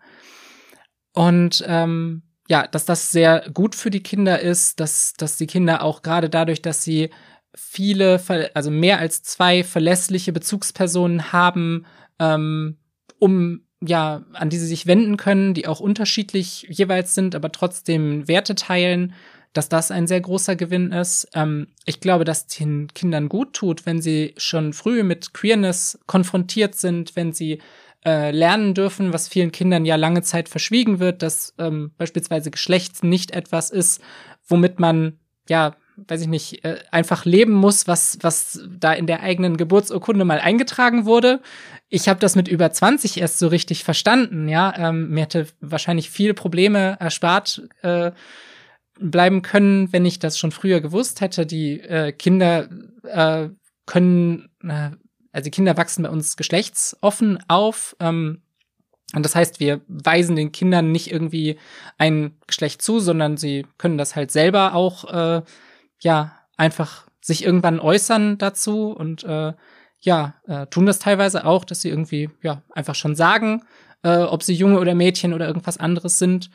Und 1.11 1.61
ähm, 1.67 2.23
ja, 2.49 2.65
dass 2.67 2.85
das 2.85 3.11
sehr 3.11 3.45
gut 3.53 3.75
für 3.75 3.91
die 3.91 4.03
Kinder 4.03 4.39
ist, 4.39 4.79
dass, 4.79 5.13
dass 5.13 5.37
die 5.37 5.47
Kinder 5.47 5.83
auch 5.83 6.01
gerade 6.01 6.29
dadurch, 6.29 6.61
dass 6.61 6.83
sie 6.83 7.11
viele, 7.55 8.19
also 8.55 8.71
mehr 8.71 8.99
als 8.99 9.21
zwei 9.21 9.63
verlässliche 9.63 10.33
Bezugspersonen 10.33 11.31
haben, 11.31 11.85
ähm, 12.17 12.77
um 13.19 13.61
ja, 13.81 14.25
an 14.33 14.49
die 14.49 14.57
sie 14.57 14.65
sich 14.65 14.87
wenden 14.87 15.15
können, 15.15 15.53
die 15.53 15.67
auch 15.67 15.79
unterschiedlich 15.79 16.65
jeweils 16.69 17.15
sind, 17.15 17.33
aber 17.33 17.51
trotzdem 17.51 18.27
Werte 18.27 18.55
teilen, 18.55 19.13
dass 19.53 19.69
das 19.69 19.89
ein 19.89 20.05
sehr 20.05 20.19
großer 20.19 20.55
Gewinn 20.55 20.91
ist. 20.91 21.29
Ähm, 21.33 21.67
ich 21.85 22.01
glaube, 22.01 22.25
dass 22.25 22.47
den 22.47 22.87
Kindern 22.93 23.29
gut 23.29 23.53
tut, 23.53 23.85
wenn 23.85 24.01
sie 24.01 24.33
schon 24.37 24.73
früh 24.73 25.03
mit 25.03 25.33
Queerness 25.33 25.99
konfrontiert 26.07 26.75
sind, 26.75 27.15
wenn 27.15 27.31
sie 27.31 27.61
äh, 28.05 28.31
lernen 28.31 28.73
dürfen, 28.73 29.13
was 29.13 29.27
vielen 29.27 29.51
Kindern 29.51 29.85
ja 29.85 29.95
lange 29.95 30.21
Zeit 30.21 30.49
verschwiegen 30.49 30.99
wird, 30.99 31.21
dass 31.21 31.53
ähm, 31.57 31.91
beispielsweise 31.97 32.51
Geschlecht 32.51 33.03
nicht 33.03 33.31
etwas 33.31 33.69
ist, 33.69 34.01
womit 34.47 34.79
man 34.79 35.19
ja 35.47 35.75
weiß 36.07 36.21
ich 36.21 36.27
nicht, 36.27 36.63
äh, 36.63 36.77
einfach 36.91 37.25
leben 37.25 37.53
muss, 37.53 37.87
was, 37.87 38.19
was 38.21 38.61
da 38.69 38.93
in 38.93 39.07
der 39.07 39.21
eigenen 39.21 39.57
Geburtsurkunde 39.57 40.25
mal 40.25 40.39
eingetragen 40.39 41.05
wurde. 41.05 41.41
Ich 41.89 42.07
habe 42.07 42.19
das 42.19 42.35
mit 42.35 42.47
über 42.47 42.71
20 42.71 43.19
erst 43.19 43.39
so 43.39 43.47
richtig 43.47 43.83
verstanden, 43.83 44.47
ja. 44.47 44.73
Ähm, 44.77 45.09
mir 45.09 45.21
hätte 45.21 45.47
wahrscheinlich 45.59 46.09
viele 46.09 46.33
Probleme 46.33 46.97
erspart 46.99 47.63
äh, 47.81 48.11
bleiben 48.99 49.41
können, 49.41 49.91
wenn 49.93 50.05
ich 50.05 50.19
das 50.19 50.37
schon 50.37 50.51
früher 50.51 50.81
gewusst 50.81 51.21
hätte. 51.21 51.45
Die 51.45 51.79
äh, 51.79 52.11
Kinder 52.11 52.69
äh, 53.03 53.49
können 53.85 54.49
äh, 54.63 54.91
also 55.31 55.43
die 55.45 55.51
Kinder 55.51 55.77
wachsen 55.77 56.03
bei 56.03 56.09
uns 56.09 56.37
geschlechtsoffen 56.37 57.39
auf. 57.47 57.95
Ähm, 57.99 58.41
Und 59.15 59.23
das 59.25 59.35
heißt, 59.35 59.59
wir 59.59 59.81
weisen 59.87 60.35
den 60.35 60.51
Kindern 60.51 60.91
nicht 60.91 61.11
irgendwie 61.11 61.57
ein 61.97 62.37
Geschlecht 62.45 62.81
zu, 62.81 62.99
sondern 62.99 63.37
sie 63.37 63.65
können 63.79 63.97
das 63.97 64.15
halt 64.15 64.31
selber 64.31 64.75
auch, 64.75 65.05
äh, 65.11 65.41
ja, 65.99 66.35
einfach 66.57 67.07
sich 67.21 67.43
irgendwann 67.43 67.79
äußern 67.79 68.37
dazu 68.37 68.91
und 68.91 69.23
äh, 69.23 69.53
ja, 70.01 70.35
äh, 70.47 70.67
tun 70.67 70.85
das 70.85 70.99
teilweise 70.99 71.43
auch, 71.45 71.65
dass 71.65 71.81
sie 71.81 71.89
irgendwie, 71.89 72.29
ja, 72.43 72.61
einfach 72.69 72.95
schon 72.95 73.15
sagen, 73.15 73.63
äh, 74.03 74.19
ob 74.19 74.43
sie 74.43 74.53
Junge 74.53 74.79
oder 74.79 74.93
Mädchen 74.95 75.33
oder 75.33 75.47
irgendwas 75.47 75.77
anderes 75.77 76.19
sind. 76.19 76.49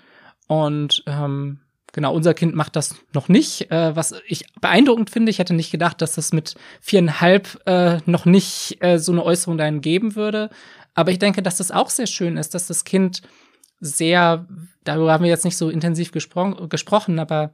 Und 0.46 1.02
ähm, 1.06 1.60
genau, 1.94 2.12
unser 2.12 2.34
Kind 2.34 2.54
macht 2.54 2.76
das 2.76 2.96
noch 3.14 3.28
nicht, 3.28 3.70
äh, 3.70 3.96
was 3.96 4.14
ich 4.26 4.44
beeindruckend 4.60 5.08
finde. 5.08 5.30
Ich 5.30 5.38
hätte 5.38 5.54
nicht 5.54 5.70
gedacht, 5.70 6.02
dass 6.02 6.16
das 6.16 6.32
mit 6.32 6.56
viereinhalb 6.82 7.62
äh, 7.64 7.98
noch 8.04 8.26
nicht 8.26 8.76
äh, 8.80 8.98
so 8.98 9.12
eine 9.12 9.24
Äußerung 9.24 9.56
dahin 9.56 9.80
geben 9.80 10.14
würde. 10.14 10.50
Aber 10.94 11.10
ich 11.10 11.18
denke, 11.18 11.42
dass 11.42 11.56
das 11.56 11.70
auch 11.70 11.88
sehr 11.88 12.06
schön 12.06 12.36
ist, 12.36 12.54
dass 12.54 12.66
das 12.66 12.84
Kind 12.84 13.22
sehr, 13.80 14.46
darüber 14.84 15.12
haben 15.12 15.24
wir 15.24 15.30
jetzt 15.30 15.44
nicht 15.44 15.56
so 15.56 15.70
intensiv 15.70 16.12
gespro 16.12 16.68
gesprochen, 16.68 17.18
aber 17.18 17.52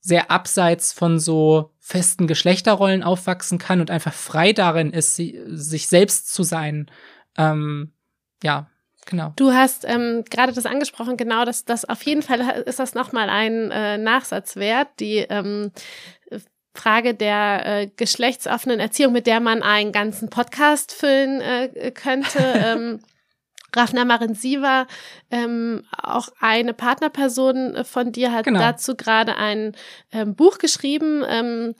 sehr 0.00 0.30
abseits 0.30 0.92
von 0.92 1.20
so 1.20 1.70
festen 1.78 2.26
Geschlechterrollen 2.26 3.02
aufwachsen 3.02 3.58
kann 3.58 3.80
und 3.80 3.90
einfach 3.90 4.12
frei 4.12 4.52
darin 4.52 4.90
ist, 4.90 5.14
sie, 5.14 5.40
sich 5.46 5.86
selbst 5.86 6.32
zu 6.32 6.42
sein. 6.42 6.90
Ähm, 7.36 7.92
ja, 8.42 8.68
genau. 9.06 9.32
Du 9.36 9.52
hast 9.52 9.84
ähm, 9.86 10.24
gerade 10.30 10.52
das 10.52 10.66
angesprochen, 10.66 11.16
genau, 11.16 11.44
dass 11.44 11.64
das 11.64 11.84
auf 11.84 12.02
jeden 12.02 12.22
Fall 12.22 12.40
ist 12.66 12.78
das 12.78 12.94
nochmal 12.94 13.30
ein 13.30 13.70
äh, 13.70 13.98
Nachsatz 13.98 14.56
wert, 14.56 14.88
die 15.00 15.18
ähm, 15.18 15.72
Frage 16.74 17.14
der 17.14 17.66
äh, 17.66 17.86
geschlechtsoffenen 17.96 18.80
Erziehung, 18.80 19.12
mit 19.12 19.26
der 19.26 19.40
man 19.40 19.62
einen 19.62 19.92
ganzen 19.92 20.30
Podcast 20.30 20.92
füllen 20.92 21.40
äh, 21.40 21.90
könnte. 21.92 22.38
ähm, 22.42 23.00
Rafna 23.74 24.04
Marensiva, 24.04 24.86
ähm, 25.30 25.84
auch 25.96 26.28
eine 26.40 26.74
Partnerperson 26.74 27.74
äh, 27.74 27.84
von 27.84 28.12
dir, 28.12 28.32
hat 28.32 28.44
genau. 28.44 28.60
dazu 28.60 28.96
gerade 28.96 29.36
ein 29.36 29.74
ähm, 30.12 30.34
Buch 30.34 30.58
geschrieben. 30.58 31.24
Ähm, 31.26 31.74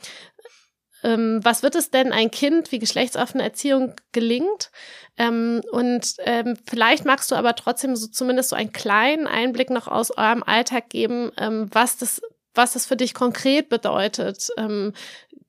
ähm, 1.03 1.41
was 1.43 1.63
wird 1.63 1.75
es 1.75 1.91
denn 1.91 2.13
ein 2.13 2.31
Kind, 2.31 2.73
wie 2.73 2.79
geschlechtsoffene 2.79 3.43
Erziehung 3.43 3.95
gelingt? 4.13 4.71
Ähm, 5.17 5.63
und 5.73 6.15
ähm, 6.21 6.57
vielleicht 6.67 7.05
magst 7.05 7.31
du 7.31 7.35
aber 7.35 7.55
trotzdem 7.55 7.97
so 7.97 8.07
zumindest 8.07 8.51
so 8.51 8.57
einen 8.57 8.73
kleinen 8.73 9.27
Einblick 9.27 9.71
noch 9.71 9.89
aus 9.89 10.11
eurem 10.11 10.43
Alltag 10.43 10.91
geben, 10.91 11.31
ähm, 11.37 11.69
was 11.73 11.99
das 11.99 12.21
was 12.55 12.75
das 12.75 12.87
für 12.87 12.97
dich 12.97 13.15
konkret 13.15 13.69
bedeutet. 13.69 14.49
Ähm, 14.59 14.93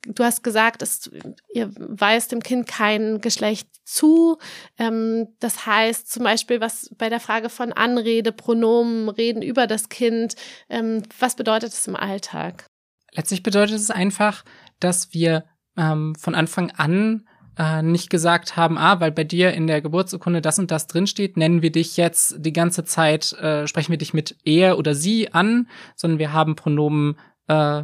du 0.06 0.24
hast 0.24 0.44
gesagt, 0.44 0.82
es, 0.82 1.10
ihr 1.54 1.72
weist 1.76 2.32
dem 2.32 2.42
Kind 2.42 2.68
kein 2.68 3.22
Geschlecht 3.22 3.68
zu. 3.84 4.38
Ähm, 4.78 5.28
das 5.40 5.66
heißt 5.66 6.12
zum 6.12 6.24
Beispiel, 6.24 6.62
was 6.62 6.90
bei 6.98 7.10
der 7.10 7.20
Frage 7.20 7.50
von 7.50 7.74
Anrede, 7.74 8.32
Pronomen, 8.32 9.10
Reden 9.10 9.42
über 9.42 9.68
das 9.68 9.90
Kind, 9.90 10.36
ähm, 10.70 11.04
was 11.20 11.36
bedeutet 11.36 11.74
es 11.74 11.88
im 11.88 11.96
Alltag? 11.96 12.66
Letztlich 13.16 13.44
bedeutet 13.44 13.76
es 13.76 13.92
einfach, 13.92 14.44
dass 14.84 15.14
wir 15.14 15.46
ähm, 15.78 16.16
von 16.16 16.36
Anfang 16.36 16.72
an 16.72 17.28
äh, 17.58 17.82
nicht 17.82 18.10
gesagt 18.10 18.56
haben, 18.56 18.78
ah, 18.78 19.00
weil 19.00 19.12
bei 19.12 19.24
dir 19.24 19.54
in 19.54 19.68
der 19.68 19.82
Geburtsurkunde 19.82 20.42
das 20.42 20.60
und 20.60 20.72
das 20.72 20.88
drinsteht, 20.88 21.38
nennen 21.38 21.62
wir 21.62 21.72
dich 21.72 21.98
jetzt 21.98 22.36
die 22.40 22.54
ganze 22.54 22.84
Zeit, 22.84 23.34
äh, 23.34 23.68
sprechen 23.68 23.92
wir 23.92 23.98
dich 23.98 24.14
mit 24.14 24.38
er 24.44 24.78
oder 24.78 24.96
sie 24.96 25.34
an, 25.34 25.68
sondern 25.96 26.20
wir 26.20 26.34
haben 26.34 26.56
Pronomen, 26.56 27.18
äh, 27.48 27.84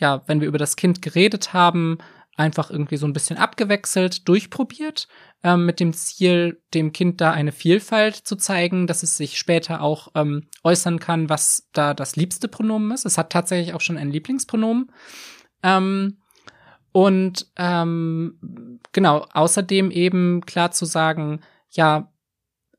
ja, 0.00 0.22
wenn 0.26 0.40
wir 0.40 0.48
über 0.48 0.58
das 0.58 0.76
Kind 0.76 1.00
geredet 1.00 1.52
haben, 1.54 1.98
einfach 2.36 2.70
irgendwie 2.70 2.98
so 2.98 3.06
ein 3.06 3.12
bisschen 3.12 3.36
abgewechselt, 3.36 4.28
durchprobiert, 4.28 5.08
ähm, 5.42 5.66
mit 5.66 5.80
dem 5.80 5.92
Ziel, 5.92 6.62
dem 6.74 6.92
Kind 6.92 7.20
da 7.20 7.32
eine 7.32 7.52
Vielfalt 7.52 8.14
zu 8.14 8.36
zeigen, 8.36 8.86
dass 8.86 9.02
es 9.02 9.16
sich 9.16 9.38
später 9.38 9.80
auch 9.80 10.08
ähm, 10.14 10.46
äußern 10.62 11.00
kann, 11.00 11.28
was 11.28 11.68
da 11.72 11.94
das 11.94 12.16
liebste 12.16 12.48
Pronomen 12.48 12.92
ist. 12.92 13.06
Es 13.06 13.18
hat 13.18 13.30
tatsächlich 13.30 13.74
auch 13.74 13.80
schon 13.80 13.96
ein 13.96 14.10
Lieblingspronomen. 14.10 14.92
Ähm, 15.62 16.18
und 16.98 17.46
ähm, 17.54 18.80
genau, 18.90 19.24
außerdem 19.32 19.92
eben 19.92 20.40
klar 20.46 20.72
zu 20.72 20.84
sagen, 20.84 21.42
ja, 21.70 22.12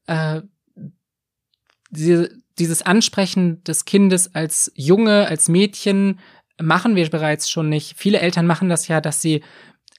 äh, 0.07 0.41
diese, 1.89 2.29
dieses 2.57 2.81
Ansprechen 2.81 3.63
des 3.63 3.85
Kindes 3.85 4.35
als 4.35 4.73
Junge, 4.75 5.25
als 5.29 5.47
Mädchen 5.47 6.19
machen 6.61 6.97
wir 6.97 7.09
bereits 7.09 7.49
schon 7.49 7.69
nicht. 7.69 7.97
Viele 7.97 8.19
Eltern 8.19 8.45
machen 8.45 8.67
das 8.67 8.89
ja, 8.89 8.99
dass 8.99 9.21
sie 9.21 9.41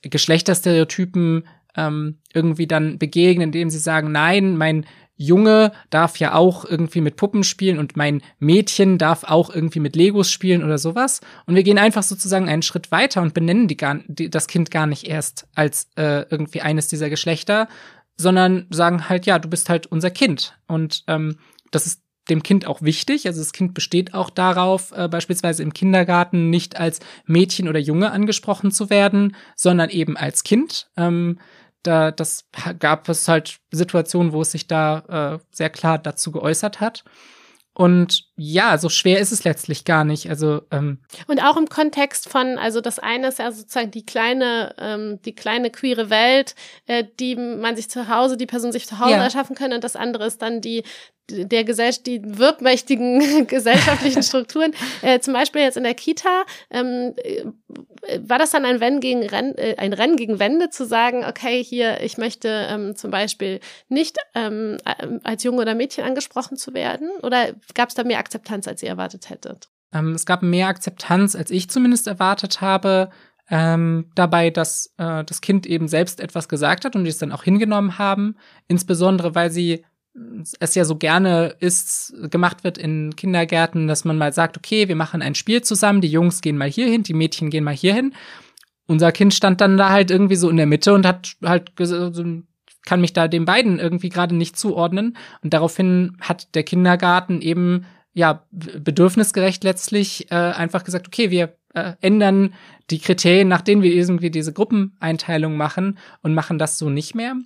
Geschlechterstereotypen 0.03 1.49
ähm, 1.75 2.19
irgendwie 2.35 2.67
dann 2.67 2.99
begegnen, 2.99 3.45
indem 3.45 3.71
sie 3.71 3.79
sagen, 3.79 4.13
nein, 4.13 4.55
mein 4.59 4.85
Junge 5.23 5.73
darf 5.91 6.17
ja 6.17 6.35
auch 6.35 6.65
irgendwie 6.65 7.03
mit 7.03 7.17
Puppen 7.17 7.45
spielen 7.45 7.79
und 7.79 7.95
mein 7.95 8.23
Mädchen 8.39 8.97
darf 8.97 9.25
auch 9.25 9.51
irgendwie 9.55 9.79
mit 9.79 9.95
Legos 9.95 10.31
spielen 10.31 10.65
oder 10.65 10.79
sowas. 10.79 11.21
Und 11.45 11.57
wir 11.57 11.63
gehen 11.63 11.77
einfach 11.77 12.03
sozusagen 12.03 12.49
einen 12.49 12.63
Schritt 12.63 12.91
weiter 12.91 13.21
und 13.21 13.35
benennen 13.35 13.69
die 13.69 13.77
gar, 13.77 14.01
die, 14.07 14.31
das 14.31 14.47
Kind 14.47 14.71
gar 14.71 14.87
nicht 14.87 15.07
erst 15.07 15.47
als 15.55 15.89
äh, 15.97 16.23
irgendwie 16.31 16.63
eines 16.63 16.89
dieser 16.89 17.11
Geschlechter, 17.11 17.69
sondern 18.17 18.67
sagen 18.71 19.11
halt, 19.11 19.27
ja, 19.27 19.39
du 19.39 19.51
bist 19.51 19.69
halt 19.69 19.87
unser 19.87 20.11
Kind. 20.11 20.57
Und 20.67 21.05
ähm, 21.07 21.37
das 21.71 21.85
ist 21.85 22.01
dem 22.31 22.43
Kind 22.43 22.67
auch 22.67 22.81
wichtig. 22.81 23.27
Also 23.27 23.41
das 23.41 23.53
Kind 23.53 23.75
besteht 23.75 24.15
auch 24.15 24.31
darauf, 24.31 24.93
äh, 24.93 25.07
beispielsweise 25.09 25.63
im 25.63 25.75
Kindergarten 25.75 26.49
nicht 26.49 26.81
als 26.81 27.01
Mädchen 27.27 27.69
oder 27.69 27.79
Junge 27.79 28.11
angesprochen 28.11 28.71
zu 28.71 28.89
werden, 28.89 29.37
sondern 29.55 29.91
eben 29.91 30.17
als 30.17 30.45
Kind. 30.45 30.89
Ähm, 30.97 31.39
da, 31.83 32.11
das 32.11 32.49
gab 32.79 33.09
es 33.09 33.29
halt 33.29 33.59
Situationen, 33.71 34.33
wo 34.33 34.43
es 34.43 34.53
sich 34.53 34.67
da 34.67 35.39
äh, 35.41 35.45
sehr 35.51 35.71
klar 35.71 35.99
dazu 35.99 36.33
geäußert 36.33 36.81
hat. 36.81 37.05
Und 37.73 38.25
ja, 38.37 38.77
so 38.79 38.89
schwer 38.89 39.21
ist 39.21 39.33
es 39.33 39.45
letztlich 39.45 39.85
gar 39.85 40.05
nicht. 40.05 40.29
Also 40.29 40.63
ähm 40.71 40.99
und 41.29 41.43
auch 41.43 41.57
im 41.57 41.69
Kontext 41.69 42.29
von, 42.29 42.59
also 42.59 42.81
das 42.81 42.99
eine 42.99 43.29
ist 43.29 43.39
ja 43.39 43.51
sozusagen 43.53 43.91
die 43.91 44.05
kleine, 44.05 44.75
ähm, 44.77 45.23
die 45.23 45.35
kleine 45.35 45.71
queere 45.71 46.11
Welt, 46.11 46.57
äh, 46.87 47.05
die 47.21 47.37
man 47.37 47.77
sich 47.77 47.89
zu 47.89 48.09
Hause, 48.09 48.37
die 48.37 48.47
Person 48.47 48.73
sich 48.73 48.87
zu 48.87 48.99
Hause 48.99 49.13
ja. 49.13 49.23
erschaffen 49.23 49.55
können, 49.55 49.75
und 49.75 49.85
das 49.85 49.97
andere 49.97 50.27
ist 50.27 50.43
dann 50.43 50.61
die 50.61 50.83
der 51.31 51.65
Gesellschaft, 51.65 52.07
die 52.07 52.21
wirkmächtigen 52.25 53.47
gesellschaftlichen 53.47 54.23
Strukturen. 54.25 54.73
Äh, 55.03 55.21
zum 55.21 55.35
Beispiel 55.35 55.63
jetzt 55.63 55.77
in 55.77 55.85
der 55.85 55.95
Kita, 55.95 56.45
ähm, 56.71 57.15
äh, 57.17 57.45
war 58.23 58.39
das 58.39 58.51
dann 58.51 58.65
ein 58.65 58.77
Rennen 58.77 59.01
gegen 59.01 59.23
Renn, 59.23 59.55
äh, 59.57 59.77
ein 59.79 59.93
Rennen 59.93 60.17
gegen 60.17 60.39
Wände 60.39 60.71
zu 60.71 60.85
sagen, 60.85 61.25
okay, 61.25 61.63
hier, 61.63 62.01
ich 62.03 62.19
möchte 62.19 62.49
ähm, 62.71 62.97
zum 62.97 63.11
Beispiel 63.11 63.61
nicht 63.89 64.19
ähm, 64.35 64.79
als 65.25 65.45
Junge 65.45 65.63
oder 65.63 65.75
Mädchen 65.75 66.05
angesprochen 66.05 66.57
zu 66.57 66.75
werden? 66.75 67.11
Oder 67.23 67.55
gab 67.75 67.89
es 67.89 67.95
da 67.95 68.05
mehr 68.05 68.19
Akzeptanz, 68.19 68.67
als 68.69 68.83
ihr 68.83 68.89
erwartet 68.89 69.31
hättet? 69.31 69.69
Ähm, 69.93 70.15
es 70.15 70.27
gab 70.27 70.43
mehr 70.43 70.69
Akzeptanz, 70.69 71.35
als 71.35 71.51
ich 71.51 71.71
zumindest 71.71 72.07
erwartet 72.07 72.61
habe. 72.61 73.11
Ähm, 73.53 74.13
dabei, 74.15 74.51
dass 74.51 74.95
äh, 74.97 75.25
das 75.25 75.41
Kind 75.41 75.67
eben 75.67 75.89
selbst 75.89 76.21
etwas 76.21 76.49
gesagt 76.49 76.85
hat 76.85 76.95
und 76.95 77.03
die 77.03 77.11
es 77.11 77.19
dann 77.19 77.33
auch 77.33 77.43
hingenommen 77.43 77.99
haben, 77.99 78.37
insbesondere 78.69 79.35
weil 79.35 79.51
sie 79.51 79.85
es 80.59 80.75
ja 80.75 80.85
so 80.85 80.97
gerne 80.97 81.55
ist, 81.61 82.15
gemacht 82.31 82.65
wird 82.65 82.79
in 82.79 83.15
Kindergärten, 83.15 83.87
dass 83.87 84.05
man 84.05 84.19
mal 84.19 84.33
sagt, 84.33 84.57
okay, 84.57 84.89
wir 84.89 84.97
machen 84.97 85.23
ein 85.23 85.35
Spiel 85.35 85.63
zusammen, 85.63 86.01
die 86.01 86.09
Jungs 86.09 86.41
gehen 86.41 86.59
mal 86.59 86.71
hierhin, 86.71 87.03
die 87.03 87.15
Mädchen 87.15 87.51
gehen 87.51 87.65
mal 87.65 87.75
hierhin. 87.75 88.15
Unser 88.87 89.13
Kind 89.13 89.35
stand 89.35 89.61
dann 89.61 89.77
da 89.77 89.91
halt 89.91 90.11
irgendwie 90.11 90.37
so 90.37 90.51
in 90.51 90.57
der 90.57 90.67
Mitte 90.67 90.93
und 90.95 91.07
hat 91.07 91.37
halt 91.45 91.73
kann 92.87 93.01
mich 93.01 93.13
da 93.13 93.29
den 93.29 93.45
beiden 93.45 93.79
irgendwie 93.79 94.09
gerade 94.09 94.35
nicht 94.35 94.59
zuordnen. 94.59 95.17
Und 95.43 95.55
daraufhin 95.55 96.17
hat 96.21 96.55
der 96.55 96.65
Kindergarten 96.65 97.41
eben 97.41 97.87
ja 98.13 98.45
bedürfnisgerecht 98.51 99.63
letztlich 99.63 100.31
äh, 100.33 100.35
einfach 100.35 100.83
gesagt, 100.83 101.07
okay, 101.07 101.31
wir 101.31 101.55
äh, 101.75 101.93
ändern 102.01 102.55
die 102.91 102.99
Kriterien, 102.99 103.47
nach 103.47 103.63
denen 103.63 103.83
wir 103.83 103.93
irgendwie 103.93 104.31
diese 104.31 104.53
Gruppeneinteilung 104.53 105.57
machen 105.57 105.99
und 106.23 106.35
machen 106.35 106.59
das 106.59 106.79
so 106.79 106.91
nicht 106.91 107.15
mehr. 107.15 107.37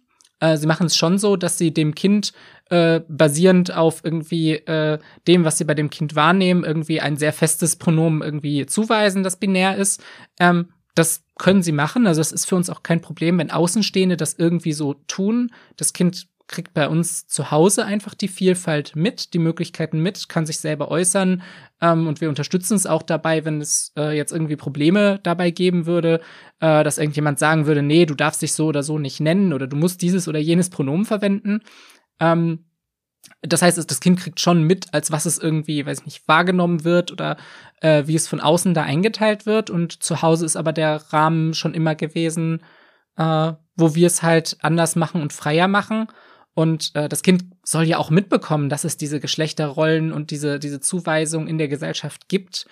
Äh, 0.40 0.56
sie 0.56 0.66
machen 0.66 0.86
es 0.86 0.96
schon 0.96 1.18
so, 1.18 1.36
dass 1.36 1.58
sie 1.58 1.72
dem 1.72 1.94
Kind 1.94 2.32
äh, 2.70 3.00
basierend 3.08 3.74
auf 3.74 4.00
irgendwie 4.04 4.52
äh, 4.52 4.98
dem, 5.26 5.44
was 5.44 5.58
sie 5.58 5.64
bei 5.64 5.74
dem 5.74 5.90
Kind 5.90 6.14
wahrnehmen, 6.14 6.64
irgendwie 6.64 7.00
ein 7.00 7.16
sehr 7.16 7.32
festes 7.32 7.76
Pronomen 7.76 8.22
irgendwie 8.22 8.66
zuweisen, 8.66 9.22
das 9.22 9.36
binär 9.36 9.76
ist. 9.76 10.02
Ähm, 10.40 10.68
das 10.94 11.24
können 11.38 11.62
sie 11.62 11.72
machen. 11.72 12.06
Also 12.06 12.20
es 12.20 12.32
ist 12.32 12.46
für 12.46 12.56
uns 12.56 12.70
auch 12.70 12.82
kein 12.82 13.00
Problem, 13.00 13.38
wenn 13.38 13.50
Außenstehende 13.50 14.16
das 14.16 14.34
irgendwie 14.34 14.72
so 14.72 14.94
tun. 15.08 15.50
Das 15.76 15.92
Kind 15.92 16.28
kriegt 16.46 16.74
bei 16.74 16.88
uns 16.88 17.26
zu 17.26 17.50
Hause 17.50 17.84
einfach 17.84 18.14
die 18.14 18.28
Vielfalt 18.28 18.94
mit, 18.94 19.32
die 19.32 19.38
Möglichkeiten 19.38 20.00
mit, 20.00 20.28
kann 20.28 20.44
sich 20.44 20.58
selber 20.58 20.90
äußern 20.90 21.42
ähm, 21.80 22.06
und 22.06 22.20
wir 22.20 22.28
unterstützen 22.28 22.74
es 22.74 22.86
auch 22.86 23.02
dabei, 23.02 23.44
wenn 23.44 23.60
es 23.60 23.92
äh, 23.96 24.16
jetzt 24.16 24.32
irgendwie 24.32 24.56
Probleme 24.56 25.20
dabei 25.22 25.50
geben 25.50 25.86
würde, 25.86 26.20
äh, 26.60 26.84
dass 26.84 26.98
irgendjemand 26.98 27.38
sagen 27.38 27.66
würde, 27.66 27.82
nee, 27.82 28.06
du 28.06 28.14
darfst 28.14 28.42
dich 28.42 28.52
so 28.52 28.66
oder 28.66 28.82
so 28.82 28.98
nicht 28.98 29.20
nennen 29.20 29.52
oder 29.52 29.66
du 29.66 29.76
musst 29.76 30.02
dieses 30.02 30.28
oder 30.28 30.38
jenes 30.38 30.70
Pronomen 30.70 31.06
verwenden. 31.06 31.60
Ähm, 32.20 32.66
das 33.40 33.62
heißt, 33.62 33.90
das 33.90 34.00
Kind 34.00 34.20
kriegt 34.20 34.40
schon 34.40 34.62
mit, 34.62 34.92
als 34.92 35.10
was 35.10 35.26
es 35.26 35.38
irgendwie, 35.38 35.84
weiß 35.84 36.00
ich 36.00 36.04
nicht, 36.04 36.28
wahrgenommen 36.28 36.84
wird 36.84 37.12
oder 37.12 37.36
äh, 37.80 38.04
wie 38.06 38.14
es 38.14 38.28
von 38.28 38.40
außen 38.40 38.74
da 38.74 38.82
eingeteilt 38.82 39.46
wird. 39.46 39.70
Und 39.70 40.02
zu 40.02 40.22
Hause 40.22 40.44
ist 40.46 40.56
aber 40.56 40.72
der 40.72 40.96
Rahmen 41.12 41.54
schon 41.54 41.74
immer 41.74 41.94
gewesen, 41.94 42.62
äh, 43.16 43.52
wo 43.76 43.94
wir 43.94 44.06
es 44.06 44.22
halt 44.22 44.56
anders 44.60 44.96
machen 44.96 45.22
und 45.22 45.32
freier 45.32 45.68
machen. 45.68 46.08
Und 46.54 46.92
äh, 46.94 47.08
das 47.08 47.22
Kind 47.22 47.44
soll 47.64 47.84
ja 47.84 47.98
auch 47.98 48.10
mitbekommen, 48.10 48.68
dass 48.68 48.84
es 48.84 48.96
diese 48.96 49.20
Geschlechterrollen 49.20 50.12
und 50.12 50.30
diese, 50.30 50.58
diese 50.58 50.80
Zuweisung 50.80 51.48
in 51.48 51.58
der 51.58 51.68
Gesellschaft 51.68 52.28
gibt. 52.28 52.66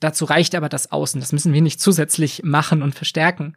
Dazu 0.00 0.24
reicht 0.24 0.54
aber 0.54 0.68
das 0.68 0.92
Außen. 0.92 1.20
Das 1.20 1.32
müssen 1.32 1.52
wir 1.52 1.62
nicht 1.62 1.80
zusätzlich 1.80 2.42
machen 2.42 2.82
und 2.82 2.94
verstärken. 2.94 3.56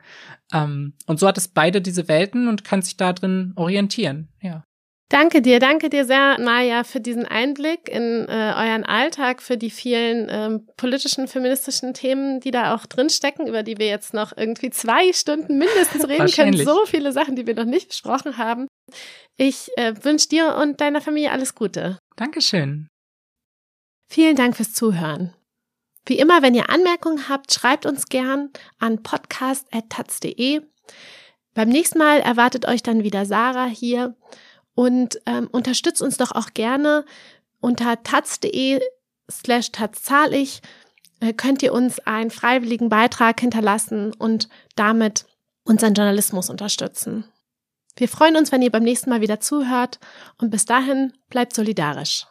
Ähm, 0.53 0.93
und 1.05 1.19
so 1.19 1.27
hat 1.27 1.37
es 1.37 1.47
beide 1.47 1.81
diese 1.81 2.07
Welten 2.07 2.47
und 2.47 2.63
kann 2.63 2.81
sich 2.81 2.97
da 2.97 3.13
drin 3.13 3.53
orientieren. 3.55 4.29
Ja. 4.41 4.63
Danke 5.09 5.41
dir, 5.41 5.59
danke 5.59 5.89
dir 5.89 6.05
sehr, 6.05 6.39
Maja, 6.39 6.83
für 6.83 6.99
diesen 6.99 7.25
Einblick 7.25 7.89
in 7.89 8.27
äh, 8.29 8.53
euren 8.55 8.85
Alltag, 8.85 9.41
für 9.41 9.57
die 9.57 9.71
vielen 9.71 10.27
ähm, 10.29 10.67
politischen, 10.77 11.27
feministischen 11.27 11.95
Themen, 11.95 12.39
die 12.41 12.51
da 12.51 12.75
auch 12.75 12.85
drinstecken, 12.85 13.47
über 13.47 13.63
die 13.63 13.79
wir 13.79 13.87
jetzt 13.87 14.13
noch 14.13 14.37
irgendwie 14.37 14.69
zwei 14.69 15.11
Stunden 15.11 15.57
mindestens 15.57 16.07
reden 16.07 16.29
können. 16.29 16.63
So 16.63 16.85
viele 16.85 17.11
Sachen, 17.11 17.35
die 17.35 17.47
wir 17.47 17.55
noch 17.55 17.65
nicht 17.65 17.87
besprochen 17.87 18.37
haben. 18.37 18.67
Ich 19.35 19.69
äh, 19.77 19.95
wünsche 20.03 20.29
dir 20.29 20.55
und 20.55 20.79
deiner 20.79 21.01
Familie 21.01 21.31
alles 21.31 21.55
Gute. 21.55 21.97
Dankeschön. 22.15 22.87
Vielen 24.11 24.35
Dank 24.35 24.57
fürs 24.57 24.73
Zuhören. 24.73 25.33
Wie 26.05 26.19
immer, 26.19 26.43
wenn 26.43 26.53
ihr 26.53 26.69
Anmerkungen 26.69 27.29
habt, 27.29 27.51
schreibt 27.51 27.87
uns 27.87 28.05
gern 28.05 28.51
an 28.77 29.01
podcast.taz.de. 29.01 30.61
Beim 31.55 31.69
nächsten 31.69 31.97
Mal 31.97 32.19
erwartet 32.19 32.67
euch 32.67 32.83
dann 32.83 33.03
wieder 33.03 33.25
Sarah 33.25 33.65
hier 33.65 34.15
und 34.75 35.19
ähm, 35.25 35.47
unterstützt 35.51 36.01
uns 36.01 36.17
doch 36.17 36.31
auch 36.31 36.53
gerne 36.53 37.05
unter 37.59 38.01
taz.de 38.03 38.79
slash 39.29 39.71
tazzahlig 39.71 40.61
äh, 41.19 41.33
könnt 41.33 41.61
ihr 41.63 41.73
uns 41.73 41.99
einen 41.99 42.31
freiwilligen 42.31 42.89
Beitrag 42.89 43.39
hinterlassen 43.39 44.13
und 44.13 44.49
damit 44.75 45.25
unseren 45.63 45.93
Journalismus 45.93 46.49
unterstützen. 46.49 47.25
Wir 47.95 48.07
freuen 48.07 48.37
uns, 48.37 48.51
wenn 48.51 48.61
ihr 48.61 48.71
beim 48.71 48.83
nächsten 48.83 49.09
Mal 49.09 49.21
wieder 49.21 49.39
zuhört 49.39 49.99
und 50.37 50.49
bis 50.49 50.65
dahin 50.65 51.13
bleibt 51.29 51.53
solidarisch. 51.53 52.25